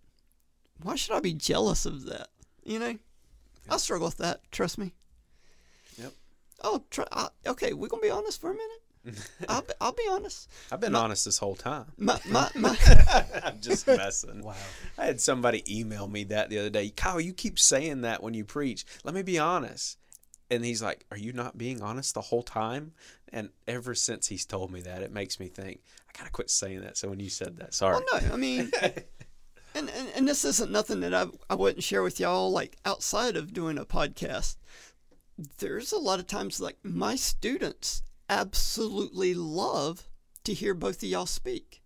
why 0.82 0.96
should 0.96 1.16
I 1.16 1.20
be 1.22 1.34
jealous 1.34 1.86
of 1.86 2.04
that? 2.06 2.30
You 2.64 2.78
know, 2.80 3.00
I 3.70 3.78
struggle 3.78 4.08
with 4.08 4.18
that. 4.18 4.52
Trust 4.52 4.78
me. 4.78 4.94
Yep. 5.98 6.14
Oh, 6.64 6.86
try, 6.92 7.08
I, 7.12 7.30
okay. 7.48 7.74
We're 7.74 7.88
gonna 7.88 8.02
be 8.02 8.10
honest 8.12 8.40
for 8.40 8.52
a 8.52 8.56
minute. 8.56 8.84
I'll 9.50 9.62
be, 9.62 9.74
I'll 9.80 9.92
be 9.92 10.08
honest. 10.10 10.50
I've 10.72 10.80
been 10.80 10.96
honest 10.96 11.26
this 11.26 11.38
whole 11.38 11.56
time. 11.56 11.86
My 11.98 12.20
my, 12.28 12.50
my 12.56 12.78
I'm 13.44 13.60
just 13.62 13.88
messing. 13.88 14.44
Wow. 14.44 14.56
I 14.98 15.06
had 15.06 15.22
somebody 15.22 15.64
email 15.70 16.08
me 16.08 16.24
that 16.26 16.50
the 16.50 16.60
other 16.60 16.70
day. 16.70 16.90
Kyle, 16.90 17.22
you 17.22 17.34
keep 17.34 17.60
saying 17.60 18.02
that 18.02 18.24
when 18.24 18.34
you 18.34 18.46
preach. 18.46 18.86
Let 19.04 19.14
me 19.14 19.22
be 19.22 19.40
honest. 19.40 19.98
And 20.50 20.64
he's 20.64 20.82
like, 20.82 21.06
Are 21.12 21.18
you 21.18 21.34
not 21.34 21.58
being 21.58 21.82
honest 21.82 22.14
the 22.14 22.22
whole 22.22 22.44
time? 22.44 22.94
And 23.32 23.50
ever 23.68 23.96
since 23.96 24.28
he's 24.28 24.46
told 24.46 24.72
me 24.72 24.82
that, 24.82 25.02
it 25.02 25.12
makes 25.12 25.40
me 25.40 25.48
think, 25.48 25.82
I 26.10 26.18
gotta 26.18 26.32
quit 26.32 26.50
saying 26.50 26.82
that. 26.82 26.98
So 26.98 27.10
when 27.10 27.20
you 27.20 27.30
said 27.30 27.58
that, 27.58 27.74
sorry. 27.74 27.96
well, 28.12 28.22
no, 28.22 28.34
I 28.34 28.38
mean, 28.38 28.72
and, 29.74 29.90
and 29.90 30.10
and 30.16 30.28
this 30.28 30.46
isn't 30.46 30.72
nothing 30.72 31.02
that 31.02 31.14
I 31.14 31.26
I 31.50 31.56
wouldn't 31.56 31.84
share 31.84 32.04
with 32.04 32.20
y'all 32.20 32.52
like 32.52 32.78
outside 32.86 33.36
of 33.36 33.54
doing 33.54 33.78
a 33.78 33.86
podcast. 33.86 34.56
There's 35.58 35.92
a 35.92 35.98
lot 35.98 36.20
of 36.20 36.28
times 36.28 36.62
like 36.62 36.78
my 36.82 37.18
students 37.18 38.02
absolutely 38.30 39.34
love 39.34 40.10
to 40.44 40.54
hear 40.54 40.74
both 40.74 40.98
of 41.04 41.10
y'all 41.10 41.26
speak. 41.26 41.82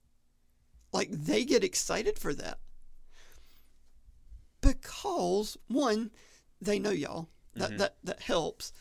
Like 0.92 1.10
they 1.12 1.46
get 1.46 1.64
excited 1.64 2.18
for 2.20 2.34
that. 2.34 2.60
Because 4.62 5.58
one, 5.68 6.12
they 6.62 6.80
know 6.80 6.92
y'all. 6.92 7.30
That 7.56 7.78
that 7.78 7.96
that 8.04 8.22
helps. 8.22 8.72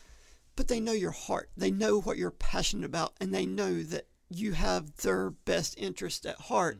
But 0.55 0.67
they 0.67 0.79
know 0.79 0.91
your 0.93 1.11
heart. 1.11 1.49
They 1.57 1.71
know 1.71 1.99
what 2.01 2.17
you're 2.17 2.31
passionate 2.31 2.85
about 2.85 3.13
and 3.19 3.33
they 3.33 3.45
know 3.45 3.81
that 3.83 4.07
you 4.29 4.53
have 4.53 4.95
their 4.97 5.29
best 5.31 5.75
interest 5.77 6.25
at 6.25 6.35
heart 6.35 6.79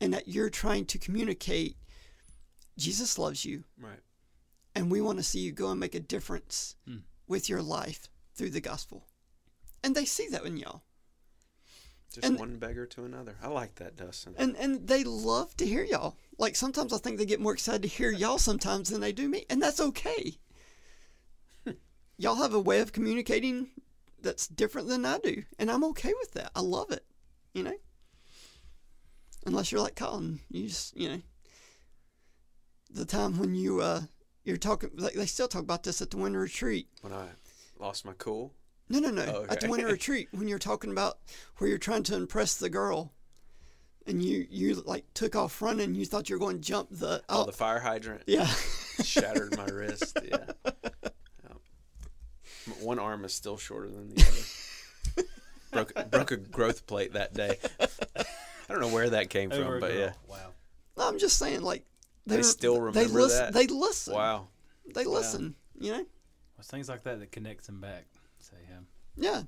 and 0.00 0.12
that 0.14 0.28
you're 0.28 0.50
trying 0.50 0.84
to 0.86 0.98
communicate 0.98 1.76
Jesus 2.78 3.18
loves 3.18 3.44
you 3.44 3.64
right. 3.80 3.98
and 4.74 4.90
we 4.90 5.00
want 5.00 5.16
to 5.18 5.24
see 5.24 5.40
you 5.40 5.50
go 5.50 5.70
and 5.70 5.80
make 5.80 5.94
a 5.94 6.00
difference 6.00 6.76
Hmm. 6.86 6.98
with 7.26 7.48
your 7.48 7.62
life 7.62 8.08
through 8.34 8.50
the 8.50 8.60
gospel. 8.60 9.06
And 9.86 9.94
they 9.94 10.04
see 10.04 10.26
that 10.30 10.44
in 10.44 10.56
y'all. 10.56 10.82
Just 12.12 12.26
And- 12.26 12.38
one 12.38 12.56
beggar 12.58 12.86
to 12.86 13.04
another. 13.04 13.36
I 13.40 13.46
like 13.46 13.76
that, 13.76 13.94
Dustin. 13.96 14.34
And 14.36 14.56
and 14.56 14.88
they 14.88 15.04
love 15.04 15.56
to 15.58 15.66
hear 15.66 15.84
y'all. 15.84 16.16
Like 16.38 16.56
sometimes 16.56 16.92
I 16.92 16.98
think 16.98 17.18
they 17.18 17.24
get 17.26 17.40
more 17.40 17.52
excited 17.54 17.82
to 17.82 17.88
hear 17.88 18.10
y'all 18.10 18.38
sometimes 18.38 18.88
than 18.90 19.00
they 19.00 19.12
do 19.12 19.28
me, 19.28 19.46
and 19.48 19.62
that's 19.62 19.78
okay. 19.80 20.38
y'all 22.18 22.36
have 22.36 22.52
a 22.54 22.58
way 22.60 22.80
of 22.80 22.92
communicating 22.92 23.68
that's 24.20 24.48
different 24.48 24.88
than 24.88 25.04
I 25.04 25.18
do, 25.18 25.44
and 25.58 25.70
I'm 25.70 25.84
okay 25.84 26.12
with 26.18 26.32
that. 26.32 26.50
I 26.56 26.60
love 26.60 26.90
it. 26.90 27.04
You 27.54 27.62
know? 27.62 27.76
Unless 29.46 29.70
you're 29.70 29.80
like 29.80 29.94
Colin, 29.94 30.40
you 30.50 30.66
just, 30.66 30.96
you 30.96 31.08
know, 31.08 31.22
the 32.90 33.04
time 33.04 33.38
when 33.38 33.54
you 33.54 33.80
uh 33.80 34.02
you're 34.42 34.56
talking 34.56 34.90
like 34.96 35.14
they 35.14 35.26
still 35.26 35.46
talk 35.48 35.62
about 35.62 35.84
this 35.84 36.02
at 36.02 36.10
the 36.10 36.16
winter 36.16 36.40
retreat. 36.40 36.88
when 37.02 37.12
I 37.12 37.28
lost 37.78 38.04
my 38.04 38.14
cool. 38.18 38.52
No, 38.88 38.98
no, 39.00 39.10
no. 39.10 39.24
Oh, 39.24 39.46
At 39.48 39.60
the 39.60 39.68
winter 39.68 39.86
retreat, 39.92 40.28
when 40.32 40.46
you're 40.48 40.58
talking 40.58 40.90
about 40.92 41.18
where 41.58 41.68
you're 41.68 41.78
trying 41.78 42.04
to 42.04 42.14
impress 42.16 42.56
the 42.56 42.70
girl, 42.70 43.12
and 44.06 44.22
you 44.22 44.46
you 44.48 44.74
like 44.86 45.04
took 45.14 45.34
off 45.34 45.60
running, 45.60 45.94
you 45.96 46.04
thought 46.06 46.28
you 46.28 46.36
were 46.36 46.40
going 46.40 46.56
to 46.56 46.62
jump 46.62 46.88
the. 46.92 47.22
Oh, 47.28 47.42
Oh, 47.42 47.46
the 47.46 47.52
fire 47.52 47.80
hydrant 47.80 48.22
yeah. 48.26 48.46
shattered 49.02 49.56
my 49.56 49.66
wrist. 49.66 50.18
Yeah. 50.24 50.38
Yep. 52.68 52.78
One 52.80 52.98
arm 52.98 53.24
is 53.24 53.32
still 53.32 53.56
shorter 53.56 53.88
than 53.88 54.12
the 54.14 54.22
other. 54.22 55.24
broke 55.72 56.10
broke 56.10 56.30
a 56.32 56.36
growth 56.36 56.86
plate 56.86 57.12
that 57.14 57.32
day. 57.34 57.56
I 57.80 58.72
don't 58.72 58.80
know 58.80 58.88
where 58.88 59.10
that 59.10 59.30
came 59.30 59.52
Over 59.52 59.64
from, 59.64 59.74
a 59.74 59.80
but 59.80 59.90
girl. 59.92 59.98
yeah. 60.00 60.12
Wow. 60.28 60.36
No, 60.96 61.08
I'm 61.08 61.18
just 61.18 61.38
saying, 61.38 61.62
like 61.62 61.84
They 62.26 62.42
still 62.42 62.74
they 62.74 62.80
remember 63.02 63.20
listen, 63.20 63.38
that? 63.38 63.52
They 63.52 63.66
listen. 63.68 64.14
Wow. 64.14 64.48
They 64.94 65.04
listen. 65.04 65.54
You 65.78 65.92
know. 65.92 66.06
It's 66.58 66.68
things 66.68 66.88
like 66.88 67.02
that 67.04 67.20
that 67.20 67.30
connects 67.30 67.66
them 67.66 67.80
back. 67.80 68.06
So 68.56 68.72
yeah. 69.16 69.30
Yeah. 69.32 69.38
So 69.40 69.46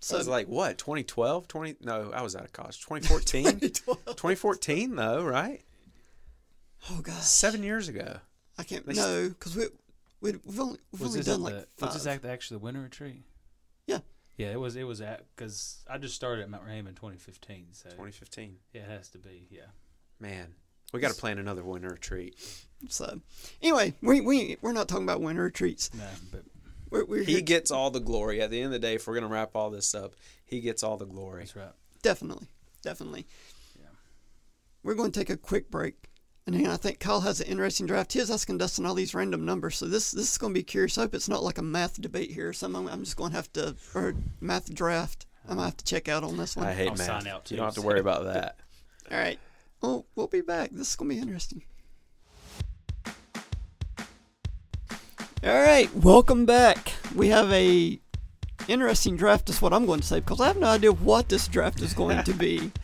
So 0.00 0.14
it 0.16 0.18
was 0.18 0.28
like 0.28 0.48
what? 0.48 0.78
2012? 0.78 1.48
20 1.48 1.76
No, 1.82 2.10
I 2.14 2.22
was 2.22 2.34
out 2.36 2.44
of 2.44 2.52
college. 2.52 2.80
2014? 2.80 3.60
2014 3.60 4.96
though, 4.96 5.24
right? 5.24 5.62
oh 6.90 7.00
God. 7.02 7.22
7 7.22 7.62
years 7.62 7.88
ago. 7.88 8.16
I 8.58 8.64
can't 8.64 8.86
they 8.86 8.94
no 8.94 9.28
because 9.28 9.56
we 9.56 9.64
we 10.20 10.32
we've 10.44 10.60
only 10.60 10.78
we've 10.92 11.00
Was 11.00 11.10
only 11.16 11.22
done 11.22 11.34
at 11.36 11.40
like 11.40 11.54
the, 11.54 11.66
five. 11.78 11.88
was 11.94 11.94
this 12.02 12.06
act 12.06 12.24
actually 12.24 12.58
the 12.58 12.64
winter 12.64 12.80
retreat? 12.80 13.22
Yeah. 13.86 13.98
Yeah, 14.36 14.48
it 14.52 14.60
was. 14.60 14.76
It 14.76 14.84
was 14.84 15.00
at 15.00 15.24
because 15.34 15.82
I 15.88 15.98
just 15.98 16.14
started 16.14 16.42
at 16.42 16.50
Mount 16.50 16.64
Raymond 16.64 16.88
in 16.88 16.94
2015. 16.94 17.66
So 17.72 17.88
2015. 17.90 18.56
yeah, 18.72 18.82
it 18.82 18.88
has 18.88 19.08
to 19.10 19.18
be. 19.18 19.46
Yeah. 19.50 19.62
Man, 20.20 20.54
we 20.92 21.00
got 21.00 21.12
to 21.12 21.18
plan 21.20 21.38
another 21.38 21.62
winter 21.64 21.88
retreat. 21.90 22.34
So 22.88 23.20
anyway, 23.62 23.94
we 24.02 24.20
we 24.20 24.56
we're 24.60 24.72
not 24.72 24.88
talking 24.88 25.04
about 25.04 25.20
winter 25.20 25.42
retreats. 25.42 25.90
No, 25.94 26.04
but 26.30 26.42
We're, 26.92 27.04
we're 27.04 27.22
He 27.24 27.32
here- 27.32 27.40
gets 27.40 27.70
all 27.70 27.90
the 27.90 28.00
glory. 28.00 28.40
At 28.40 28.50
the 28.50 28.58
end 28.58 28.66
of 28.66 28.72
the 28.72 28.78
day, 28.78 28.94
if 28.94 29.06
we're 29.06 29.14
going 29.14 29.26
to 29.26 29.32
wrap 29.32 29.56
all 29.56 29.70
this 29.70 29.94
up, 29.94 30.14
he 30.44 30.60
gets 30.60 30.82
all 30.82 30.96
the 30.96 31.06
glory. 31.06 31.40
that's 31.40 31.56
right. 31.56 31.72
definitely, 32.02 32.46
definitely. 32.82 33.26
Yeah. 33.80 33.86
We're 34.82 34.94
going 34.94 35.10
to 35.12 35.18
take 35.20 35.30
a 35.30 35.36
quick 35.36 35.70
break, 35.70 35.94
and 36.46 36.54
then 36.54 36.66
I 36.66 36.76
think 36.76 37.00
Kyle 37.00 37.20
has 37.22 37.40
an 37.40 37.46
interesting 37.46 37.86
draft. 37.86 38.12
His 38.12 38.30
asking 38.30 38.58
Dustin 38.58 38.84
all 38.86 38.94
these 38.94 39.14
random 39.14 39.44
numbers, 39.44 39.76
so 39.76 39.86
this 39.86 40.10
this 40.12 40.30
is 40.32 40.38
going 40.38 40.52
to 40.52 40.58
be 40.60 40.64
curious. 40.64 40.98
I 40.98 41.02
hope 41.02 41.14
it's 41.14 41.28
not 41.28 41.42
like 41.42 41.58
a 41.58 41.62
math 41.62 42.00
debate 42.00 42.30
here 42.30 42.48
or 42.48 42.52
something. 42.52 42.88
I'm 42.88 43.04
just 43.04 43.16
going 43.16 43.30
to 43.30 43.36
have 43.36 43.52
to 43.54 43.74
or 43.94 44.14
math 44.40 44.72
draft. 44.74 45.26
I'm 45.48 45.56
gonna 45.56 45.64
have 45.66 45.76
to 45.78 45.84
check 45.84 46.08
out 46.08 46.22
on 46.22 46.36
this 46.36 46.54
one. 46.56 46.66
I 46.68 46.72
hate 46.72 46.88
I'll 46.90 46.94
math. 46.96 47.06
sign 47.06 47.26
out, 47.26 47.50
you 47.50 47.56
don't 47.56 47.66
have 47.66 47.74
to 47.74 47.82
worry 47.82 47.98
about 47.98 48.24
that. 48.24 48.58
All 49.10 49.18
right. 49.18 49.38
Well, 49.80 50.06
we'll 50.14 50.28
be 50.28 50.40
back. 50.40 50.70
This 50.70 50.90
is 50.90 50.96
going 50.96 51.08
to 51.10 51.16
be 51.16 51.20
interesting. 51.20 51.62
All 55.44 55.52
right, 55.52 55.92
welcome 55.96 56.46
back. 56.46 56.92
We 57.16 57.26
have 57.30 57.52
a 57.52 57.98
interesting 58.68 59.16
draft 59.16 59.50
is 59.50 59.60
what 59.60 59.72
I'm 59.72 59.86
going 59.86 59.98
to 59.98 60.06
say 60.06 60.20
because 60.20 60.40
I 60.40 60.46
have 60.46 60.56
no 60.56 60.68
idea 60.68 60.92
what 60.92 61.28
this 61.28 61.48
draft 61.48 61.80
is 61.80 61.94
going 61.94 62.22
to 62.22 62.32
be. 62.32 62.70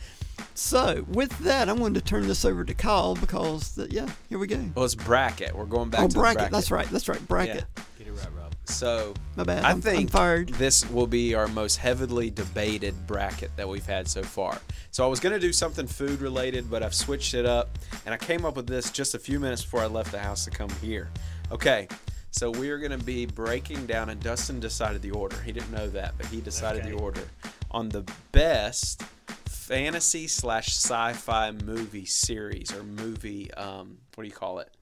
So, 0.55 1.05
with 1.07 1.37
that, 1.39 1.69
I'm 1.69 1.77
going 1.77 1.93
to 1.93 2.01
turn 2.01 2.27
this 2.27 2.43
over 2.43 2.65
to 2.65 2.73
Kyle 2.73 3.15
because, 3.15 3.75
the, 3.75 3.89
yeah, 3.89 4.09
here 4.27 4.37
we 4.37 4.45
go. 4.45 4.61
Well, 4.75 4.83
it's 4.83 4.93
bracket. 4.93 5.55
We're 5.55 5.63
going 5.63 5.89
back 5.89 6.01
oh, 6.01 6.07
to 6.07 6.13
the 6.13 6.19
bracket. 6.19 6.37
bracket. 6.37 6.51
That's 6.51 6.69
right. 6.69 6.89
That's 6.89 7.07
right. 7.07 7.27
Bracket. 7.29 7.63
Get 7.97 8.07
it 8.07 8.11
right, 8.11 8.27
Rob. 8.37 8.53
So 8.65 9.13
My 9.37 9.43
bad. 9.43 9.63
I 9.63 9.69
I'm, 9.69 9.75
I'm 9.75 9.81
think 9.81 10.11
fired. 10.11 10.49
this 10.49 10.89
will 10.89 11.07
be 11.07 11.33
our 11.33 11.47
most 11.47 11.77
heavily 11.77 12.29
debated 12.29 13.07
bracket 13.07 13.51
that 13.55 13.69
we've 13.69 13.85
had 13.85 14.09
so 14.09 14.21
far. 14.21 14.59
So 14.91 15.05
I 15.05 15.07
was 15.07 15.21
going 15.21 15.33
to 15.33 15.39
do 15.39 15.53
something 15.53 15.87
food 15.87 16.19
related, 16.19 16.69
but 16.69 16.83
I've 16.83 16.95
switched 16.95 17.35
it 17.35 17.45
up, 17.45 17.79
and 18.05 18.13
I 18.13 18.17
came 18.17 18.43
up 18.43 18.57
with 18.57 18.67
this 18.67 18.91
just 18.91 19.15
a 19.15 19.19
few 19.19 19.39
minutes 19.39 19.63
before 19.63 19.81
I 19.81 19.87
left 19.87 20.11
the 20.11 20.19
house 20.19 20.43
to 20.43 20.51
come 20.51 20.71
here. 20.81 21.09
Okay, 21.53 21.87
so 22.31 22.49
we 22.51 22.69
are 22.69 22.77
going 22.77 22.97
to 22.97 23.03
be 23.05 23.25
breaking 23.25 23.85
down, 23.85 24.09
and 24.09 24.19
Dustin 24.21 24.59
decided 24.59 25.01
the 25.01 25.11
order. 25.11 25.39
He 25.41 25.51
didn't 25.51 25.71
know 25.71 25.87
that, 25.89 26.15
but 26.17 26.27
he 26.27 26.41
decided 26.41 26.83
the 26.83 26.93
order 26.93 27.23
on 27.71 27.89
the 27.89 28.03
best 28.31 29.01
fantasy 29.45 30.27
slash 30.27 30.67
sci-fi 30.69 31.51
movie 31.51 32.05
series 32.05 32.73
or 32.73 32.83
movie. 32.83 33.53
Um, 33.53 33.97
what 34.15 34.23
do 34.23 34.27
you 34.27 34.35
call 34.35 34.59
it? 34.59 34.75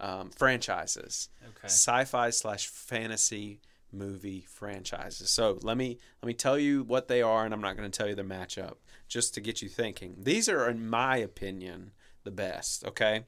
Um, 0.00 0.30
franchises 0.30 1.28
Okay. 1.42 1.66
sci-fi 1.68 2.30
slash 2.30 2.66
fantasy 2.66 3.60
movie 3.92 4.44
franchises. 4.48 5.30
So 5.30 5.58
let 5.62 5.76
me 5.76 5.98
let 6.20 6.26
me 6.26 6.34
tell 6.34 6.58
you 6.58 6.82
what 6.82 7.08
they 7.08 7.22
are, 7.22 7.44
and 7.44 7.54
I'm 7.54 7.60
not 7.60 7.76
going 7.76 7.90
to 7.90 7.96
tell 7.96 8.08
you 8.08 8.14
the 8.14 8.22
matchup, 8.22 8.74
just 9.08 9.34
to 9.34 9.40
get 9.40 9.62
you 9.62 9.68
thinking. 9.68 10.16
These 10.18 10.48
are, 10.48 10.68
in 10.68 10.88
my 10.88 11.16
opinion, 11.16 11.92
the 12.24 12.32
best. 12.32 12.84
Okay, 12.84 13.24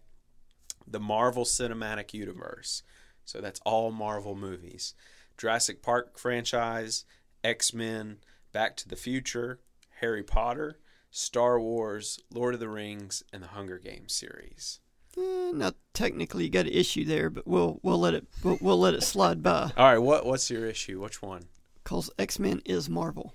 the 0.86 1.00
Marvel 1.00 1.44
Cinematic 1.44 2.12
Universe. 2.12 2.82
So 3.26 3.40
that's 3.40 3.60
all 3.66 3.92
Marvel 3.92 4.34
movies. 4.34 4.94
Jurassic 5.36 5.82
Park 5.82 6.18
franchise, 6.18 7.04
X 7.44 7.74
Men, 7.74 8.18
Back 8.52 8.76
to 8.78 8.88
the 8.88 8.96
Future, 8.96 9.60
Harry 10.00 10.22
Potter, 10.22 10.78
Star 11.10 11.60
Wars, 11.60 12.18
Lord 12.32 12.54
of 12.54 12.60
the 12.60 12.70
Rings, 12.70 13.22
and 13.32 13.42
the 13.42 13.48
Hunger 13.48 13.78
Games 13.78 14.14
series. 14.14 14.80
Eh, 15.18 15.52
now, 15.52 15.72
technically, 15.92 16.44
you 16.44 16.50
got 16.50 16.66
an 16.66 16.72
issue 16.72 17.04
there, 17.04 17.28
but 17.28 17.46
we'll 17.46 17.80
we'll 17.82 18.00
let 18.00 18.14
it 18.14 18.26
we'll, 18.42 18.58
we'll 18.62 18.80
let 18.80 18.94
it 18.94 19.02
slide 19.02 19.42
by 19.42 19.72
All 19.76 19.84
right, 19.84 19.98
what 19.98 20.24
what's 20.24 20.48
your 20.50 20.64
issue? 20.64 21.02
Which 21.02 21.20
one? 21.20 21.48
because 21.86 22.10
X 22.18 22.40
Men 22.40 22.62
is 22.64 22.90
Marvel. 22.90 23.34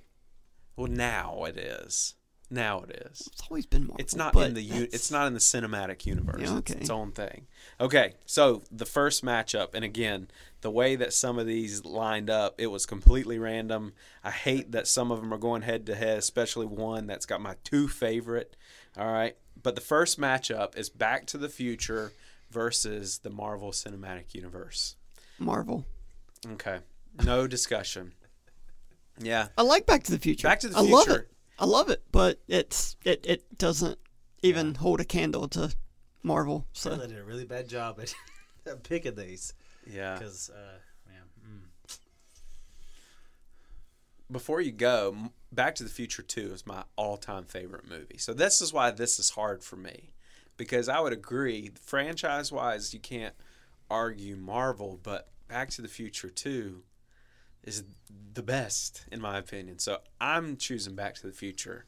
Well, 0.76 0.88
now 0.88 1.46
it 1.46 1.58
is. 1.58 2.16
Now 2.54 2.82
it 2.82 3.08
is. 3.12 3.30
It's 3.32 3.43
always 3.49 3.66
been 3.66 3.88
Marvel. 3.88 3.95
It's 3.99 4.14
not 4.14 4.36
in 4.36 4.54
the 4.56 4.62
u- 4.62 4.88
it's 4.91 5.10
not 5.10 5.26
in 5.26 5.34
the 5.34 5.39
cinematic 5.39 6.06
universe. 6.06 6.41
Yeah, 6.41 6.58
It's 6.58 6.72
okay. 6.72 6.82
its 6.82 6.89
own 6.89 7.14
thing. 7.14 7.47
Okay, 7.80 8.16
so 8.26 8.62
the 8.70 8.86
first 8.86 9.24
matchup, 9.24 9.70
and 9.74 9.86
again, 9.86 10.28
the 10.60 10.70
way 10.70 10.97
that 10.97 11.14
some 11.14 11.39
of 11.39 11.47
these 11.47 11.86
lined 11.86 12.30
up, 12.30 12.56
it 12.58 12.68
was 12.68 12.86
completely 12.86 13.39
random. 13.39 13.93
I 14.22 14.32
hate 14.32 14.74
that 14.74 14.86
some 14.88 15.12
of 15.12 15.22
them 15.22 15.34
are 15.34 15.38
going 15.38 15.62
head 15.62 15.86
to 15.86 15.95
head, 15.95 16.18
especially 16.18 16.66
one 16.66 17.08
that's 17.08 17.26
got 17.26 17.39
my 17.39 17.56
two 17.64 17.88
favorite. 17.88 18.58
All 18.97 19.10
right, 19.12 19.38
but 19.64 19.76
the 19.76 19.82
first 19.82 20.20
matchup 20.20 20.78
is 20.78 20.89
Back 20.89 21.26
to 21.28 21.38
the 21.38 21.47
Future 21.49 22.12
versus 22.49 23.20
the 23.20 23.30
Marvel 23.30 23.72
Cinematic 23.72 24.34
Universe. 24.36 24.97
Marvel. 25.39 25.86
Okay, 26.45 26.80
no 27.24 27.47
discussion. 27.47 28.12
Yeah, 29.20 29.47
I 29.58 29.62
like 29.62 29.86
Back 29.86 30.04
to 30.04 30.12
the 30.12 30.20
Future. 30.20 30.49
Back 30.49 30.60
to 30.62 30.68
the 30.68 30.78
I 30.78 30.82
love 30.82 31.06
Future. 31.06 31.20
it. 31.22 31.28
I 31.62 31.66
love 31.66 31.89
it, 31.91 32.01
but 32.12 32.41
it's 32.47 32.95
it, 33.05 33.24
it 33.28 33.57
doesn't 33.59 33.99
even 34.41 34.74
hold 34.74 34.99
a 34.99 35.05
candle 35.05 35.47
to 35.49 35.72
Marvel. 36.24 36.66
So 36.74 36.95
They 36.95 37.07
did 37.07 37.20
a 37.20 37.24
really 37.24 37.45
bad 37.45 37.70
job 37.70 37.99
at, 38.01 38.16
at 38.66 38.82
picking 38.82 39.14
these 39.14 39.53
yeah. 39.86 40.16
because 40.16 40.49
uh, 40.49 40.80
yeah, 41.07 41.47
mm. 41.47 41.97
before 44.32 44.59
you 44.59 44.72
go, 44.72 45.16
Back 45.51 45.76
to 45.76 45.84
the 45.84 45.89
Future 45.89 46.24
2 46.24 46.51
is 46.51 46.66
my 46.66 46.84
all 46.95 47.16
time 47.16 47.43
favorite 47.43 47.88
movie. 47.88 48.18
So, 48.18 48.34
this 48.34 48.59
is 48.62 48.74
why 48.74 48.89
this 48.89 49.20
is 49.20 49.32
hard 49.32 49.64
for 49.64 49.76
me. 49.76 50.14
Because 50.57 50.89
I 50.89 50.99
would 50.99 51.14
agree, 51.14 51.72
franchise 51.80 52.51
wise, 52.51 52.93
you 52.93 52.99
can't 52.99 53.36
argue 53.89 54.36
Marvel, 54.36 54.99
but 55.03 55.28
Back 55.47 55.70
to 55.72 55.82
the 55.82 55.88
Future 55.88 56.30
2 56.30 56.84
is 57.64 57.84
the 58.34 58.43
best, 58.43 59.05
in 59.12 59.22
my 59.22 59.38
opinion. 59.38 59.80
So, 59.80 59.99
I'm 60.20 60.57
choosing 60.57 60.95
Back 60.95 61.16
to 61.16 61.28
the 61.28 61.34
Future. 61.34 61.86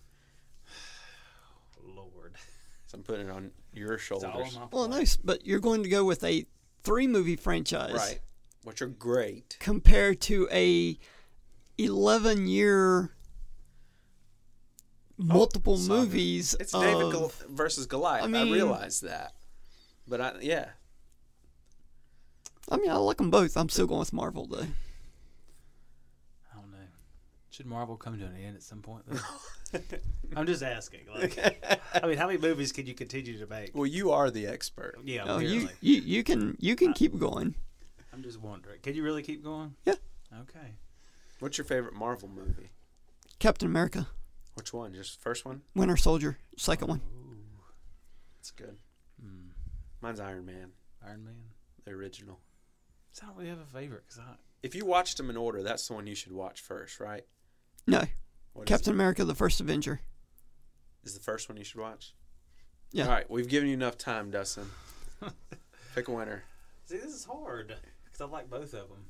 Lord, 1.84 2.36
So, 2.88 2.98
I'm 2.98 3.04
putting 3.04 3.28
it 3.28 3.32
on 3.32 3.52
your 3.74 3.94
It's 3.94 4.04
shoulders. 4.04 4.56
on 4.58 4.70
well, 4.72 4.88
nice. 4.88 5.18
But 5.18 5.46
you're 5.46 5.60
going 5.60 5.84
to 5.84 5.90
go 5.90 6.04
with 6.06 6.24
a 6.24 6.46
three 6.84 7.08
movie 7.08 7.36
franchise, 7.36 7.94
Right. 7.94 8.20
Which 8.64 8.82
are 8.82 8.88
great. 8.88 9.58
Compared 9.60 10.22
to 10.22 10.48
a 10.52 10.98
eleven 11.78 12.48
year 12.48 13.12
oh, 15.20 15.24
multiple 15.24 15.78
saga. 15.78 16.00
movies. 16.02 16.56
Oh, 16.58 16.62
It's 16.62 16.72
David 16.72 17.02
of- 17.04 17.12
Gol- 17.12 17.32
versus 17.50 17.86
Goliath. 17.88 18.24
I, 18.34 18.40
I 18.40 18.44
realize 18.44 19.02
that. 19.02 19.34
But, 20.08 20.22
I, 20.22 20.34
yeah. 20.42 20.70
I 22.70 22.78
mean, 22.78 22.90
I 22.90 22.96
like 22.96 23.18
them 23.18 23.30
both. 23.32 23.58
I'm 23.58 23.68
still 23.70 23.88
going 23.88 24.00
with 24.00 24.14
Marvel 24.14 24.46
though. 24.46 24.68
I 27.54 27.64
don't 27.64 27.70
know. 27.70 27.76
Should 27.76 27.78
Marvel 27.78 27.98
come 27.98 28.20
to 28.20 28.26
an 28.26 28.36
end 28.36 28.56
at 28.56 28.64
some 28.64 28.82
point? 28.82 29.04
Though? 29.08 29.80
I'm 30.36 30.46
just 30.46 30.64
asking. 30.64 31.02
Like, 31.14 31.38
I 32.04 32.08
mean, 32.08 32.18
how 32.18 32.28
many 32.28 32.40
movies 32.40 32.72
can 32.72 32.86
you 32.88 32.94
continue 32.94 33.38
to 33.40 33.48
make? 33.48 33.72
Well, 33.76 33.86
you 33.86 34.12
are 34.12 34.32
the 34.32 34.48
expert. 34.48 34.96
Yeah, 35.04 35.26
No, 35.26 35.38
you, 35.40 35.70
you 35.82 36.02
you 36.02 36.24
can 36.24 36.58
you 36.60 36.76
can 36.76 36.94
keep 36.94 37.18
going. 37.18 37.56
I'm 38.12 38.24
just 38.24 38.40
wondering. 38.40 38.80
Can 38.82 38.96
you 38.96 39.04
really 39.04 39.22
keep 39.24 39.44
going? 39.44 39.76
Yeah. 39.86 39.96
Okay. 40.42 40.76
What's 41.40 41.58
your 41.58 41.66
favorite 41.66 41.94
Marvel 41.94 42.30
movie? 42.30 42.70
Captain 43.40 43.68
America, 43.68 44.08
Which 44.56 44.72
one? 44.74 44.94
Just 44.94 45.20
first 45.22 45.46
one? 45.46 45.62
Winter 45.76 45.98
Soldier, 45.98 46.38
second 46.58 46.88
one. 46.88 47.02
It's 48.40 48.52
good. 48.52 48.78
Hmm. 49.22 49.50
Mine's 50.02 50.20
Iron 50.20 50.46
Man, 50.46 50.72
Iron 51.06 51.24
Man. 51.26 51.36
the 51.86 51.92
original. 51.92 52.40
So 53.12 53.24
I 53.24 53.28
don't 53.28 53.38
really 53.38 53.50
have 53.50 53.60
a 53.60 53.66
favorite 53.66 54.04
because 54.08 54.20
I. 54.20 54.36
If 54.64 54.76
you 54.76 54.86
watched 54.86 55.18
them 55.18 55.30
in 55.30 55.38
order, 55.38 55.62
that's 55.62 55.88
the 55.88 55.94
one 55.94 56.08
you 56.08 56.16
should 56.16 56.32
watch 56.32 56.62
first, 56.62 57.00
right? 57.00 57.26
No, 57.86 58.04
What 58.54 58.64
is 58.64 58.68
Captain 58.70 58.94
America, 58.94 59.26
the 59.26 59.36
first 59.36 59.60
Avenger. 59.60 60.02
is 61.04 61.14
the 61.14 61.20
first 61.20 61.50
one 61.50 61.58
you 61.58 61.64
should 61.64 61.82
watch. 61.82 62.14
Yeah. 62.92 63.06
All 63.06 63.12
right, 63.12 63.30
we've 63.30 63.48
given 63.50 63.68
you 63.68 63.74
enough 63.74 63.98
time, 63.98 64.32
Dustin. 64.32 64.70
Pick 65.96 66.08
a 66.08 66.12
winner. 66.12 66.44
See, 66.86 66.98
this 66.98 67.14
is 67.14 67.26
hard 67.26 67.76
because 68.06 68.22
I 68.22 68.26
like 68.26 68.50
both 68.50 68.74
of 68.74 68.90
them. 68.90 69.06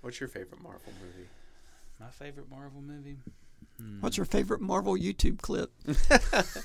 What's 0.00 0.20
your 0.20 0.28
favorite 0.28 0.62
Marvel 0.62 0.92
movie? 1.00 1.28
My 2.00 2.08
favorite 2.10 2.50
Marvel 2.50 2.82
movie. 2.82 3.16
Hmm. 3.78 4.00
What's 4.00 4.16
your 4.16 4.26
favorite 4.26 4.60
Marvel 4.60 4.94
YouTube 4.96 5.40
clip? 5.40 5.72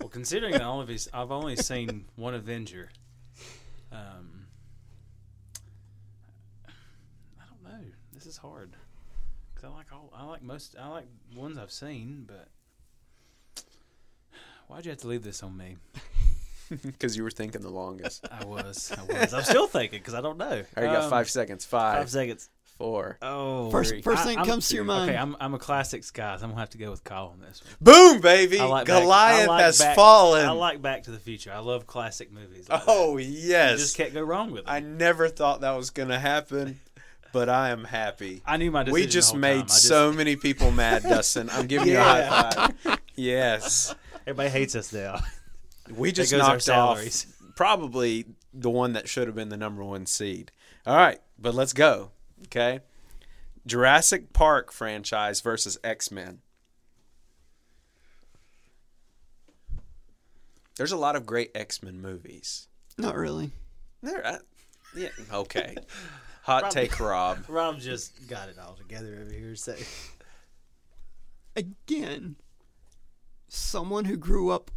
Well, 0.00 0.08
considering 0.08 0.52
that 0.52 0.62
all 0.62 0.80
of 0.80 0.88
these, 0.88 1.08
I've 1.14 1.30
only 1.30 1.54
seen 1.56 2.06
one 2.16 2.34
Avenger. 2.34 2.90
Um, 3.92 4.46
I 6.66 7.42
don't 7.48 7.62
know. 7.62 7.84
This 8.12 8.26
is 8.26 8.36
hard. 8.36 8.72
'Cause 9.64 9.72
'cause 9.72 9.72
I 9.72 9.76
like 9.76 9.92
all. 9.92 10.12
I 10.16 10.24
like 10.24 10.42
most. 10.42 10.76
I 10.80 10.88
like 10.88 11.06
ones 11.34 11.58
I've 11.58 11.72
seen, 11.72 12.24
but 12.26 12.48
why'd 14.68 14.84
you 14.84 14.90
have 14.90 15.00
to 15.00 15.08
leave 15.08 15.22
this 15.22 15.42
on 15.42 15.56
me? 15.56 15.76
Because 16.82 17.14
you 17.14 17.22
were 17.22 17.30
thinking 17.30 17.60
the 17.60 17.68
longest. 17.68 18.26
I 18.32 18.42
was. 18.46 18.90
I 18.90 19.02
was. 19.04 19.34
I'm 19.34 19.42
still 19.44 19.66
thinking 19.66 19.98
because 20.00 20.14
I 20.14 20.22
don't 20.22 20.38
know. 20.38 20.46
All 20.46 20.54
right, 20.54 20.84
you 20.86 20.86
got 20.86 21.04
Um, 21.04 21.10
five 21.10 21.28
seconds. 21.28 21.66
Five 21.66 21.98
Five, 21.98 22.10
seconds. 22.10 22.48
four. 22.78 23.18
Oh, 23.20 23.70
First, 23.70 23.90
Three. 23.90 24.00
first 24.02 24.24
thing 24.24 24.38
I'm- 24.38 24.46
comes 24.46 24.70
to 24.70 24.74
your 24.74 24.84
mind. 24.84 25.10
Okay, 25.10 25.18
I'm 25.18 25.36
I'm 25.40 25.52
a 25.52 25.58
classics 25.58 26.10
guy. 26.10 26.36
So 26.38 26.44
I'm 26.44 26.50
gonna 26.50 26.60
have 26.60 26.70
to 26.70 26.78
go 26.78 26.90
with 26.90 27.04
Kyle 27.04 27.26
on 27.26 27.40
this 27.40 27.62
one. 27.62 27.74
Boom, 27.82 28.20
baby! 28.22 28.58
I 28.58 28.64
like 28.64 28.86
Goliath 28.86 29.42
I 29.42 29.46
like 29.46 29.62
has 29.62 29.78
Back- 29.78 29.94
fallen. 29.94 30.46
I 30.46 30.52
like 30.52 30.80
Back 30.80 31.02
to 31.02 31.10
the 31.10 31.18
Future. 31.18 31.52
I 31.52 31.58
love 31.58 31.86
classic 31.86 32.32
movies. 32.32 32.66
Like 32.70 32.82
oh 32.86 33.18
that. 33.18 33.24
yes. 33.24 33.72
you 33.72 33.76
just 33.76 33.96
can't 33.98 34.14
go 34.14 34.22
wrong 34.22 34.50
with 34.50 34.62
it. 34.62 34.68
I 34.70 34.80
never 34.80 35.28
thought 35.28 35.60
that 35.60 35.72
was 35.76 35.90
gonna 35.90 36.18
happen, 36.18 36.80
but 37.34 37.48
I 37.48 37.70
am 37.70 37.82
happy. 37.82 38.42
I 38.46 38.56
knew 38.56 38.70
my 38.70 38.84
decision. 38.84 38.94
We 38.94 39.06
the 39.06 39.12
just 39.12 39.30
whole 39.32 39.40
made 39.40 39.56
time. 39.58 39.66
Just- 39.66 39.82
so 39.88 40.12
many 40.12 40.36
people 40.36 40.70
mad, 40.70 41.02
Dustin. 41.02 41.50
I'm 41.50 41.66
giving 41.66 41.88
you 41.88 41.98
a 41.98 42.02
high 42.02 42.70
five. 42.84 43.00
Yes, 43.16 43.94
Everybody 44.26 44.48
hates 44.48 44.74
us 44.74 44.92
now. 44.92 45.20
we 45.90 46.12
just 46.12 46.32
knocked 46.32 46.68
off 46.70 47.04
probably 47.56 48.24
the 48.54 48.70
one 48.70 48.94
that 48.94 49.08
should 49.08 49.26
have 49.26 49.34
been 49.34 49.48
the 49.50 49.56
number 49.56 49.84
one 49.84 50.06
seed. 50.06 50.52
All 50.86 50.96
right, 50.96 51.20
but 51.38 51.54
let's 51.54 51.72
go. 51.72 52.12
Okay, 52.44 52.80
Jurassic 53.66 54.32
Park 54.32 54.72
franchise 54.72 55.40
versus 55.40 55.76
X 55.82 56.10
Men. 56.12 56.38
There's 60.76 60.92
a 60.92 60.96
lot 60.96 61.16
of 61.16 61.26
great 61.26 61.50
X 61.54 61.82
Men 61.82 62.00
movies. 62.00 62.68
Not 62.96 63.16
really. 63.16 63.50
There, 64.02 64.24
I, 64.24 64.38
yeah, 64.96 65.08
okay. 65.32 65.74
Hot 66.44 66.62
Rob- 66.64 66.72
take, 66.72 67.00
Rob. 67.00 67.44
Rob 67.48 67.78
just 67.80 68.28
got 68.28 68.48
it 68.48 68.58
all 68.58 68.74
together 68.74 69.18
over 69.20 69.32
here. 69.32 69.54
So 69.56 69.74
Again, 71.56 72.36
someone 73.48 74.06
who 74.06 74.16
grew 74.16 74.50
up 74.50 74.70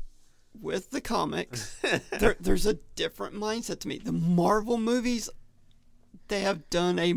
with 0.60 0.92
the 0.92 1.02
comics, 1.02 1.76
there, 2.20 2.36
there's 2.40 2.66
a 2.66 2.76
different 2.96 3.34
mindset 3.36 3.80
to 3.82 3.88
me. 3.88 3.98
The 3.98 4.12
Marvel 4.12 4.78
movies, 4.78 5.30
they 6.28 6.42
have 6.42 6.70
done 6.70 7.00
a 7.00 7.14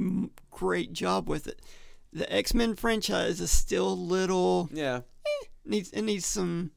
great 0.50 0.92
job 0.92 1.28
with 1.28 1.46
it. 1.46 1.60
The 2.12 2.30
X 2.32 2.54
Men 2.54 2.74
franchise 2.74 3.40
is 3.40 3.50
still 3.50 3.96
little 3.96 4.68
Yeah, 4.72 5.02
eh, 5.26 5.46
needs 5.64 5.90
it 5.90 6.02
needs 6.02 6.26
some, 6.26 6.72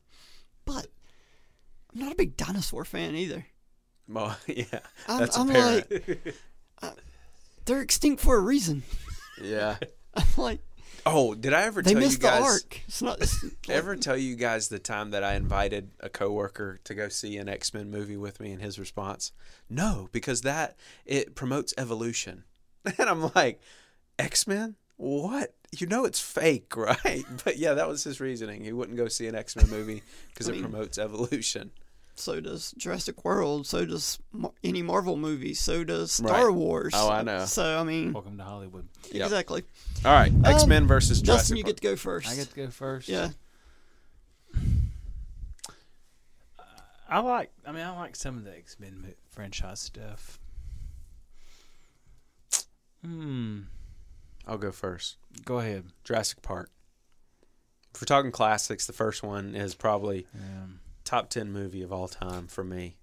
but 0.66 0.88
I'm 1.94 2.00
not 2.02 2.12
a 2.12 2.16
big 2.16 2.38
dinosaur 2.38 2.86
fan 2.86 3.16
either. 3.16 3.48
well, 4.08 4.38
yeah, 4.48 4.66
I'm, 5.08 5.20
that's 5.22 5.38
I'm 5.38 5.50
apparent. 5.50 5.90
like, 5.92 6.36
they're 7.66 7.82
extinct 7.82 8.22
for 8.22 8.36
a 8.36 8.42
reason. 8.42 8.84
yeah. 9.42 9.78
I'm 10.16 10.24
like, 10.38 10.60
Oh, 11.06 11.34
did 11.36 11.54
I 11.54 11.64
ever 11.64 11.82
they 11.82 11.92
tell 11.92 12.02
you 12.02 12.08
missed 12.08 12.22
the 12.22 12.28
guys? 12.28 12.42
arc. 12.42 12.82
It's 12.88 13.02
not. 13.02 13.20
It's 13.22 13.44
like- 13.44 13.54
Ever 13.70 13.96
tell 13.98 14.16
you 14.16 14.36
guys 14.38 14.70
the 14.70 14.80
time 14.80 15.12
that 15.12 15.22
I 15.24 15.34
invited 15.36 15.92
a 16.00 16.08
coworker 16.08 16.80
to 16.86 16.94
go 16.96 17.10
see 17.10 17.36
an 17.38 17.50
X 17.50 17.74
Men 17.74 17.92
movie 17.92 18.16
with 18.16 18.40
me, 18.40 18.52
and 18.54 18.62
his 18.62 18.80
response, 18.80 19.34
"No, 19.70 20.08
because 20.14 20.42
that 20.44 20.78
it 21.06 21.36
promotes 21.36 21.74
evolution." 21.78 22.44
And 22.98 23.10
I'm 23.10 23.32
like, 23.36 23.60
"X 24.18 24.48
Men? 24.48 24.76
What? 24.96 25.54
You 25.78 25.88
know 25.88 26.06
it's 26.06 26.22
fake, 26.22 26.76
right?" 26.78 27.26
But 27.44 27.58
yeah, 27.58 27.74
that 27.74 27.88
was 27.90 28.04
his 28.06 28.22
reasoning. 28.22 28.64
He 28.64 28.72
wouldn't 28.72 28.98
go 28.98 29.10
see 29.10 29.28
an 29.28 29.36
X 29.36 29.58
Men 29.58 29.70
movie 29.70 30.04
because 30.30 30.48
I 30.48 30.52
it 30.52 30.56
mean- 30.56 30.64
promotes 30.70 30.98
evolution. 30.98 31.72
So 32.16 32.40
does 32.40 32.74
Jurassic 32.78 33.24
World. 33.26 33.66
So 33.68 33.86
does 33.86 34.20
Mar- 34.32 34.52
any 34.64 34.82
Marvel 34.82 35.18
movie. 35.18 35.54
So 35.54 35.84
does 35.84 36.12
Star 36.12 36.48
Right. 36.48 36.54
Wars. 36.56 36.94
Oh, 36.96 37.10
I 37.10 37.22
know. 37.24 37.46
So 37.46 37.80
I 37.80 37.84
mean, 37.84 38.14
Welcome 38.14 38.38
to 38.38 38.44
Hollywood. 38.44 38.88
Yep. 39.12 39.24
exactly. 39.26 39.64
All 40.06 40.14
right, 40.14 40.32
X 40.46 40.66
Men 40.66 40.88
versus 40.88 41.22
Jurassic 41.22 41.30
Um, 41.32 41.38
Justin, 41.40 41.58
you 41.58 41.64
Park. 41.64 41.76
get 41.76 41.82
to 41.82 41.88
go 41.90 41.96
first. 41.96 42.30
I 42.30 42.36
get 42.36 42.50
to 42.50 42.56
go 42.56 42.70
first. 42.70 43.08
yeah. 43.10 43.30
I 47.10 47.20
like. 47.20 47.52
I 47.68 47.72
mean, 47.72 47.84
I 47.86 47.96
like 47.98 48.16
some 48.16 48.38
of 48.38 48.44
the 48.44 48.56
X 48.56 48.80
Men 48.80 49.14
franchise 49.30 49.80
stuff. 49.80 50.40
Hmm. 53.06 53.62
I'll 54.48 54.58
go 54.58 54.72
first. 54.72 55.18
Go 55.46 55.60
ahead. 55.60 55.86
Jurassic 56.04 56.42
Park. 56.42 56.70
If 57.94 58.02
we're 58.02 58.06
talking 58.06 58.32
classics, 58.32 58.88
the 58.88 58.94
first 58.94 59.22
one 59.24 59.56
is 59.56 59.76
probably 59.76 60.26
Um, 60.34 60.80
top 61.04 61.30
ten 61.30 61.52
movie 61.52 61.82
of 61.82 61.92
all 61.92 62.08
time 62.08 62.48
for 62.48 62.64
me. 62.64 62.98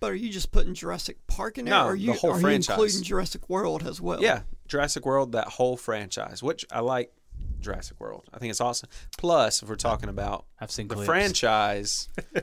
But 0.00 0.12
are 0.12 0.16
you 0.16 0.30
just 0.30 0.52
putting 0.52 0.74
Jurassic 0.74 1.16
Park 1.26 1.58
in 1.58 1.64
there? 1.64 1.74
No, 1.74 1.86
or 1.86 1.88
are 1.90 1.92
the 1.94 1.98
you, 2.00 2.12
whole 2.12 2.30
are 2.30 2.38
franchise. 2.40 2.68
you 2.68 2.74
including 2.84 3.02
Jurassic 3.02 3.48
World 3.48 3.84
as 3.86 4.00
well? 4.00 4.22
Yeah, 4.22 4.42
Jurassic 4.68 5.04
World, 5.04 5.32
that 5.32 5.48
whole 5.48 5.76
franchise, 5.76 6.40
which 6.40 6.64
I 6.70 6.80
like 6.80 7.12
Jurassic 7.60 7.98
World. 7.98 8.24
I 8.32 8.38
think 8.38 8.50
it's 8.50 8.60
awesome. 8.60 8.88
Plus, 9.16 9.60
if 9.62 9.68
we're 9.68 9.74
talking 9.74 10.08
about 10.08 10.44
I've 10.60 10.70
seen 10.70 10.86
the 10.86 10.94
clips. 10.94 11.06
franchise, 11.06 12.08
all 12.36 12.42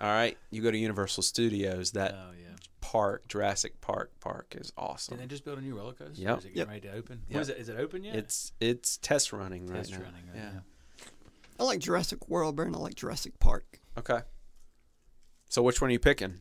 right, 0.00 0.36
you 0.50 0.62
go 0.62 0.70
to 0.72 0.76
Universal 0.78 1.22
Studios, 1.22 1.92
that 1.92 2.12
Oh 2.12 2.32
yeah. 2.32 2.56
park, 2.80 3.28
Jurassic 3.28 3.80
Park 3.80 4.10
park 4.18 4.56
is 4.58 4.68
Did 4.72 4.74
awesome. 4.76 5.18
they 5.18 5.26
just 5.26 5.44
build 5.44 5.58
a 5.58 5.62
new 5.62 5.76
roller 5.76 5.92
coaster? 5.92 6.20
Yep. 6.20 6.38
Is 6.38 6.44
it 6.46 6.48
getting 6.54 6.58
Yep. 6.58 6.68
ready 6.68 6.80
to 6.88 6.92
open? 6.92 7.22
Yep. 7.28 7.34
What 7.36 7.40
is 7.42 7.48
it? 7.50 7.56
Is 7.58 7.68
it 7.68 7.76
open 7.78 8.02
yet? 8.02 8.16
It's 8.16 8.52
it's 8.58 8.96
test 8.96 9.32
running 9.32 9.66
right 9.68 9.76
Test 9.76 9.92
now. 9.92 9.98
running 9.98 10.26
right 10.26 10.36
yeah. 10.36 10.50
now. 10.54 10.62
I 11.60 11.62
like 11.64 11.78
Jurassic 11.78 12.28
World 12.28 12.56
better 12.56 12.68
than 12.68 12.74
I 12.74 12.82
like 12.82 12.96
Jurassic 12.96 13.38
Park. 13.38 13.78
Okay. 13.96 14.20
So 15.48 15.62
which 15.62 15.80
one 15.80 15.90
are 15.90 15.92
you 15.92 15.98
picking? 15.98 16.40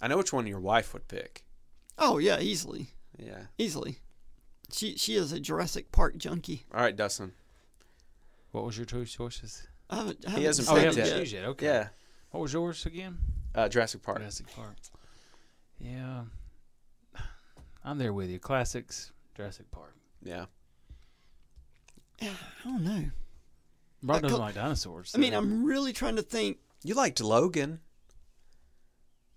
I 0.00 0.08
know 0.08 0.16
which 0.16 0.32
one 0.32 0.46
your 0.46 0.60
wife 0.60 0.92
would 0.94 1.08
pick. 1.08 1.44
Oh 1.98 2.18
yeah, 2.18 2.40
easily, 2.40 2.88
Yeah. 3.18 3.44
easily. 3.58 3.98
She 4.72 4.96
she 4.96 5.16
is 5.16 5.32
a 5.32 5.40
Jurassic 5.40 5.92
Park 5.92 6.16
junkie. 6.16 6.64
All 6.72 6.80
right, 6.80 6.96
Dustin. 6.96 7.32
What 8.52 8.64
was 8.64 8.76
your 8.76 8.86
two 8.86 9.04
choices? 9.04 9.66
I 9.90 9.96
haven't. 9.96 10.18
I 10.26 10.30
He 10.30 10.30
haven't 10.30 10.46
hasn't 10.46 10.68
Oh, 10.68 10.76
you 10.76 10.82
picked 10.82 10.94
decided 10.94 11.12
haven't 11.12 11.32
yet. 11.32 11.40
yet. 11.42 11.48
Okay. 11.50 11.66
Yeah. 11.66 11.88
What 12.30 12.40
was 12.40 12.52
yours 12.52 12.86
again? 12.86 13.18
Uh, 13.54 13.68
Jurassic 13.68 14.02
Park. 14.02 14.18
Jurassic 14.18 14.46
Park. 14.54 14.76
Yeah. 15.78 16.22
I'm 17.84 17.98
there 17.98 18.12
with 18.12 18.30
you. 18.30 18.38
Classics. 18.38 19.12
Jurassic 19.36 19.70
Park. 19.70 19.94
Yeah. 20.22 20.46
Yeah, 22.20 22.30
I 22.64 22.68
don't 22.68 22.84
know. 22.84 23.04
Rob 24.02 24.16
I 24.18 24.20
doesn't 24.20 24.36
co- 24.38 24.42
like 24.42 24.54
dinosaurs. 24.54 25.12
I 25.14 25.18
mean, 25.18 25.34
I'm 25.34 25.64
really 25.64 25.92
trying 25.92 26.16
to 26.16 26.22
think. 26.22 26.58
You 26.82 26.94
liked 26.94 27.20
Logan. 27.20 27.80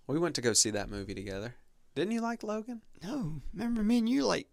We 0.06 0.18
went 0.18 0.34
to 0.36 0.40
go 0.40 0.52
see 0.52 0.70
that 0.70 0.90
movie 0.90 1.14
together. 1.14 1.54
Didn't 1.94 2.12
you 2.12 2.20
like 2.20 2.42
Logan? 2.42 2.82
No, 3.02 3.40
remember 3.52 3.82
me 3.82 3.98
and 3.98 4.08
you 4.08 4.24
like. 4.24 4.48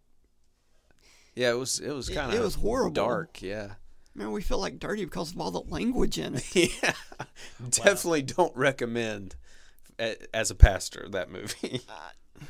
Yeah, 1.36 1.52
it 1.52 1.58
was 1.58 1.80
it 1.80 1.92
was 1.92 2.10
kind 2.10 2.32
of 2.32 2.40
it 2.40 2.44
was 2.44 2.56
horrible. 2.56 2.94
dark, 2.94 3.42
yeah. 3.42 3.74
Man, 4.14 4.32
we 4.32 4.42
feel 4.42 4.60
like 4.60 4.80
dirty 4.80 5.06
because 5.06 5.32
of 5.32 5.40
all 5.40 5.52
the 5.52 5.62
language 5.62 6.20
in 6.20 6.36
it. 6.36 6.56
yeah. 6.84 6.94
Definitely 7.70 8.24
don't 8.24 8.56
recommend 8.56 9.36
as 9.98 10.52
a 10.52 10.56
pastor 10.56 11.08
that 11.12 11.32
movie. 11.32 11.82
Uh, 11.90 12.46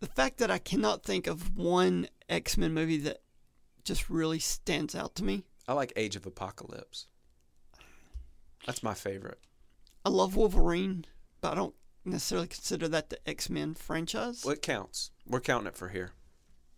the 0.00 0.08
fact 0.08 0.38
that 0.38 0.50
I 0.50 0.58
cannot 0.58 1.04
think 1.04 1.28
of 1.28 1.56
one 1.56 2.08
X 2.28 2.56
Men 2.56 2.74
movie 2.74 2.98
that 2.98 3.18
just 3.84 4.10
really 4.10 4.40
stands 4.40 4.96
out 4.96 5.14
to 5.16 5.24
me. 5.24 5.44
I 5.68 5.74
like 5.74 5.92
Age 5.94 6.16
of 6.16 6.26
Apocalypse. 6.26 7.06
That's 8.66 8.82
my 8.82 8.94
favorite. 8.94 9.38
I 10.04 10.08
love 10.08 10.36
Wolverine, 10.36 11.04
but 11.40 11.52
I 11.52 11.54
don't 11.56 11.74
necessarily 12.04 12.48
consider 12.48 12.88
that 12.88 13.10
the 13.10 13.18
X 13.28 13.48
Men 13.50 13.74
franchise. 13.74 14.44
Well, 14.44 14.54
it 14.54 14.62
counts. 14.62 15.10
We're 15.26 15.40
counting 15.40 15.68
it 15.68 15.76
for 15.76 15.88
here. 15.88 16.12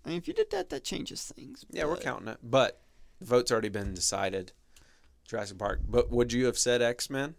I 0.04 0.10
mean, 0.10 0.18
if 0.18 0.28
you 0.28 0.34
did 0.34 0.50
that, 0.50 0.68
that 0.70 0.84
changes 0.84 1.22
things. 1.24 1.64
Yeah, 1.70 1.84
we're 1.86 1.96
counting 1.96 2.28
it. 2.28 2.38
But 2.42 2.80
the 3.20 3.26
vote's 3.26 3.50
already 3.50 3.70
been 3.70 3.94
decided. 3.94 4.52
Jurassic 5.26 5.56
Park. 5.58 5.80
But 5.88 6.10
would 6.10 6.32
you 6.32 6.44
have 6.46 6.58
said 6.58 6.82
X 6.82 7.08
Men? 7.08 7.34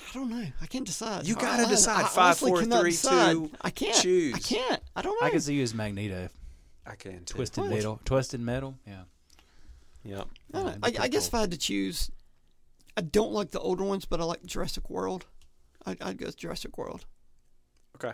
I 0.00 0.14
don't 0.14 0.30
know. 0.30 0.46
I 0.60 0.66
can't 0.66 0.86
decide. 0.86 1.26
You 1.26 1.34
gotta 1.34 1.64
I- 1.64 1.68
decide. 1.68 2.04
I 2.04 2.08
Five, 2.08 2.24
honestly 2.42 2.50
four, 2.50 2.64
three, 2.64 2.90
decide. 2.90 3.32
two, 3.32 3.50
I 3.60 3.70
can't. 3.70 3.96
choose. 3.96 4.34
I 4.34 4.38
can't. 4.38 4.82
I 4.96 5.02
don't 5.02 5.20
know. 5.20 5.26
I 5.26 5.30
can 5.30 5.40
see 5.40 5.54
you 5.54 5.62
as 5.62 5.74
Magneto. 5.74 6.28
I 6.86 6.94
can 6.96 7.24
too. 7.24 7.34
Twisted 7.34 7.64
What? 7.64 7.70
metal. 7.70 8.00
Twisted 8.04 8.40
metal. 8.40 8.76
Yeah. 8.86 9.02
Yep. 10.04 10.28
I. 10.54 10.58
Yeah, 10.60 10.74
I, 10.82 10.92
I 11.04 11.08
guess 11.08 11.28
if. 11.28 11.34
I 11.34 11.40
had 11.40 11.50
to 11.50 11.58
choose, 11.58 12.10
I 12.98 13.00
don't 13.00 13.30
like 13.30 13.52
the 13.52 13.60
older 13.60 13.84
ones, 13.84 14.06
but 14.06 14.20
I 14.20 14.24
like 14.24 14.44
Jurassic 14.44 14.90
World. 14.90 15.26
I'd, 15.86 16.02
I'd 16.02 16.18
go 16.18 16.26
with 16.26 16.36
Jurassic 16.36 16.76
World. 16.76 17.06
Okay. 17.94 18.12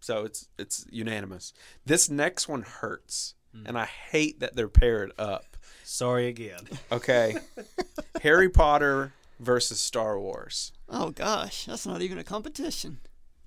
So 0.00 0.24
it's 0.24 0.48
it's 0.58 0.86
unanimous. 0.90 1.52
This 1.84 2.08
next 2.08 2.48
one 2.48 2.62
hurts. 2.62 3.34
Hmm. 3.54 3.66
And 3.66 3.78
I 3.78 3.84
hate 3.84 4.40
that 4.40 4.56
they're 4.56 4.70
paired 4.70 5.12
up. 5.18 5.58
Sorry 5.84 6.28
again. 6.28 6.60
Okay. 6.90 7.36
Harry 8.22 8.48
Potter 8.48 9.12
versus 9.38 9.78
Star 9.78 10.18
Wars. 10.18 10.72
Oh 10.88 11.10
gosh, 11.10 11.66
that's 11.66 11.86
not 11.86 12.00
even 12.00 12.16
a 12.16 12.24
competition. 12.24 13.00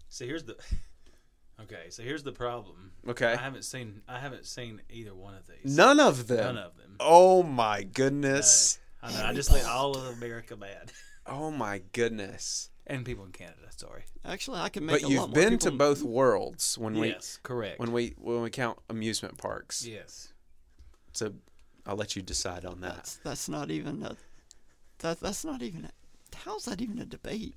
So 0.10 0.26
here's 0.26 0.44
the. 0.44 0.56
Okay, 1.64 1.90
so 1.90 2.04
here's 2.04 2.22
the 2.22 2.32
problem. 2.32 2.92
Okay. 3.08 3.34
I 3.34 3.38
haven't 3.38 3.66
seen. 3.66 4.04
I 4.08 4.20
haven't 4.20 4.46
seen 4.46 4.84
either 4.92 5.16
one 5.16 5.34
of 5.34 5.48
these. 5.48 5.76
None 5.76 6.00
of 6.00 6.28
them. 6.28 6.38
None 6.38 6.58
of 6.60 6.78
them. 6.78 6.98
Oh 7.00 7.42
my 7.42 7.82
goodness. 7.82 8.78
I 9.06 9.12
know. 9.12 9.26
I 9.28 9.34
just 9.34 9.52
let 9.52 9.64
Potter. 9.64 9.74
all 9.76 9.98
of 9.98 10.18
America 10.18 10.56
mad, 10.56 10.92
Oh 11.28 11.52
my 11.52 11.82
goodness. 11.92 12.70
and 12.88 13.04
people 13.06 13.26
in 13.26 13.32
Canada. 13.32 13.68
Sorry. 13.76 14.04
Actually, 14.24 14.60
I 14.60 14.70
can 14.70 14.86
make. 14.86 15.02
But 15.02 15.10
a 15.10 15.12
you've 15.12 15.20
more 15.22 15.30
been 15.30 15.58
to 15.60 15.72
both 15.72 16.02
worlds 16.04 16.78
when 16.78 16.94
we 17.00 17.10
yes, 17.10 17.40
correct. 17.44 17.80
when 17.80 17.92
we 17.92 18.14
when 18.18 18.42
we 18.42 18.50
count 18.50 18.78
amusement 18.90 19.38
parks. 19.38 19.86
yes. 19.86 20.34
So 21.14 21.34
I'll 21.86 21.96
let 21.96 22.16
you 22.16 22.22
decide 22.22 22.66
on 22.66 22.82
that. 22.82 22.96
That's 22.96 23.16
that's 23.18 23.50
not 23.50 23.72
even 23.72 24.04
a 24.04 24.16
that 25.00 25.20
that's 25.20 25.44
not 25.46 25.62
even 25.62 25.86
a, 25.86 25.92
how's 26.38 26.66
that 26.66 26.82
even 26.82 27.00
a 27.00 27.06
debate? 27.06 27.56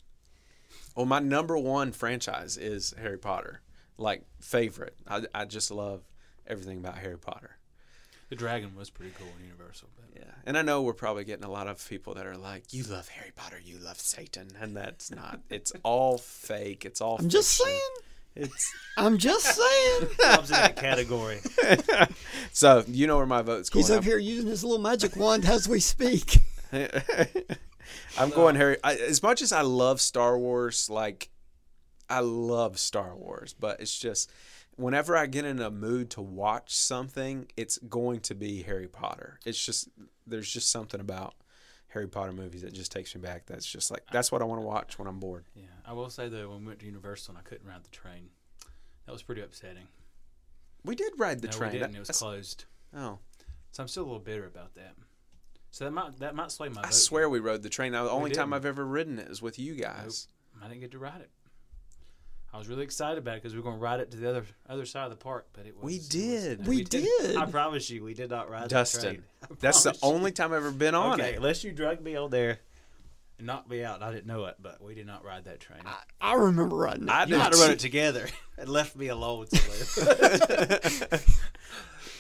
Well, 0.97 1.07
my 1.07 1.19
number 1.21 1.57
one 1.57 1.93
franchise 1.93 2.57
is 2.57 2.95
Harry 3.01 3.19
Potter. 3.19 3.61
Like 3.97 4.23
favorite. 4.41 4.97
I, 5.07 5.23
I 5.35 5.45
just 5.45 5.71
love 5.71 6.03
everything 6.47 6.79
about 6.79 6.99
Harry 6.99 7.19
Potter. 7.19 7.58
The 8.29 8.37
dragon 8.37 8.75
was 8.77 8.91
pretty 8.91 9.13
cool 9.19 9.29
in 9.39 9.45
Universal. 9.47 9.89
But 9.97 10.21
Yeah, 10.21 10.31
and 10.45 10.59
I 10.59 10.63
know 10.63 10.83
we're 10.83 10.93
probably 10.93 11.25
getting 11.25 11.45
a 11.45 11.51
lot 11.51 11.67
of 11.67 11.87
people 11.89 12.15
that 12.15 12.27
are 12.27 12.37
like, 12.37 12.73
"You 12.73 12.85
love 12.85 13.09
Harry 13.09 13.33
Potter, 13.35 13.59
you 13.63 13.79
love 13.79 13.99
Satan," 13.99 14.49
and 14.61 14.77
that's 14.77 15.11
not. 15.11 15.41
It's 15.49 15.73
all 15.83 16.19
fake. 16.19 16.85
It's 16.85 17.01
all. 17.01 17.17
I'm 17.19 17.29
just 17.29 17.51
saying. 17.53 17.81
It's 18.37 18.73
I'm 18.97 19.19
just 19.19 19.47
saying. 19.57 20.09
Comes 20.19 20.51
in 20.51 20.57
that 20.57 20.77
category. 20.77 21.41
so 22.53 22.85
you 22.87 23.07
know 23.07 23.17
where 23.17 23.27
my 23.27 23.43
vote's 23.43 23.71
going. 23.71 23.83
He's 23.83 23.91
up 23.91 24.05
here 24.05 24.19
using 24.19 24.47
his 24.47 24.63
little 24.63 24.79
magic 24.79 25.17
wand 25.17 25.45
as 25.47 25.69
we 25.69 25.81
speak. 25.81 26.39
I'm 28.19 28.31
going 28.31 28.57
Harry. 28.57 28.77
I, 28.85 28.95
as 28.97 29.23
much 29.23 29.43
as 29.43 29.53
I 29.53 29.63
love 29.63 30.01
Star 30.01 30.39
Wars, 30.39 30.91
like 30.91 31.31
I 32.11 32.21
love 32.21 32.79
Star 32.79 33.15
Wars, 33.17 33.55
but 33.59 33.81
it's 33.81 33.97
just 33.99 34.31
whenever 34.79 35.17
I 35.17 35.27
get 35.27 35.45
in 35.45 35.61
a 35.61 35.71
mood 35.71 36.09
to 36.11 36.23
watch 36.23 36.75
something, 36.75 37.47
it's 37.57 37.77
going 37.79 38.21
to 38.21 38.35
be 38.35 38.63
Harry 38.63 38.89
Potter. 38.89 39.39
It's 39.45 39.63
just 39.63 39.89
there's 40.27 40.51
just 40.51 40.71
something 40.71 41.01
about 41.01 41.35
Harry 41.89 42.09
Potter 42.09 42.33
movies 42.33 42.63
that 42.63 42.73
just 42.73 42.93
takes 42.93 43.15
me 43.15 43.21
back. 43.21 43.47
That's 43.47 43.67
just 43.67 43.91
like 43.91 44.05
that's 44.13 44.33
what 44.33 44.41
I 44.41 44.45
want 44.47 44.61
to 44.63 44.67
watch 44.67 44.99
when 44.99 45.07
I'm 45.09 45.19
bored. 45.19 45.45
yeah, 45.55 45.65
I 45.87 45.93
will 45.93 46.11
say 46.11 46.29
though, 46.29 46.49
when 46.51 46.61
we 46.61 46.67
went 46.69 46.79
to 46.81 46.87
Universal 46.87 47.33
and 47.35 47.39
I 47.39 47.49
couldn't 47.49 47.67
ride 47.69 47.85
the 47.85 47.91
train, 47.91 48.31
that 49.07 49.13
was 49.13 49.23
pretty 49.23 49.43
upsetting. 49.43 49.89
We 50.85 50.95
did 50.95 51.13
ride 51.19 51.41
the 51.43 51.49
no, 51.49 51.53
train. 51.53 51.73
we 51.73 51.79
didn't. 51.81 51.97
It 51.97 51.99
was 51.99 52.11
closed. 52.11 52.65
oh, 52.97 53.19
So 53.73 53.83
I'm 53.83 53.89
still 53.89 54.05
a 54.05 54.07
little 54.07 54.21
bitter 54.21 54.47
about 54.47 54.75
that. 54.77 54.95
So 55.71 55.85
that 55.85 55.91
might 55.91 56.19
that 56.21 56.35
might 56.35 56.51
sway 56.53 56.69
my 56.69 56.81
I 56.81 56.85
vote. 56.87 56.95
swear 56.95 57.29
we 57.29 57.41
rode 57.41 57.63
the 57.63 57.69
train. 57.69 57.93
Now, 57.93 58.05
the 58.05 58.11
only 58.11 58.31
time. 58.31 58.53
I've 58.55 58.65
ever 58.65 58.87
ridden 58.87 59.19
it 59.19 59.29
is 59.29 59.43
with 59.43 59.59
you 59.59 59.75
guys. 59.75 60.29
I 60.63 60.67
didn't 60.69 60.81
get 60.81 60.93
to 60.93 60.99
ride 60.99 61.21
it. 61.21 61.31
I 62.53 62.57
was 62.59 62.67
really 62.69 62.83
excited 62.85 63.19
about 63.19 63.37
it 63.37 63.43
because 63.43 63.53
we 63.55 63.61
were 63.61 63.65
going 63.65 63.77
to 63.77 63.83
ride 63.83 64.01
it 64.01 64.11
to 64.13 64.17
the 64.17 64.29
other 64.29 64.47
other 64.69 64.87
side 64.87 65.05
of 65.05 65.11
the 65.11 65.17
park, 65.17 65.49
but 65.53 65.67
it 65.67 65.77
was. 65.77 65.85
We 65.85 65.95
it 65.95 65.99
was- 65.99 66.09
did. 66.09 66.61
no, 66.65 66.69
We 66.71 66.85
did. 66.85 67.37
I 67.37 67.45
promise 67.47 67.91
you, 67.91 68.03
we 68.03 68.15
did 68.15 68.31
not 68.31 68.51
ride 68.51 68.69
Dustin, 68.69 69.01
the 69.01 69.07
train. 69.09 69.23
I 69.43 69.47
That's 69.61 69.83
the 69.83 69.93
you. 69.93 69.99
only 70.03 70.33
time 70.33 70.53
I've 70.53 70.59
ever 70.59 70.71
been 70.71 70.95
on 70.95 71.21
Okay, 71.21 71.33
it. 71.35 71.37
unless 71.37 71.63
you 71.65 71.73
drug 71.73 72.01
me 72.01 72.17
on 72.17 72.31
there. 72.31 72.61
It 73.39 73.45
knocked 73.45 73.71
me 73.71 73.85
out. 73.85 74.03
I 74.03 74.11
didn't 74.11 74.27
know 74.27 74.47
it, 74.47 74.57
but 74.61 74.83
we 74.83 74.95
did 74.97 75.07
not 75.07 75.25
ride 75.25 75.45
that 75.45 75.61
train. 75.61 75.81
I, 75.87 75.99
I 76.21 76.35
remember 76.35 76.75
riding 76.75 77.05
it. 77.05 77.11
I 77.11 77.25
You 77.27 77.37
might 77.37 77.51
did 77.51 77.59
have 77.59 77.61
run 77.61 77.71
it 77.73 77.79
together 77.79 78.27
and 78.59 78.69
left 78.69 78.97
me 78.97 79.07
alone 79.09 79.47
somewhere. 79.47 80.19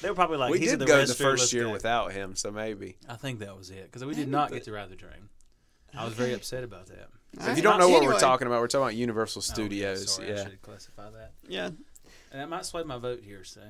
they 0.02 0.08
were 0.10 0.14
probably 0.14 0.36
like, 0.36 0.52
we 0.52 0.60
he's 0.60 0.72
in 0.72 0.78
did 0.78 0.86
the 0.86 0.92
go 0.92 1.04
the 1.04 1.12
first 1.14 1.52
year 1.52 1.64
go. 1.64 1.72
without 1.72 2.12
him, 2.12 2.36
so 2.36 2.52
maybe. 2.52 2.96
I 3.08 3.16
think 3.16 3.40
that 3.40 3.56
was 3.58 3.70
it 3.70 3.84
because 3.84 4.04
we 4.04 4.14
did 4.14 4.28
not 4.28 4.52
get 4.52 4.62
to 4.64 4.72
ride 4.72 4.90
the 4.90 4.96
train. 4.96 5.28
I 5.96 6.04
was 6.04 6.14
very 6.14 6.32
upset 6.34 6.64
about 6.64 6.86
that. 6.86 7.08
So 7.40 7.50
if 7.50 7.56
you 7.56 7.62
don't 7.62 7.78
know 7.78 7.88
what 7.88 8.02
we're 8.02 8.18
talking 8.18 8.46
about, 8.46 8.60
we're 8.60 8.68
talking 8.68 8.84
about 8.84 8.94
Universal 8.96 9.40
Oh, 9.40 9.44
okay, 9.44 9.52
Studios. 9.54 10.14
sorry, 10.14 10.32
I 10.32 10.44
should 10.44 10.62
classify 10.62 11.10
that. 11.10 11.32
Yeah, 11.46 11.66
And 11.66 12.40
that 12.40 12.48
might 12.48 12.64
sway 12.64 12.82
my 12.84 12.98
vote 12.98 13.20
here. 13.22 13.44
So 13.44 13.60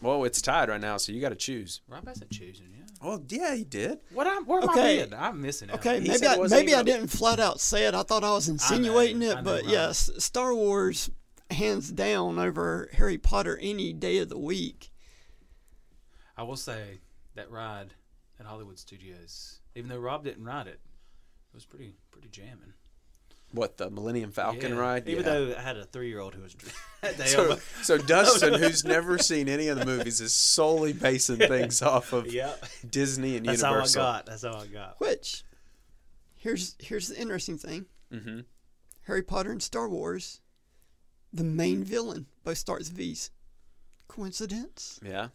Well, 0.00 0.24
it's 0.24 0.40
tied 0.42 0.68
right 0.68 0.80
now, 0.80 0.96
so 0.96 1.12
you 1.12 1.20
got 1.20 1.28
to 1.30 1.34
choose. 1.36 1.80
Rob 1.88 2.06
hasn't 2.06 2.30
chosen 2.30 2.66
yet. 2.76 2.90
Oh, 3.02 3.22
yeah, 3.28 3.54
he 3.54 3.64
did. 3.64 3.98
What? 4.12 4.26
I'm, 4.26 4.44
where 4.46 4.62
am 4.62 4.70
Okay. 4.70 5.02
I 5.02 5.04
being? 5.06 5.14
I'm 5.14 5.40
missing 5.40 5.70
out. 5.70 5.76
Okay, 5.76 6.00
He 6.00 6.08
maybe 6.08 6.26
I, 6.26 6.36
maybe 6.48 6.74
I 6.74 6.82
didn't 6.82 7.08
flat 7.08 7.38
out 7.40 7.60
say 7.60 7.86
it. 7.86 7.94
I 7.94 8.02
thought 8.02 8.24
I 8.24 8.32
was 8.32 8.48
insinuating 8.48 9.22
I 9.24 9.26
it, 9.40 9.44
but 9.44 9.62
right. 9.62 9.70
yes, 9.70 10.10
Star 10.18 10.54
Wars 10.54 11.10
hands 11.50 11.90
down 11.92 12.38
over 12.38 12.88
Harry 12.94 13.18
Potter 13.18 13.58
any 13.60 13.92
day 13.92 14.18
of 14.18 14.28
the 14.30 14.38
week. 14.38 14.90
I 16.36 16.42
will 16.44 16.56
say 16.56 17.00
that 17.34 17.50
ride 17.50 17.94
at 18.40 18.46
Hollywood 18.46 18.78
Studios, 18.78 19.58
even 19.74 19.90
though 19.90 19.98
Rob 19.98 20.24
didn't 20.24 20.44
ride 20.44 20.66
it, 20.66 20.80
it 21.52 21.54
was 21.54 21.64
pretty 21.66 21.94
pretty 22.10 22.28
jamming. 22.28 22.72
What, 23.54 23.76
the 23.76 23.90
Millennium 23.90 24.32
Falcon 24.32 24.72
Yeah. 24.72 24.78
ride? 24.80 25.06
Even 25.08 25.24
Yeah. 25.24 25.30
though 25.30 25.54
I 25.58 25.60
had 25.60 25.76
a 25.76 25.84
three 25.84 26.08
year 26.08 26.20
old 26.20 26.34
who 26.34 26.42
was. 26.42 26.56
So, 27.26 27.58
so 27.82 27.98
Dustin, 27.98 28.54
who's 28.60 28.84
never 28.84 29.18
seen 29.18 29.48
any 29.48 29.68
of 29.68 29.78
the 29.78 29.84
movies, 29.84 30.20
is 30.20 30.32
solely 30.32 30.92
basing 30.92 31.36
things 31.36 31.82
off 31.82 32.12
of 32.12 32.32
Yep. 32.32 32.64
Disney 32.88 33.36
and 33.36 33.44
That's 33.44 33.60
Universal. 33.62 34.02
That's 34.02 34.04
all 34.04 34.08
I 34.08 34.12
got. 34.16 34.26
That's 34.26 34.44
all 34.44 34.56
I 34.62 34.66
got. 34.68 35.00
Which, 35.00 35.42
here's 36.36 36.76
here's 36.78 37.08
the 37.08 37.20
interesting 37.20 37.58
thing: 37.58 37.86
Mm-hmm. 38.12 38.40
Harry 39.02 39.22
Potter 39.22 39.50
and 39.50 39.62
Star 39.62 39.88
Wars, 39.88 40.40
the 41.32 41.44
main 41.44 41.82
villain 41.84 42.26
both 42.44 42.58
starts 42.58 42.88
V's. 42.88 43.30
Coincidence? 44.08 45.00
Yeah. 45.04 45.28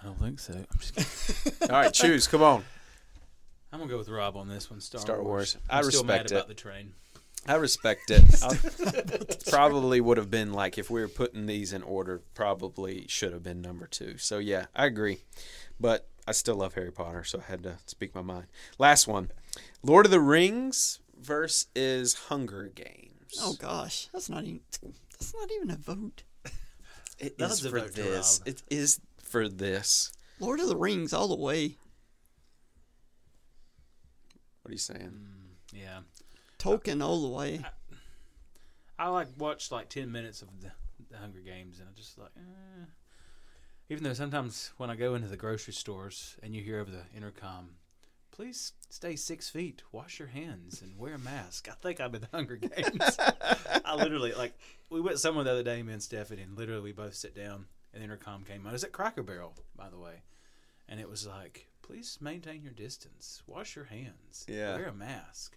I 0.00 0.06
don't 0.06 0.18
think 0.20 0.38
so. 0.38 0.52
I'm 0.54 0.78
just 0.78 0.94
kidding. 0.94 1.70
All 1.70 1.80
right, 1.80 1.92
choose. 1.92 2.26
Come 2.28 2.42
on. 2.42 2.64
I'm 3.74 3.80
gonna 3.80 3.90
go 3.90 3.98
with 3.98 4.08
Rob 4.08 4.36
on 4.36 4.46
this 4.48 4.70
one. 4.70 4.80
Star, 4.80 5.00
Star 5.00 5.16
Wars. 5.20 5.26
Wars. 5.26 5.56
I'm 5.68 5.84
I 5.84 5.88
still 5.88 6.04
mad 6.04 6.22
respect 6.22 6.30
about 6.30 6.42
it. 6.44 6.48
the 6.48 6.54
train. 6.54 6.92
I 7.48 7.54
respect 7.56 8.08
it. 8.08 9.44
Probably 9.50 10.00
would 10.00 10.16
have 10.16 10.30
been 10.30 10.52
like 10.52 10.78
if 10.78 10.90
we 10.90 11.00
were 11.00 11.08
putting 11.08 11.46
these 11.46 11.72
in 11.72 11.82
order, 11.82 12.22
probably 12.34 13.06
should 13.08 13.32
have 13.32 13.42
been 13.42 13.60
number 13.60 13.88
two. 13.88 14.16
So 14.16 14.38
yeah, 14.38 14.66
I 14.76 14.86
agree. 14.86 15.22
But 15.80 16.06
I 16.24 16.30
still 16.30 16.54
love 16.54 16.74
Harry 16.74 16.92
Potter, 16.92 17.24
so 17.24 17.40
I 17.40 17.50
had 17.50 17.64
to 17.64 17.78
speak 17.86 18.14
my 18.14 18.22
mind. 18.22 18.46
Last 18.78 19.08
one, 19.08 19.32
Lord 19.82 20.06
of 20.06 20.12
the 20.12 20.20
Rings 20.20 21.00
versus 21.20 22.14
Hunger 22.28 22.70
Games. 22.72 23.38
Oh 23.40 23.54
gosh, 23.54 24.06
that's 24.12 24.30
not 24.30 24.44
even 24.44 24.60
that's 25.18 25.34
not 25.34 25.50
even 25.50 25.70
a 25.72 25.76
vote. 25.76 26.22
it 27.18 27.38
That 27.38 27.50
is 27.50 27.60
was 27.64 27.72
for 27.72 27.80
vote 27.80 27.94
this. 27.94 28.38
Rob. 28.40 28.48
It 28.54 28.62
is 28.70 29.00
for 29.20 29.48
this. 29.48 30.12
Lord 30.38 30.60
of 30.60 30.68
the 30.68 30.76
Rings 30.76 31.12
all 31.12 31.26
the 31.26 31.34
way. 31.34 31.76
What 34.64 34.70
are 34.70 34.72
you 34.72 34.78
saying? 34.78 35.26
Yeah, 35.74 36.00
Tolkien 36.58 37.04
all 37.04 37.20
the 37.20 37.28
way. 37.28 37.60
I 38.98 39.08
like 39.08 39.28
watched 39.36 39.70
like 39.70 39.90
ten 39.90 40.10
minutes 40.10 40.40
of 40.40 40.48
the, 40.62 40.72
the 41.10 41.18
Hunger 41.18 41.40
Games, 41.40 41.80
and 41.80 41.88
I 41.88 41.92
just 41.94 42.16
like. 42.18 42.30
Eh. 42.34 42.84
Even 43.90 44.04
though 44.04 44.14
sometimes 44.14 44.72
when 44.78 44.88
I 44.88 44.96
go 44.96 45.14
into 45.14 45.28
the 45.28 45.36
grocery 45.36 45.74
stores 45.74 46.36
and 46.42 46.54
you 46.54 46.62
hear 46.62 46.80
over 46.80 46.90
the 46.90 47.02
intercom, 47.14 47.72
please 48.30 48.72
stay 48.88 49.16
six 49.16 49.50
feet, 49.50 49.82
wash 49.92 50.18
your 50.18 50.28
hands, 50.28 50.80
and 50.80 50.98
wear 50.98 51.16
a 51.16 51.18
mask. 51.18 51.68
I 51.70 51.74
think 51.74 52.00
I'm 52.00 52.14
in 52.14 52.22
the 52.22 52.28
Hunger 52.32 52.56
Games. 52.56 53.18
I 53.84 53.94
literally, 53.94 54.32
like, 54.32 54.54
we 54.88 55.02
went 55.02 55.18
somewhere 55.18 55.44
the 55.44 55.50
other 55.50 55.62
day, 55.62 55.82
me 55.82 55.92
and 55.92 56.02
Stephanie, 56.02 56.40
and 56.40 56.56
literally 56.56 56.80
we 56.80 56.92
both 56.92 57.14
sit 57.14 57.36
down, 57.36 57.66
and 57.92 58.00
the 58.00 58.04
intercom 58.04 58.42
came 58.44 58.62
on. 58.62 58.70
It 58.70 58.72
was 58.72 58.84
at 58.84 58.92
Cracker 58.92 59.22
Barrel, 59.22 59.54
by 59.76 59.90
the 59.90 59.98
way, 59.98 60.22
and 60.88 60.98
it 60.98 61.10
was 61.10 61.26
like, 61.26 61.68
please 61.84 62.18
maintain 62.20 62.62
your 62.62 62.72
distance, 62.72 63.42
wash 63.46 63.76
your 63.76 63.84
hands, 63.84 64.46
Yeah. 64.48 64.74
wear 64.76 64.86
a 64.88 64.92
mask. 64.94 65.56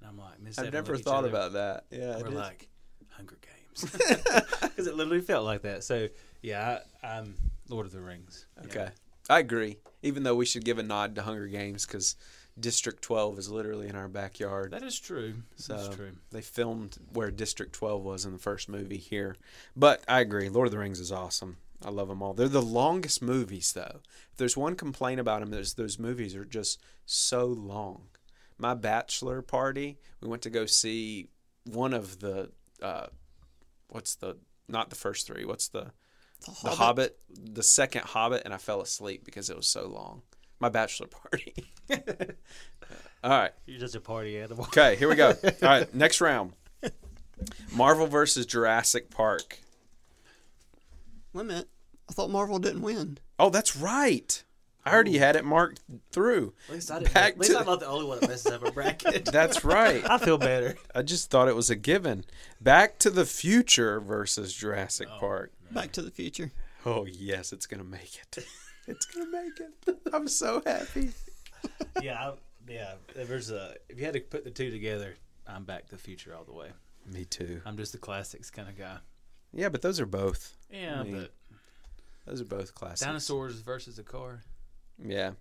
And 0.00 0.08
I'm 0.08 0.18
like, 0.18 0.40
Miss 0.40 0.58
I've 0.58 0.72
never 0.72 0.78
looked 0.78 0.88
at 0.88 0.98
each 1.00 1.04
thought 1.04 1.18
other, 1.24 1.28
about 1.28 1.52
that. 1.52 1.84
Yeah, 1.90 2.18
We're 2.20 2.28
like, 2.30 2.68
Hunger 3.10 3.38
Games. 3.40 3.82
because 3.92 4.86
it 4.86 4.94
literally 4.94 5.20
felt 5.20 5.44
like 5.44 5.62
that. 5.62 5.84
So, 5.84 6.08
yeah, 6.42 6.80
I, 7.02 7.06
I'm 7.18 7.34
Lord 7.68 7.86
of 7.86 7.92
the 7.92 8.00
Rings. 8.00 8.46
Yeah. 8.56 8.66
Okay. 8.66 8.88
I 9.28 9.38
agree. 9.40 9.76
Even 10.02 10.22
though 10.22 10.34
we 10.34 10.46
should 10.46 10.64
give 10.64 10.78
a 10.78 10.82
nod 10.82 11.14
to 11.16 11.22
Hunger 11.22 11.46
Games 11.46 11.84
because 11.86 12.16
District 12.58 13.02
12 13.02 13.38
is 13.38 13.50
literally 13.50 13.88
in 13.88 13.96
our 13.96 14.08
backyard. 14.08 14.70
That 14.70 14.82
is 14.82 14.98
true. 14.98 15.34
So 15.56 15.76
That's 15.76 15.94
true. 15.96 16.12
they 16.30 16.40
filmed 16.40 16.96
where 17.12 17.30
District 17.30 17.72
12 17.72 18.02
was 18.02 18.24
in 18.24 18.32
the 18.32 18.38
first 18.38 18.68
movie 18.68 18.96
here. 18.96 19.36
But 19.74 20.02
I 20.08 20.20
agree. 20.20 20.48
Lord 20.48 20.66
of 20.68 20.72
the 20.72 20.78
Rings 20.78 21.00
is 21.00 21.12
awesome. 21.12 21.58
I 21.84 21.90
love 21.90 22.08
them 22.08 22.22
all. 22.22 22.32
They're 22.32 22.48
the 22.48 22.62
longest 22.62 23.22
movies, 23.22 23.72
though. 23.72 24.00
If 24.32 24.38
there's 24.38 24.56
one 24.56 24.74
complaint 24.74 25.20
about 25.20 25.40
them, 25.40 25.50
there's 25.50 25.74
those 25.74 25.98
movies 25.98 26.34
are 26.34 26.44
just 26.44 26.80
so 27.04 27.46
long. 27.46 28.08
My 28.58 28.74
bachelor 28.74 29.42
party, 29.42 29.98
we 30.20 30.28
went 30.28 30.42
to 30.42 30.50
go 30.50 30.64
see 30.66 31.28
one 31.64 31.92
of 31.92 32.20
the, 32.20 32.50
uh, 32.80 33.08
what's 33.88 34.14
the, 34.14 34.36
not 34.68 34.88
the 34.88 34.96
first 34.96 35.26
three, 35.26 35.44
what's 35.44 35.68
the, 35.68 35.92
the 36.62 36.70
Hobbit, 36.70 37.18
the 37.28 37.62
second 37.62 38.02
Hobbit, 38.02 38.42
and 38.44 38.54
I 38.54 38.58
fell 38.58 38.80
asleep 38.80 39.24
because 39.24 39.50
it 39.50 39.56
was 39.56 39.68
so 39.68 39.86
long. 39.86 40.22
My 40.58 40.68
bachelor 40.70 41.08
party. 41.08 41.54
All 43.24 43.30
right. 43.30 43.52
you're 43.66 43.80
just 43.80 43.94
a 43.94 44.00
party 44.00 44.38
animal. 44.38 44.64
Okay, 44.66 44.96
here 44.96 45.08
we 45.08 45.16
go. 45.16 45.28
All 45.28 45.50
right, 45.62 45.94
next 45.94 46.20
round. 46.20 46.52
Marvel 47.74 48.06
versus 48.06 48.46
Jurassic 48.46 49.10
Park. 49.10 49.58
Wait 51.36 51.42
a 51.42 51.44
minute. 51.44 51.68
I 52.08 52.14
thought 52.14 52.30
Marvel 52.30 52.58
didn't 52.58 52.80
win. 52.80 53.18
Oh, 53.38 53.50
that's 53.50 53.76
right. 53.76 54.42
I 54.86 54.90
already 54.90 55.18
had 55.18 55.36
it 55.36 55.44
marked 55.44 55.82
through. 56.10 56.54
At 56.68 56.74
least 56.76 56.90
I 56.90 57.00
didn't. 57.00 57.12
Back 57.12 57.32
at 57.32 57.38
least 57.38 57.52
to- 57.52 57.58
I'm 57.58 57.66
not 57.66 57.80
the 57.80 57.88
only 57.88 58.06
one 58.06 58.20
that 58.20 58.30
messes 58.30 58.50
up 58.50 58.64
a 58.64 58.72
bracket. 58.72 59.26
That's 59.32 59.62
right. 59.62 60.02
I 60.10 60.16
feel 60.16 60.38
better. 60.38 60.76
I 60.94 61.02
just 61.02 61.28
thought 61.28 61.48
it 61.48 61.54
was 61.54 61.68
a 61.68 61.76
given. 61.76 62.24
Back 62.58 62.98
to 63.00 63.10
the 63.10 63.26
Future 63.26 64.00
versus 64.00 64.54
Jurassic 64.54 65.08
oh, 65.14 65.18
Park. 65.20 65.52
Back 65.70 65.92
to 65.92 66.02
the 66.02 66.10
Future. 66.10 66.52
Oh, 66.86 67.04
yes, 67.04 67.52
it's 67.52 67.66
going 67.66 67.82
to 67.82 67.86
make 67.86 68.18
it. 68.18 68.46
It's 68.88 69.04
going 69.04 69.26
to 69.26 69.32
make 69.32 69.58
it. 69.58 69.98
I'm 70.12 70.28
so 70.28 70.62
happy. 70.64 71.10
Yeah, 72.00 72.14
I, 72.20 72.32
yeah. 72.68 72.92
If 73.16 73.26
there's 73.26 73.50
a, 73.50 73.74
if 73.88 73.98
you 73.98 74.04
had 74.04 74.14
to 74.14 74.20
put 74.20 74.44
the 74.44 74.50
two 74.52 74.70
together, 74.70 75.16
I'm 75.44 75.64
Back 75.64 75.86
to 75.86 75.96
the 75.96 76.00
Future 76.00 76.36
all 76.36 76.44
the 76.44 76.52
way. 76.52 76.68
Me 77.04 77.24
too. 77.24 77.60
I'm 77.66 77.76
just 77.76 77.96
a 77.96 77.98
classics 77.98 78.48
kind 78.48 78.68
of 78.68 78.78
guy. 78.78 78.98
Yeah, 79.56 79.68
but 79.70 79.82
those 79.82 79.98
are 80.00 80.06
both. 80.06 80.54
Yeah, 80.70 81.00
I 81.00 81.02
mean, 81.02 81.14
but 81.22 81.32
Those 82.26 82.40
are 82.40 82.44
both 82.44 82.74
classics. 82.74 83.00
dinosaurs 83.00 83.60
versus 83.60 83.98
a 83.98 84.02
car. 84.02 84.42
Yeah. 85.02 85.32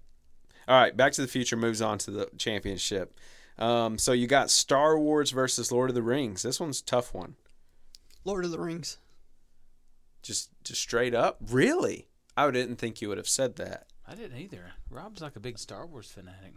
All 0.67 0.79
right. 0.79 0.95
Back 0.95 1.11
to 1.13 1.21
the 1.21 1.27
Future 1.27 1.57
moves 1.57 1.81
on 1.81 1.97
to 1.99 2.11
the 2.11 2.29
championship. 2.37 3.17
Um, 3.57 3.97
so 3.97 4.11
you 4.11 4.27
got 4.27 4.49
Star 4.49 4.97
Wars 4.97 5.31
versus 5.31 5.71
Lord 5.71 5.89
of 5.89 5.95
the 5.95 6.01
Rings. 6.01 6.41
This 6.43 6.59
one's 6.59 6.81
a 6.81 6.85
tough 6.85 7.13
one. 7.13 7.35
Lord 8.23 8.45
of 8.45 8.51
the 8.51 8.59
Rings. 8.59 8.97
Just, 10.23 10.49
just 10.63 10.81
straight 10.81 11.13
up. 11.13 11.37
Really? 11.49 12.07
I 12.35 12.49
didn't 12.51 12.77
think 12.77 13.01
you 13.01 13.09
would 13.09 13.17
have 13.17 13.29
said 13.29 13.55
that. 13.57 13.87
I 14.07 14.15
didn't 14.15 14.37
either. 14.39 14.71
Rob's 14.89 15.21
like 15.21 15.35
a 15.35 15.39
big 15.39 15.57
Star 15.59 15.85
Wars 15.85 16.11
fanatic. 16.11 16.53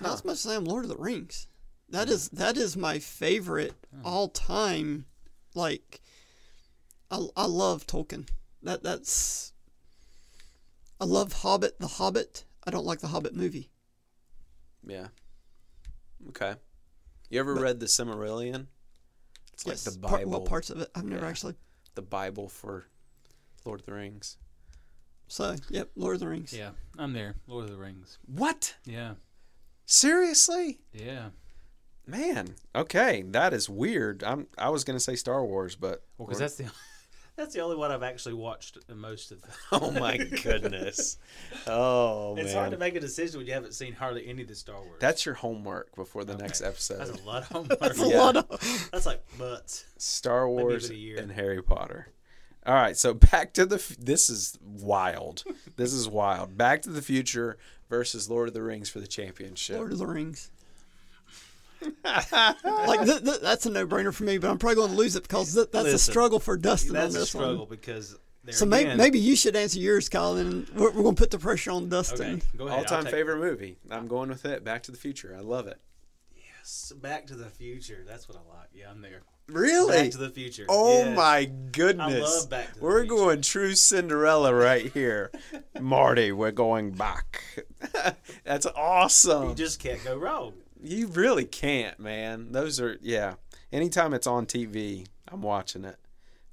Not 0.00 0.14
as 0.14 0.24
much 0.24 0.34
as 0.34 0.46
I 0.46 0.54
am 0.54 0.64
Lord 0.64 0.84
of 0.84 0.90
the 0.90 0.96
Rings. 0.96 1.48
That 1.90 2.08
is 2.08 2.28
that 2.30 2.56
is 2.56 2.76
my 2.76 2.98
favorite 2.98 3.72
all 4.04 4.28
time. 4.28 5.06
Like, 5.54 6.00
I 7.10 7.26
I 7.36 7.46
love 7.46 7.86
Tolkien. 7.86 8.28
That 8.62 8.82
that's. 8.82 9.52
I 11.00 11.04
love 11.04 11.32
Hobbit. 11.32 11.78
The 11.78 11.86
Hobbit. 11.86 12.44
I 12.66 12.70
don't 12.70 12.84
like 12.86 13.00
the 13.00 13.06
Hobbit 13.08 13.34
movie. 13.34 13.70
Yeah. 14.86 15.08
Okay. 16.30 16.54
You 17.30 17.40
ever 17.40 17.54
read 17.54 17.78
the 17.80 17.86
Silmarillion? 17.86 18.66
It's 19.52 19.66
like 19.66 19.74
yes. 19.74 19.84
the 19.84 19.98
par- 20.00 20.18
Bible. 20.18 20.30
well, 20.30 20.40
parts 20.42 20.70
of 20.70 20.80
it. 20.80 20.90
I've 20.94 21.04
never 21.04 21.24
Yeah. 21.24 21.30
actually. 21.30 21.54
the 21.94 22.02
Bible 22.02 22.48
for 22.48 22.86
Lord 23.64 23.80
of 23.80 23.86
the 23.86 23.92
Rings. 23.92 24.36
So 25.28 25.56
yep, 25.68 25.90
Lord 25.96 26.14
of 26.14 26.20
the 26.20 26.28
Rings. 26.28 26.52
Yeah, 26.52 26.70
I'm 26.96 27.12
there. 27.12 27.34
Lord 27.46 27.64
of 27.64 27.70
the 27.70 27.76
Rings. 27.76 28.18
What? 28.26 28.76
Yeah, 28.84 29.14
Seriously? 29.84 30.78
yeah. 30.92 31.30
Man, 32.06 32.54
okay, 32.74 33.22
that 33.28 33.52
is 33.52 33.68
weird. 33.68 34.22
I'm 34.24 34.46
I 34.56 34.70
was 34.70 34.84
gonna 34.84 35.00
say 35.00 35.16
Star 35.16 35.44
Wars, 35.44 35.76
but 35.76 36.02
Well, 36.16 36.26
because 36.26 36.38
that's 36.38 36.54
the 36.56 36.64
That's 37.38 37.54
the 37.54 37.60
only 37.60 37.76
one 37.76 37.90
I've 37.92 38.02
actually 38.02 38.34
watched 38.34 38.86
the 38.88 38.94
most 38.94 39.30
of. 39.32 39.38
oh 39.72 39.90
my 39.92 40.16
goodness, 40.18 41.16
oh 41.66 42.34
It's 42.36 42.46
man, 42.48 42.54
hard 42.56 42.70
to 42.72 42.78
make 42.78 42.94
a 42.96 43.00
decision 43.00 43.38
when 43.38 43.46
you 43.46 43.54
haven't 43.54 43.74
seen 43.74 43.92
hardly 43.94 44.26
any 44.28 44.42
of 44.42 44.48
the 44.48 44.54
Star 44.54 44.76
Wars. 44.76 44.96
that's 44.98 45.24
your 45.24 45.36
homework 45.36 45.94
before 45.94 46.24
the 46.24 46.36
next 46.36 46.60
episode. 46.62 46.98
That's 46.98 47.10
a 47.22 47.24
lot 47.26 47.42
of 47.42 47.48
homework. 47.52 47.78
That's 47.78 47.98
Yeah. 47.98 48.06
a 48.06 48.18
lot 48.18 48.36
of. 48.36 48.88
That's 48.92 49.06
like 49.06 49.22
butts. 49.38 49.84
Star 49.96 50.48
Wars 50.48 50.90
a 50.90 50.94
year. 50.96 51.18
and 51.18 51.30
Harry 51.32 51.62
Potter. 51.62 52.08
All 52.66 52.74
right, 52.74 52.96
so 52.96 53.14
back 53.14 53.54
to 53.54 53.64
the. 53.64 53.76
F- 53.76 53.96
This 53.98 54.28
is 54.28 54.58
wild. 54.62 55.44
this 55.76 55.92
is 55.92 56.08
wild. 56.08 56.58
Back 56.58 56.82
to 56.82 56.90
the 56.90 57.00
Future 57.02 57.56
versus 57.88 58.28
Lord 58.28 58.48
of 58.48 58.54
the 58.54 58.62
Rings 58.62 58.90
for 58.90 59.00
the 59.00 59.06
championship. 59.06 59.76
Lord 59.76 59.92
of 59.92 59.98
the 59.98 60.06
Rings. 60.06 60.50
like 62.04 63.04
th- 63.04 63.22
th- 63.24 63.40
that's 63.40 63.66
a 63.66 63.70
no-brainer 63.70 64.12
for 64.12 64.24
me, 64.24 64.38
but 64.38 64.50
I'm 64.50 64.58
probably 64.58 64.76
going 64.76 64.90
to 64.90 64.96
lose 64.96 65.16
it 65.16 65.22
because 65.22 65.54
th- 65.54 65.68
that's 65.72 65.88
a 65.88 65.98
struggle 65.98 66.40
for 66.40 66.56
Dustin 66.56 66.94
That's 66.94 67.14
on 67.14 67.16
a 67.16 67.20
this 67.20 67.28
struggle 67.30 67.58
one. 67.60 67.68
because. 67.68 68.16
There 68.44 68.54
So 68.54 68.64
maybe 68.66 68.84
again, 68.84 68.96
maybe 68.98 69.18
you 69.18 69.36
should 69.36 69.56
answer 69.56 69.78
yours, 69.78 70.08
Colin. 70.08 70.46
And 70.46 70.68
we're, 70.70 70.90
we're 70.92 71.02
going 71.02 71.14
to 71.16 71.20
put 71.20 71.30
the 71.30 71.38
pressure 71.38 71.70
on 71.72 71.88
Dustin. 71.88 72.36
Okay, 72.36 72.42
go 72.56 72.66
ahead. 72.68 72.78
All 72.78 72.84
time 72.84 72.98
I'll 72.98 73.04
take- 73.04 73.12
favorite 73.12 73.38
movie. 73.40 73.76
I'm 73.90 74.06
going 74.08 74.28
with 74.30 74.44
it. 74.46 74.64
Back 74.64 74.84
to 74.84 74.92
the 74.92 74.96
Future. 74.96 75.34
I 75.36 75.40
love 75.42 75.66
it. 75.66 75.78
Yes, 76.34 76.92
Back 76.96 77.26
to 77.26 77.34
the 77.34 77.46
Future. 77.50 78.04
That's 78.06 78.28
what 78.28 78.38
I 78.38 78.58
like. 78.58 78.68
Yeah, 78.72 78.90
I'm 78.90 79.02
there. 79.02 79.22
Really? 79.48 80.02
Back 80.02 80.10
to 80.12 80.18
the 80.18 80.30
Future. 80.30 80.66
Oh 80.68 80.98
Yes. 81.04 81.16
my 81.16 81.44
goodness. 81.72 82.14
I 82.14 82.18
love 82.40 82.50
Back 82.50 82.68
to 82.68 82.74
the 82.78 82.80
We're 82.84 83.00
Future. 83.02 83.16
going 83.16 83.42
true 83.42 83.74
Cinderella 83.74 84.54
right 84.54 84.92
here. 84.92 85.30
Marty, 85.80 86.32
we're 86.32 86.50
going 86.52 86.92
back. 86.92 87.42
That's 88.44 88.66
awesome. 88.66 89.50
You 89.50 89.54
just 89.54 89.80
can't 89.80 90.02
go 90.04 90.16
wrong. 90.16 90.52
You 90.82 91.08
really 91.08 91.44
can't, 91.44 91.98
man. 91.98 92.52
Those 92.52 92.80
are 92.80 92.98
yeah. 93.02 93.34
Anytime 93.72 94.14
it's 94.14 94.26
on 94.26 94.46
TV, 94.46 95.06
I'm 95.30 95.42
watching 95.42 95.84
it. 95.84 95.96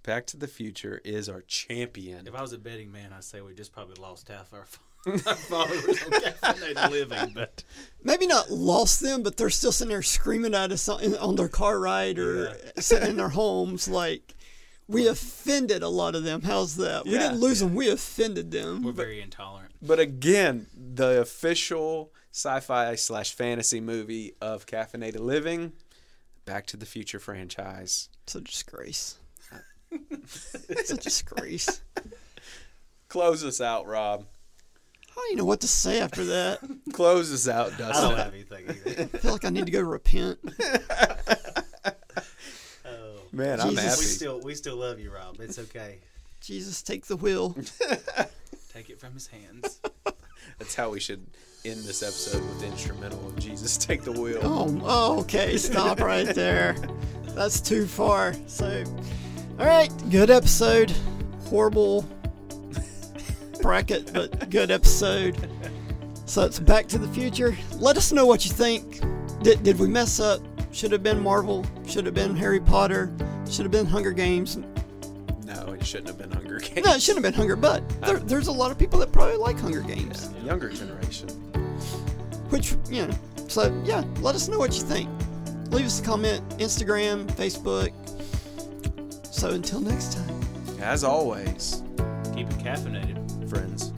Back 0.03 0.28
to 0.28 0.38
the 0.38 0.47
Future 0.47 1.01
is 1.03 1.30
our 1.30 1.41
champion. 1.41 2.28
If 2.28 2.36
I 2.36 2.41
was 2.41 2.53
a 2.53 2.57
betting 2.57 2.91
man, 2.91 3.11
I'd 3.13 3.23
say 3.23 3.41
we 3.41 3.53
just 3.55 3.71
probably 3.73 3.95
lost 3.95 4.28
half 4.28 4.53
our, 4.53 4.67
our 5.07 5.17
followers 5.17 6.03
on 6.03 6.11
caffeinated 6.11 6.91
living. 6.91 7.32
But 7.34 7.63
Maybe 8.03 8.28
not 8.28 8.51
lost 8.51 8.99
them, 8.99 9.23
but 9.23 9.38
they're 9.38 9.49
still 9.49 9.71
sitting 9.71 9.89
there 9.89 10.03
screaming 10.03 10.53
at 10.53 10.71
us 10.71 10.88
on, 10.89 11.15
on 11.17 11.36
their 11.36 11.47
car 11.47 11.80
ride 11.80 12.19
or 12.19 12.55
sitting 12.78 13.09
in 13.09 13.17
their 13.17 13.30
homes. 13.30 13.88
Like 13.88 14.36
we 14.88 15.07
offended 15.07 15.82
a 15.82 15.89
lot 15.89 16.13
of 16.15 16.23
them. 16.23 16.41
How's 16.41 16.76
that? 16.78 17.05
We 17.05 17.11
didn't 17.11 17.39
lose 17.39 17.59
them. 17.59 17.73
We 17.73 17.89
offended 17.89 18.51
them. 18.51 18.84
We're 18.84 18.91
very 18.91 19.21
intolerant. 19.21 19.71
But 19.82 19.99
again, 19.99 20.67
the 20.76 21.21
official 21.21 22.11
sci-fi 22.36 22.95
slash 22.95 23.33
fantasy 23.33 23.79
movie 23.79 24.33
of 24.41 24.65
Caffeinated 24.65 25.21
Living, 25.21 25.71
Back 26.43 26.65
to 26.67 26.75
the 26.75 26.86
Future 26.86 27.17
franchise. 27.17 28.09
It's 28.23 28.36
a 28.36 28.41
disgrace. 28.41 29.17
it's 29.89 30.91
a 30.91 30.97
disgrace. 30.97 31.81
Close 33.07 33.41
us 33.45 33.61
out, 33.61 33.88
Rob. 33.88 34.25
I 35.09 35.13
don't 35.15 35.25
even 35.27 35.38
know 35.38 35.45
what 35.45 35.61
to 35.61 35.69
say 35.69 36.01
after 36.01 36.25
that. 36.25 36.59
Close 36.91 37.31
us 37.31 37.47
out, 37.47 37.69
Dustin. 37.77 38.05
I 38.05 38.09
don't 38.09 38.17
have 38.17 38.33
anything 38.33 38.65
either. 38.69 39.03
I 39.03 39.17
feel 39.17 39.31
like 39.31 39.45
I 39.45 39.49
need 39.49 39.65
to 39.65 39.71
go 39.71 39.81
repent. 39.81 40.39
Oh. 42.88 43.17
Man, 43.31 43.59
I'm 43.59 43.69
Jesus. 43.71 43.83
happy. 43.83 43.99
We 43.99 44.05
still 44.05 44.39
we 44.41 44.55
still 44.55 44.75
love 44.75 44.99
you, 44.99 45.11
Rob. 45.11 45.39
It's 45.39 45.57
okay. 45.57 45.97
Jesus, 46.39 46.83
take 46.83 47.07
the 47.07 47.15
wheel. 47.15 47.55
Take 48.76 48.89
it 48.89 48.99
from 48.99 49.13
his 49.13 49.28
hands. 49.28 49.80
That's 50.59 50.76
how 50.76 50.89
we 50.89 50.99
should 50.99 51.26
end 51.63 51.86
this 51.86 52.03
episode 52.03 52.43
with 52.43 52.59
the 52.59 52.67
instrumental 52.67 53.26
of 53.26 53.39
Jesus 53.39 53.78
Take 53.78 54.01
the 54.01 54.11
Wheel. 54.11 54.41
Oh, 54.43 54.82
oh, 54.84 55.19
okay. 55.21 55.55
Stop 55.55 56.01
right 56.01 56.28
there. 56.36 56.76
That's 57.28 57.61
too 57.61 57.86
far. 57.86 58.34
So, 58.47 58.84
all 59.59 59.65
right. 59.65 59.89
Good 60.09 60.30
episode. 60.30 60.91
Horrible 61.45 62.05
bracket, 63.61 64.11
but 64.11 64.49
good 64.49 64.71
episode. 64.71 65.38
So 66.26 66.43
it's 66.43 66.59
Back 66.59 66.88
to 66.88 66.97
the 66.97 67.07
Future. 67.07 67.55
Let 67.78 67.95
us 67.95 68.11
know 68.11 68.26
what 68.26 68.43
you 68.43 68.51
think. 68.51 68.99
Did, 69.41 69.63
did 69.63 69.80
we 69.80 69.88
mess 69.88 70.19
up? 70.19 70.41
Should 70.73 70.91
have 70.91 71.01
been 71.01 71.23
Marvel. 71.23 71.65
Should 71.88 72.05
have 72.07 72.13
been 72.13 72.36
Harry 72.36 72.59
Potter. 72.59 73.09
Should 73.49 73.63
have 73.63 73.71
been 73.71 73.86
Hunger 73.86 74.11
Games. 74.11 74.57
No, 75.56 75.74
it 75.74 75.86
shouldn't 75.86 76.08
have 76.08 76.18
been 76.18 76.32
Hunger 76.32 76.60
Games. 76.60 76.86
No, 76.86 76.93
it 76.93 77.01
shouldn't 77.01 77.24
have 77.24 77.34
been 77.34 77.39
Hunger, 77.39 77.56
but 77.56 77.88
there, 78.01 78.20
there's 78.20 78.47
a 78.47 78.51
lot 78.51 78.72
of 78.72 78.78
people 78.78 78.99
that 78.99 79.12
probably 79.12 79.38
like 79.38 79.60
Hunger 79.60 79.82
Games. 79.82 80.30
Younger 80.43 80.70
generation. 80.70 81.30
Which, 82.49 82.76
you 82.89 83.08
know, 83.08 83.14
so 83.47 83.74
yeah, 83.86 84.03
let 84.22 84.36
us 84.36 84.47
know 84.47 84.60
what 84.60 84.76
you 84.76 84.82
think. 84.82 85.10
Leave 85.72 85.86
us 85.86 85.99
a 85.99 86.03
comment, 86.03 86.47
Instagram, 86.60 87.26
Facebook. 87.32 87.91
So 89.34 89.49
until 89.49 89.82
next 89.82 90.14
time. 90.14 90.41
As 90.82 91.03
always, 91.03 91.82
Keep 92.36 92.49
it 92.49 92.58
caffeinated. 92.60 93.49
friends. 93.49 93.91